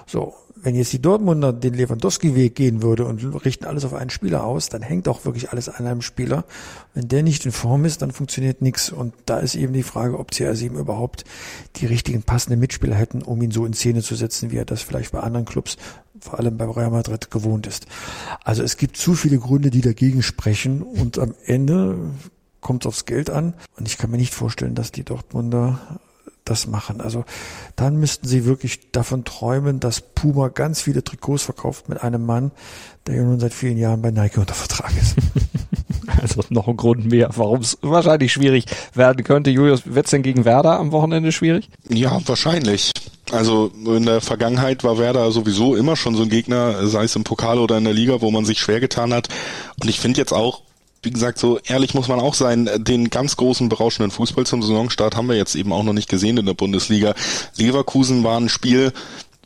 So, 0.06 0.34
wenn 0.62 0.74
jetzt 0.74 0.92
die 0.92 1.00
Dortmunder 1.00 1.52
den 1.52 1.74
Lewandowski-Weg 1.74 2.54
gehen 2.54 2.82
würde 2.82 3.04
und 3.04 3.22
richten 3.44 3.64
alles 3.64 3.84
auf 3.84 3.94
einen 3.94 4.10
Spieler 4.10 4.44
aus, 4.44 4.68
dann 4.68 4.82
hängt 4.82 5.08
auch 5.08 5.24
wirklich 5.24 5.50
alles 5.50 5.68
an 5.68 5.86
einem 5.86 6.02
Spieler. 6.02 6.44
Wenn 6.94 7.08
der 7.08 7.22
nicht 7.22 7.46
in 7.46 7.52
Form 7.52 7.84
ist, 7.84 8.02
dann 8.02 8.12
funktioniert 8.12 8.60
nichts. 8.62 8.90
Und 8.90 9.14
da 9.26 9.38
ist 9.38 9.54
eben 9.54 9.72
die 9.72 9.82
Frage, 9.82 10.18
ob 10.18 10.30
CR7 10.30 10.78
überhaupt 10.78 11.24
die 11.76 11.86
richtigen 11.86 12.22
passenden 12.22 12.60
Mitspieler 12.60 12.94
hätten, 12.94 13.22
um 13.22 13.40
ihn 13.42 13.50
so 13.50 13.64
in 13.64 13.72
Szene 13.72 14.02
zu 14.02 14.14
setzen, 14.14 14.50
wie 14.50 14.56
er 14.56 14.64
das 14.64 14.82
vielleicht 14.82 15.12
bei 15.12 15.20
anderen 15.20 15.46
Clubs, 15.46 15.76
vor 16.20 16.38
allem 16.38 16.56
bei 16.56 16.66
Real 16.66 16.90
Madrid, 16.90 17.30
gewohnt 17.30 17.66
ist. 17.66 17.86
Also 18.44 18.62
es 18.62 18.76
gibt 18.76 18.96
zu 18.96 19.14
viele 19.14 19.38
Gründe, 19.38 19.70
die 19.70 19.80
dagegen 19.80 20.22
sprechen. 20.22 20.82
Und 20.82 21.18
am 21.18 21.34
Ende 21.46 21.96
kommt 22.60 22.84
es 22.84 22.88
aufs 22.88 23.06
Geld 23.06 23.30
an. 23.30 23.54
Und 23.78 23.88
ich 23.88 23.96
kann 23.96 24.10
mir 24.10 24.18
nicht 24.18 24.34
vorstellen, 24.34 24.74
dass 24.74 24.92
die 24.92 25.04
Dortmunder 25.04 26.00
das 26.50 26.66
machen. 26.66 27.00
Also 27.00 27.24
dann 27.76 27.96
müssten 27.96 28.26
sie 28.26 28.44
wirklich 28.44 28.90
davon 28.92 29.24
träumen, 29.24 29.80
dass 29.80 30.00
Puma 30.00 30.48
ganz 30.48 30.82
viele 30.82 31.04
Trikots 31.04 31.44
verkauft 31.44 31.88
mit 31.88 32.02
einem 32.02 32.26
Mann, 32.26 32.50
der 33.06 33.16
ja 33.16 33.22
nun 33.22 33.40
seit 33.40 33.54
vielen 33.54 33.78
Jahren 33.78 34.02
bei 34.02 34.10
Nike 34.10 34.38
unter 34.38 34.54
Vertrag 34.54 34.92
ist. 35.00 35.16
Also 36.20 36.42
noch 36.48 36.66
ein 36.66 36.76
Grund 36.76 37.06
mehr, 37.06 37.30
warum 37.36 37.60
es 37.60 37.78
wahrscheinlich 37.82 38.32
schwierig 38.32 38.64
werden 38.94 39.22
könnte. 39.22 39.50
Julius, 39.50 39.82
wird 39.86 40.06
es 40.06 40.10
denn 40.10 40.22
gegen 40.22 40.44
Werder 40.44 40.78
am 40.78 40.90
Wochenende 40.90 41.30
schwierig? 41.30 41.70
Ja, 41.88 42.20
wahrscheinlich. 42.26 42.90
Also 43.30 43.70
in 43.86 44.06
der 44.06 44.20
Vergangenheit 44.20 44.82
war 44.82 44.98
Werder 44.98 45.30
sowieso 45.30 45.76
immer 45.76 45.96
schon 45.96 46.16
so 46.16 46.24
ein 46.24 46.28
Gegner, 46.28 46.86
sei 46.88 47.04
es 47.04 47.14
im 47.14 47.22
Pokal 47.22 47.58
oder 47.58 47.78
in 47.78 47.84
der 47.84 47.92
Liga, 47.92 48.20
wo 48.20 48.30
man 48.30 48.44
sich 48.44 48.58
schwer 48.58 48.80
getan 48.80 49.14
hat. 49.14 49.28
Und 49.80 49.88
ich 49.88 50.00
finde 50.00 50.18
jetzt 50.18 50.32
auch, 50.32 50.62
wie 51.02 51.10
gesagt, 51.10 51.38
so 51.38 51.58
ehrlich 51.64 51.94
muss 51.94 52.08
man 52.08 52.20
auch 52.20 52.34
sein, 52.34 52.68
den 52.76 53.10
ganz 53.10 53.36
großen 53.36 53.68
berauschenden 53.68 54.10
Fußball 54.10 54.44
zum 54.44 54.62
Saisonstart 54.62 55.16
haben 55.16 55.28
wir 55.28 55.36
jetzt 55.36 55.54
eben 55.54 55.72
auch 55.72 55.82
noch 55.82 55.94
nicht 55.94 56.08
gesehen 56.08 56.36
in 56.36 56.46
der 56.46 56.54
Bundesliga. 56.54 57.14
Leverkusen 57.56 58.22
war 58.22 58.38
ein 58.38 58.48
Spiel, 58.48 58.92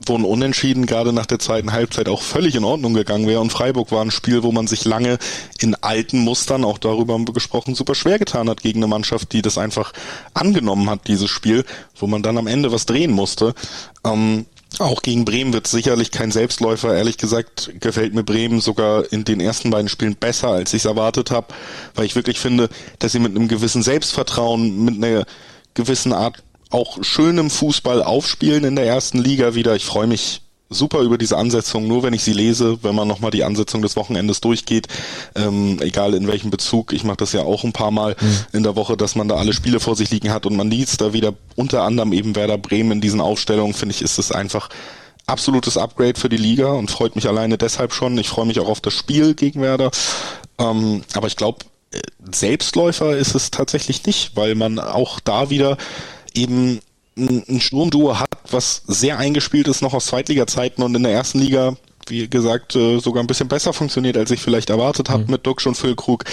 wo 0.06 0.16
ein 0.16 0.24
Unentschieden 0.24 0.86
gerade 0.86 1.12
nach 1.12 1.26
der 1.26 1.38
zweiten 1.38 1.72
Halbzeit 1.72 2.08
auch 2.08 2.22
völlig 2.22 2.56
in 2.56 2.64
Ordnung 2.64 2.94
gegangen 2.94 3.26
wäre. 3.26 3.40
Und 3.40 3.52
Freiburg 3.52 3.92
war 3.92 4.02
ein 4.02 4.10
Spiel, 4.10 4.42
wo 4.42 4.50
man 4.50 4.66
sich 4.66 4.84
lange 4.84 5.18
in 5.60 5.76
alten 5.76 6.18
Mustern, 6.18 6.64
auch 6.64 6.78
darüber 6.78 7.14
haben 7.14 7.28
wir 7.28 7.34
gesprochen, 7.34 7.74
super 7.74 7.94
schwer 7.94 8.18
getan 8.18 8.48
hat 8.50 8.62
gegen 8.62 8.80
eine 8.80 8.88
Mannschaft, 8.88 9.32
die 9.32 9.42
das 9.42 9.56
einfach 9.56 9.92
angenommen 10.34 10.90
hat, 10.90 11.06
dieses 11.06 11.30
Spiel, 11.30 11.64
wo 11.96 12.06
man 12.06 12.22
dann 12.22 12.38
am 12.38 12.48
Ende 12.48 12.72
was 12.72 12.86
drehen 12.86 13.12
musste. 13.12 13.54
Ähm, 14.04 14.46
auch 14.80 15.02
gegen 15.02 15.24
Bremen 15.24 15.52
wird 15.52 15.66
sicherlich 15.66 16.10
kein 16.10 16.30
Selbstläufer. 16.30 16.96
Ehrlich 16.96 17.18
gesagt 17.18 17.72
gefällt 17.80 18.14
mir 18.14 18.24
Bremen 18.24 18.60
sogar 18.60 19.10
in 19.12 19.24
den 19.24 19.40
ersten 19.40 19.70
beiden 19.70 19.88
Spielen 19.88 20.16
besser, 20.16 20.48
als 20.48 20.74
ich 20.74 20.82
es 20.82 20.86
erwartet 20.86 21.30
habe, 21.30 21.48
weil 21.94 22.06
ich 22.06 22.16
wirklich 22.16 22.38
finde, 22.38 22.68
dass 22.98 23.12
sie 23.12 23.18
mit 23.18 23.36
einem 23.36 23.48
gewissen 23.48 23.82
Selbstvertrauen, 23.82 24.84
mit 24.84 25.02
einer 25.02 25.24
gewissen 25.74 26.12
Art 26.12 26.42
auch 26.70 27.02
schönem 27.02 27.50
Fußball 27.50 28.02
aufspielen 28.02 28.64
in 28.64 28.76
der 28.76 28.86
ersten 28.86 29.18
Liga 29.18 29.54
wieder. 29.54 29.76
Ich 29.76 29.84
freue 29.84 30.06
mich 30.06 30.43
super 30.70 31.00
über 31.00 31.18
diese 31.18 31.36
Ansetzung, 31.36 31.86
nur 31.86 32.02
wenn 32.02 32.14
ich 32.14 32.22
sie 32.22 32.32
lese, 32.32 32.78
wenn 32.82 32.94
man 32.94 33.06
nochmal 33.06 33.30
die 33.30 33.44
Ansetzung 33.44 33.82
des 33.82 33.96
Wochenendes 33.96 34.40
durchgeht, 34.40 34.88
ähm, 35.34 35.78
egal 35.80 36.14
in 36.14 36.26
welchem 36.26 36.50
Bezug, 36.50 36.92
ich 36.92 37.04
mache 37.04 37.18
das 37.18 37.32
ja 37.32 37.42
auch 37.42 37.64
ein 37.64 37.72
paar 37.72 37.90
Mal 37.90 38.16
mhm. 38.20 38.36
in 38.52 38.62
der 38.62 38.76
Woche, 38.76 38.96
dass 38.96 39.14
man 39.14 39.28
da 39.28 39.36
alle 39.36 39.52
Spiele 39.52 39.80
vor 39.80 39.96
sich 39.96 40.10
liegen 40.10 40.32
hat 40.32 40.46
und 40.46 40.56
man 40.56 40.70
liest 40.70 41.00
da 41.00 41.12
wieder 41.12 41.34
unter 41.54 41.82
anderem 41.82 42.12
eben 42.12 42.34
Werder 42.34 42.58
Bremen 42.58 42.92
in 42.92 43.00
diesen 43.00 43.20
Aufstellungen, 43.20 43.74
finde 43.74 43.94
ich, 43.94 44.02
ist 44.02 44.18
es 44.18 44.32
einfach 44.32 44.68
absolutes 45.26 45.76
Upgrade 45.76 46.18
für 46.18 46.28
die 46.28 46.36
Liga 46.36 46.68
und 46.72 46.90
freut 46.90 47.16
mich 47.16 47.28
alleine 47.28 47.58
deshalb 47.58 47.92
schon. 47.92 48.18
Ich 48.18 48.28
freue 48.28 48.46
mich 48.46 48.60
auch 48.60 48.68
auf 48.68 48.80
das 48.80 48.94
Spiel 48.94 49.34
gegen 49.34 49.60
Werder. 49.60 49.90
Ähm, 50.58 51.02
aber 51.14 51.26
ich 51.26 51.36
glaube, 51.36 51.64
äh, 51.92 51.98
Selbstläufer 52.32 53.16
ist 53.16 53.34
es 53.34 53.50
tatsächlich 53.50 54.04
nicht, 54.06 54.36
weil 54.36 54.54
man 54.54 54.78
auch 54.78 55.20
da 55.20 55.50
wieder 55.50 55.76
eben 56.34 56.80
ein 57.16 57.60
Sturmduo 57.60 58.18
hat, 58.18 58.30
was 58.50 58.82
sehr 58.86 59.18
eingespielt 59.18 59.68
ist 59.68 59.82
noch 59.82 59.94
aus 59.94 60.06
Zweitliga-Zeiten 60.06 60.82
und 60.82 60.94
in 60.94 61.02
der 61.02 61.12
ersten 61.12 61.38
Liga 61.38 61.76
wie 62.10 62.28
gesagt, 62.28 62.76
äh, 62.76 62.98
sogar 62.98 63.22
ein 63.22 63.26
bisschen 63.26 63.48
besser 63.48 63.72
funktioniert, 63.72 64.16
als 64.16 64.30
ich 64.30 64.40
vielleicht 64.40 64.70
erwartet 64.70 65.10
habe 65.10 65.24
mhm. 65.24 65.30
mit 65.30 65.46
Duxch 65.46 65.66
und 65.66 65.76
Füllkrug. 65.76 66.24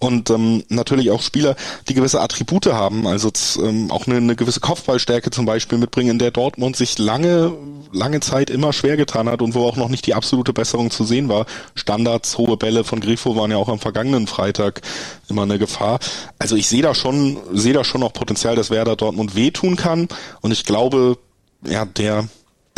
Und 0.00 0.30
ähm, 0.30 0.64
natürlich 0.68 1.10
auch 1.10 1.22
Spieler, 1.22 1.56
die 1.88 1.94
gewisse 1.94 2.20
Attribute 2.20 2.66
haben, 2.66 3.06
also 3.06 3.30
ähm, 3.58 3.90
auch 3.90 4.06
eine, 4.06 4.16
eine 4.16 4.36
gewisse 4.36 4.60
Kopfballstärke 4.60 5.30
zum 5.30 5.46
Beispiel 5.46 5.78
mitbringen, 5.78 6.10
in 6.10 6.18
der 6.18 6.30
Dortmund 6.30 6.76
sich 6.76 6.98
lange, 6.98 7.52
lange 7.92 8.20
Zeit 8.20 8.50
immer 8.50 8.72
schwer 8.72 8.96
getan 8.96 9.28
hat 9.28 9.42
und 9.42 9.54
wo 9.54 9.66
auch 9.66 9.76
noch 9.76 9.88
nicht 9.88 10.06
die 10.06 10.14
absolute 10.14 10.52
Besserung 10.52 10.90
zu 10.90 11.04
sehen 11.04 11.28
war. 11.28 11.46
Standards, 11.74 12.38
hohe 12.38 12.56
Bälle 12.56 12.84
von 12.84 13.00
Grifo 13.00 13.36
waren 13.36 13.50
ja 13.50 13.56
auch 13.56 13.68
am 13.68 13.78
vergangenen 13.78 14.26
Freitag 14.26 14.82
immer 15.28 15.42
eine 15.42 15.58
Gefahr. 15.58 16.00
Also 16.38 16.56
ich 16.56 16.68
sehe 16.68 16.82
da 16.82 16.94
schon, 16.94 17.38
sehe 17.52 17.72
da 17.72 17.84
schon 17.84 18.00
noch 18.00 18.12
Potenzial, 18.12 18.56
dass 18.56 18.70
Werder 18.70 18.96
Dortmund 18.96 19.34
wehtun 19.34 19.76
kann. 19.76 20.08
Und 20.40 20.52
ich 20.52 20.64
glaube, 20.64 21.18
ja, 21.66 21.84
der 21.84 22.28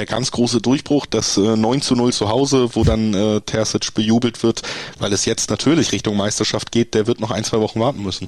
der 0.03 0.07
ganz 0.07 0.33
große 0.33 0.61
Durchbruch, 0.61 1.07
das 1.07 1.37
äh, 1.37 1.57
9 1.57 1.81
zu 1.81 1.95
0 1.95 2.13
zu 2.13 2.29
Hause, 2.29 2.71
wo 2.75 2.83
dann 2.83 3.15
äh, 3.15 3.41
Terzic 3.41 3.95
bejubelt 3.95 4.43
wird, 4.43 4.63
weil 4.99 5.13
es 5.13 5.27
jetzt 5.27 5.49
natürlich 5.49 5.93
Richtung 5.93 6.17
Meisterschaft 6.17 6.73
geht, 6.73 6.95
der 6.95 7.07
wird 7.07 7.21
noch 7.21 7.31
ein, 7.31 7.45
zwei 7.45 7.61
Wochen 7.61 7.79
warten 7.79 8.03
müssen. 8.03 8.27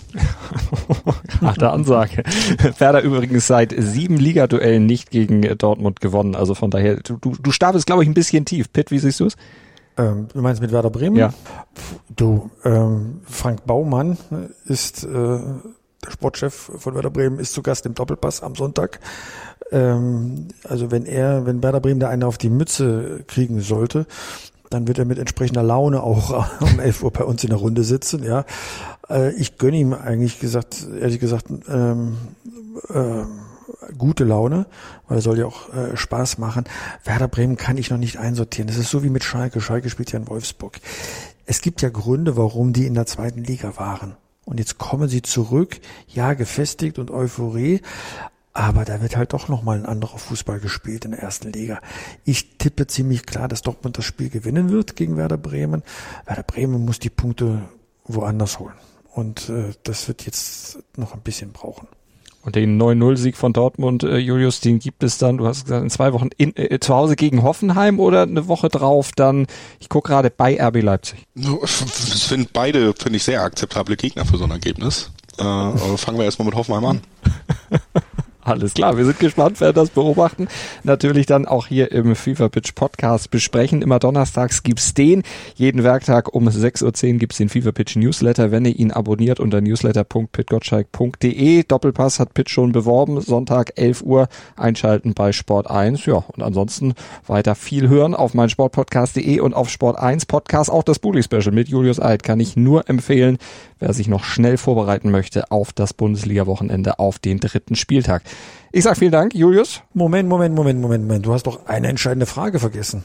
Harte 1.41 1.71
Ansage. 1.71 2.23
Werder 2.79 3.03
übrigens 3.03 3.49
seit 3.49 3.75
sieben 3.77 4.19
Ligaduellen 4.19 4.87
nicht 4.87 5.11
gegen 5.11 5.43
Dortmund 5.59 6.01
gewonnen, 6.01 6.37
also 6.37 6.55
von 6.55 6.71
daher, 6.71 6.97
du, 6.97 7.17
du, 7.17 7.33
du 7.41 7.51
stapelst 7.51 7.87
glaube 7.87 8.05
ich 8.05 8.09
ein 8.09 8.15
bisschen 8.15 8.45
tief. 8.45 8.73
Pitt, 8.73 8.93
wie 8.93 9.01
siehst 9.01 9.19
du 9.19 9.27
es? 9.27 9.37
Ähm, 9.97 10.29
du 10.33 10.43
meinst 10.43 10.63
mit 10.63 10.71
Werder 10.71 10.91
Bremen? 10.91 11.17
Ja. 11.17 11.35
Du, 12.15 12.51
ähm, 12.65 13.21
Frank 13.25 13.67
Baumann 13.67 14.17
ist 14.67 15.03
äh, 15.03 15.09
der 15.09 16.11
Sportchef 16.11 16.71
von 16.77 16.95
Werder 16.95 17.11
Bremen, 17.11 17.41
ist 17.41 17.53
zu 17.53 17.63
Gast 17.63 17.85
im 17.85 17.95
Doppelpass 17.95 18.45
am 18.45 18.55
Sonntag. 18.55 19.01
Ähm, 19.75 20.47
also 20.63 20.91
wenn 20.93 21.05
er, 21.05 21.47
wenn 21.47 21.63
Werder 21.63 21.81
Bremen 21.81 22.01
da 22.01 22.09
eine 22.09 22.27
auf 22.27 22.39
die 22.39 22.49
Mütze 22.49 23.25
kriegen 23.27 23.61
sollte, 23.61 24.07
dann 24.71 24.87
wird 24.87 24.99
er 24.99 25.05
mit 25.05 25.19
entsprechender 25.19 25.63
Laune 25.63 26.03
auch 26.03 26.47
um 26.61 26.79
11 26.79 27.03
Uhr 27.03 27.11
bei 27.13 27.25
uns 27.25 27.43
in 27.43 27.51
der 27.51 27.59
Runde 27.59 27.83
sitzen. 27.83 28.23
Ja, 28.23 28.45
äh, 29.11 29.33
ich 29.33 29.59
gönne 29.59 29.77
ihm 29.77 29.93
eigentlich 29.93 30.39
gesagt, 30.39 30.87
ehrlich 30.99 31.19
gesagt, 31.19 31.47
ähm, 31.69 32.17
äh, 32.89 33.25
gute 33.99 34.25
Laune, 34.25 34.67
weil 35.09 35.19
er 35.19 35.23
soll 35.23 35.39
ja 35.39 35.47
auch 35.47 35.75
äh, 35.75 35.97
Spaß 35.97 36.39
machen. 36.39 36.65
Werder 37.05 37.29
Bremen 37.29 37.57
kann 37.57 37.77
ich 37.77 37.91
noch 37.91 37.99
nicht 37.99 38.19
einsortieren. 38.19 38.69
Das 38.69 38.77
ist 38.77 38.91
so 38.91 39.03
wie 39.03 39.11
mit 39.11 39.25
Schalke. 39.25 39.61
Schalke 39.61 39.91
spielt 39.91 40.13
ja 40.13 40.21
in 40.21 40.29
Wolfsburg. 40.29 40.81
Es 41.47 41.61
gibt 41.61 41.83
ja 41.83 41.89
Gründe, 41.89 42.37
warum 42.37 42.73
die 42.73 42.87
in 42.87 42.95
der 42.95 43.07
zweiten 43.07 43.43
Liga 43.43 43.77
waren. 43.77 44.17
Und 44.45 44.59
jetzt 44.59 44.79
kommen 44.79 45.09
sie 45.09 45.23
zurück, 45.23 45.81
ja, 46.07 46.35
gefestigt 46.35 46.99
und 46.99 47.11
Euphorie, 47.11 47.81
aber 48.55 48.85
da 48.85 49.03
wird 49.03 49.17
halt 49.17 49.33
doch 49.33 49.49
nochmal 49.49 49.79
ein 49.79 49.87
anderer 49.87 50.17
Fußball 50.17 50.61
gespielt 50.61 51.05
in 51.05 51.11
der 51.11 51.21
ersten 51.21 51.53
Liga. 51.53 51.81
Ich 52.25 52.57
tippe 52.57 52.87
ziemlich 52.87 53.27
klar, 53.27 53.49
dass 53.49 53.63
Dortmund 53.63 53.99
das 53.99 54.05
Spiel 54.05 54.31
gewinnen 54.31 54.71
wird 54.71 54.95
gegen 54.95 55.17
Werder 55.17 55.37
Bremen. 55.37 55.83
Werder 56.25 56.45
Bremen 56.45 56.85
muss 56.85 57.01
die 57.01 57.11
Punkte 57.11 57.63
woanders 58.05 58.61
holen. 58.61 58.75
Und 59.13 59.49
äh, 59.49 59.73
das 59.83 60.07
wird 60.07 60.25
jetzt 60.25 60.79
noch 60.97 61.15
ein 61.15 61.21
bisschen 61.21 61.53
brauchen. 61.53 61.89
Und 62.43 62.57
den 62.57 62.81
9-0-Sieg 62.81 63.37
von 63.37 63.53
Dortmund, 63.53 64.05
äh, 64.05 64.19
Julius, 64.19 64.61
den 64.61 64.79
gibt 64.79 65.03
es 65.03 65.19
dann, 65.19 65.39
du 65.39 65.47
hast 65.47 65.65
gesagt, 65.65 65.83
in 65.83 65.91
zwei 65.91 66.13
Wochen 66.13 66.29
in, 66.37 66.55
äh, 66.57 66.79
zu 66.79 66.95
Hause 66.95 67.17
gegen 67.17 67.43
Hoffenheim 67.43 67.99
oder 67.99 68.23
eine 68.23 68.47
Woche 68.47 68.69
drauf 68.69 69.11
dann, 69.17 69.47
ich 69.81 69.89
gucke 69.89 70.11
gerade 70.11 70.31
bei 70.31 70.61
RB 70.63 70.83
Leipzig. 70.83 71.27
Ich 71.35 72.25
finde 72.27 72.49
beide, 72.53 72.93
finde 72.93 73.17
ich, 73.17 73.25
sehr 73.25 73.43
akzeptable 73.43 73.97
Gegner 73.97 74.27
für 74.27 74.37
so 74.37 74.45
ein 74.45 74.51
Ergebnis. 74.51 75.11
Äh, 75.39 75.43
aber 75.43 75.99
fangen 75.99 76.19
wir 76.19 76.25
erstmal 76.25 76.47
mit 76.47 76.55
Hoffenheim 76.55 76.85
an. 76.85 77.01
Alles 78.45 78.75
klar, 78.75 78.99
wir 78.99 79.07
sind 79.07 79.19
gespannt, 79.19 79.63
wer 79.63 79.73
das 79.73 79.89
beobachten. 79.89 80.49
Natürlich 80.83 81.25
dann 81.25 81.47
auch 81.47 81.67
hier 81.67 81.91
im 81.93 82.15
FIFA 82.15 82.51
Pitch 82.51 82.75
Podcast 82.75 83.31
besprechen. 83.31 83.81
Immer 83.81 83.99
donnerstags 83.99 84.63
gibt's 84.63 84.93
den. 84.93 85.23
Jeden 85.55 85.83
Werktag 85.83 86.35
um 86.35 86.47
6.10 86.47 87.15
Uhr 87.15 87.19
gibt's 87.19 87.39
den 87.39 87.49
FIFA 87.49 87.73
Pitch 87.73 87.97
Newsletter, 87.97 88.51
wenn 88.51 88.67
ihr 88.67 88.79
ihn 88.79 88.91
abonniert 88.91 89.41
unter 89.41 89.63
newsletter.pitgottschalk.de. 89.63 91.63
Doppelpass 91.63 92.21
hat 92.21 92.35
Pitch 92.35 92.51
schon 92.51 92.73
beworben. 92.73 93.23
Sonntag 93.23 93.73
11 93.77 94.03
Uhr 94.03 94.29
einschalten 94.57 95.15
bei 95.15 95.33
Sport 95.33 95.71
1. 95.71 96.05
Ja, 96.05 96.17
und 96.17 96.43
ansonsten 96.43 96.93
weiter 97.27 97.55
viel 97.55 97.89
hören 97.89 98.15
auf 98.15 98.35
meinsportpodcast.de 98.35 99.41
und 99.41 99.55
auf 99.55 99.71
Sport 99.71 99.99
1 99.99 100.27
Podcast. 100.27 100.71
Auch 100.71 100.83
das 100.83 100.99
Bully 100.99 101.23
Special 101.23 101.53
mit 101.53 101.71
Julius 101.71 101.99
Eid 101.99 102.23
kann 102.23 102.41
ich 102.41 102.57
nur 102.57 102.91
empfehlen, 102.91 103.39
wer 103.79 103.95
sich 103.95 104.07
noch 104.07 104.25
schnell 104.25 104.59
vorbereiten 104.59 105.11
möchte 105.11 105.51
auf 105.51 105.73
das 105.73 105.95
Bundesliga-Wochenende 105.95 106.99
auf 106.99 107.19
den 107.19 107.41
dritten 107.41 107.75
Spieltag. 107.75 108.23
Ich 108.73 108.85
sag 108.85 108.97
vielen 108.97 109.13
Dank, 109.13 109.35
Julius. 109.35 109.83
Moment, 109.93 110.29
Moment, 110.29 110.55
Moment, 110.55 110.81
Moment, 110.81 111.05
Moment. 111.05 111.27
Du 111.27 111.33
hast 111.33 111.47
doch 111.47 111.67
eine 111.67 111.89
entscheidende 111.89 112.27
Frage 112.27 112.59
vergessen. 112.59 113.05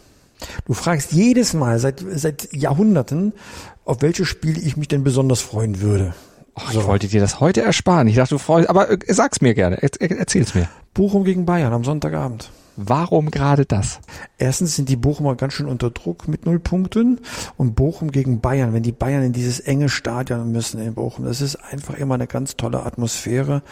Du 0.65 0.73
fragst 0.73 1.11
jedes 1.11 1.53
Mal 1.53 1.79
seit, 1.79 2.03
seit 2.15 2.53
Jahrhunderten, 2.53 3.33
auf 3.85 4.01
welches 4.01 4.27
Spiel 4.27 4.57
ich 4.57 4.77
mich 4.77 4.87
denn 4.87 5.03
besonders 5.03 5.41
freuen 5.41 5.81
würde. 5.81 6.13
Ach, 6.55 6.71
so. 6.71 6.81
Ich 6.81 6.87
wollte 6.87 7.07
dir 7.07 7.21
das 7.21 7.39
heute 7.39 7.61
ersparen. 7.61 8.07
Ich 8.07 8.15
dachte, 8.15 8.35
du 8.35 8.39
freust, 8.39 8.69
aber 8.69 8.89
äh, 8.89 8.97
sag's 9.07 9.41
mir 9.41 9.53
gerne. 9.53 9.81
Er, 9.81 10.11
erzähl's 10.11 10.55
mir. 10.55 10.67
Bochum 10.93 11.23
gegen 11.23 11.45
Bayern 11.45 11.73
am 11.73 11.83
Sonntagabend. 11.83 12.49
Warum 12.81 13.29
gerade 13.29 13.65
das? 13.65 13.99
Erstens 14.37 14.77
sind 14.77 14.87
die 14.87 14.95
Bochumer 14.95 15.35
ganz 15.35 15.53
schön 15.53 15.67
unter 15.67 15.91
Druck 15.91 16.29
mit 16.29 16.45
null 16.45 16.59
Punkten 16.59 17.19
und 17.57 17.75
Bochum 17.75 18.09
gegen 18.09 18.39
Bayern, 18.39 18.73
wenn 18.73 18.83
die 18.83 18.93
Bayern 18.93 19.23
in 19.23 19.33
dieses 19.33 19.59
enge 19.59 19.89
Stadion 19.89 20.51
müssen 20.51 20.79
in 20.79 20.93
Bochum, 20.93 21.25
das 21.25 21.41
ist 21.41 21.57
einfach 21.57 21.95
immer 21.95 22.15
eine 22.15 22.27
ganz 22.27 22.55
tolle 22.55 22.85
Atmosphäre 22.85 23.63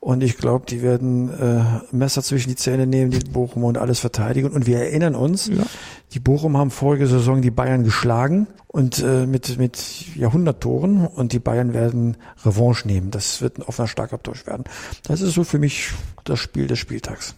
und 0.00 0.22
ich 0.22 0.36
glaube, 0.38 0.66
die 0.66 0.82
werden 0.82 1.28
äh, 1.28 1.64
Messer 1.90 2.22
zwischen 2.22 2.48
die 2.48 2.56
Zähne 2.56 2.86
nehmen, 2.86 3.10
die 3.10 3.18
Bochum 3.18 3.64
und 3.64 3.78
alles 3.78 3.98
verteidigen. 3.98 4.50
Und 4.50 4.66
wir 4.66 4.78
erinnern 4.78 5.14
uns, 5.14 5.48
ja. 5.48 5.64
die 6.12 6.20
Bochum 6.20 6.56
haben 6.56 6.70
vorige 6.70 7.06
Saison 7.06 7.42
die 7.42 7.50
Bayern 7.50 7.82
geschlagen 7.82 8.46
und 8.68 9.02
äh, 9.02 9.26
mit, 9.26 9.58
mit 9.58 10.16
Jahrhunderttoren 10.16 11.06
und 11.06 11.32
die 11.32 11.40
Bayern 11.40 11.74
werden 11.74 12.16
Revanche 12.44 12.86
nehmen. 12.86 13.10
Das 13.10 13.42
wird 13.42 13.58
ein 13.58 13.62
offener 13.62 13.88
Starkabtausch 13.88 14.46
werden. 14.46 14.64
Das 15.02 15.20
ist 15.20 15.34
so 15.34 15.42
für 15.42 15.58
mich 15.58 15.90
das 16.24 16.38
Spiel 16.38 16.68
des 16.68 16.78
Spieltags. 16.78 17.34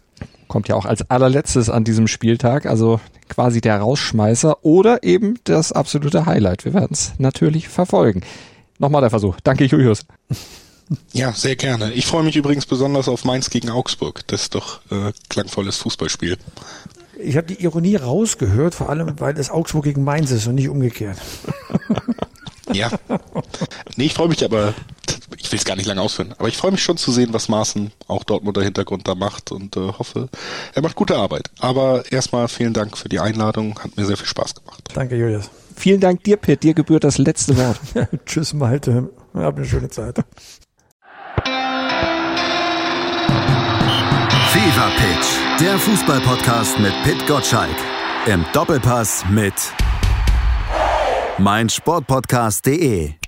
Kommt 0.51 0.67
ja 0.67 0.75
auch 0.75 0.85
als 0.85 1.09
allerletztes 1.09 1.71
an 1.71 1.85
diesem 1.85 2.09
Spieltag, 2.09 2.67
also 2.67 2.99
quasi 3.29 3.61
der 3.61 3.79
Rausschmeißer 3.79 4.65
oder 4.65 5.05
eben 5.05 5.39
das 5.45 5.71
absolute 5.71 6.27
Highlight. 6.27 6.65
Wir 6.65 6.75
werden 6.75 6.89
es 6.91 7.13
natürlich 7.19 7.69
verfolgen. 7.69 8.23
Nochmal 8.81 9.01
der 9.01 9.11
Versuch. 9.11 9.37
Danke, 9.45 9.65
Julius. 9.65 10.05
Ja, 11.13 11.33
sehr 11.33 11.55
gerne. 11.55 11.93
Ich 11.93 12.05
freue 12.05 12.25
mich 12.25 12.35
übrigens 12.35 12.67
besonders 12.67 13.07
auf 13.07 13.25
Mainz 13.25 13.49
gegen 13.49 13.71
Augsburg. 13.71 14.27
Das 14.27 14.43
ist 14.43 14.57
doch 14.57 14.81
äh, 14.91 15.13
klangvolles 15.29 15.77
Fußballspiel. 15.77 16.37
Ich 17.23 17.37
habe 17.37 17.47
die 17.47 17.63
Ironie 17.63 17.95
rausgehört, 17.95 18.75
vor 18.75 18.91
allem 18.91 19.21
weil 19.21 19.39
es 19.39 19.51
Augsburg 19.51 19.85
gegen 19.85 20.03
Mainz 20.03 20.33
ist 20.33 20.49
und 20.49 20.57
nicht 20.57 20.69
umgekehrt. 20.69 21.17
ja. 22.73 22.91
Nee, 23.95 24.07
ich 24.07 24.15
freue 24.15 24.27
mich 24.27 24.45
aber, 24.45 24.75
ich 25.43 25.51
will 25.51 25.59
es 25.59 25.65
gar 25.65 25.77
nicht 25.77 25.87
lange 25.87 26.01
ausführen, 26.01 26.35
aber 26.39 26.49
ich 26.49 26.57
freue 26.57 26.73
mich 26.73 26.83
schon 26.83 26.97
zu 26.97 27.13
sehen, 27.13 27.33
was 27.33 27.49
Maaßen, 27.49 27.93
auch 28.09 28.25
Dortmunder 28.25 28.63
Hintergrund 28.63 29.09
da 29.09 29.15
macht 29.15 29.53
und 29.53 29.77
äh, 29.77 29.81
hoffe, 29.81 30.29
er 30.75 30.83
macht 30.83 30.97
gute 30.97 31.17
Arbeit. 31.17 31.51
Aber 31.59 32.05
erstmal 32.11 32.49
vielen 32.49 32.73
Dank 32.73 32.97
für 32.97 33.09
die 33.09 33.21
Einladung, 33.21 33.79
hat 33.79 33.97
mir 33.97 34.05
sehr 34.05 34.17
viel 34.17 34.27
Spaß 34.27 34.55
gemacht. 34.55 34.83
Danke, 34.95 35.17
Julius. 35.17 35.51
Vielen 35.77 36.01
Dank 36.01 36.25
dir, 36.25 36.37
Pitt. 36.37 36.63
Dir 36.63 36.75
gebührt 36.75 37.05
das 37.05 37.19
letzte 37.19 37.57
Wort. 37.57 37.79
Tschüss, 38.27 38.53
Malte. 38.53 39.11
Hab 39.35 39.57
eine 39.57 39.67
schöne 39.67 39.89
Zeit. 39.89 40.19
Fever 44.53 44.91
Pitch 44.97 45.61
Der 45.61 45.79
Fußballpodcast 45.79 46.79
mit 46.81 46.93
Pit 47.05 47.27
Gottschalk. 47.27 47.77
Im 48.27 48.45
Doppelpass 48.53 49.25
mit 49.31 49.55
meinsportpodcast.de. 51.39 53.20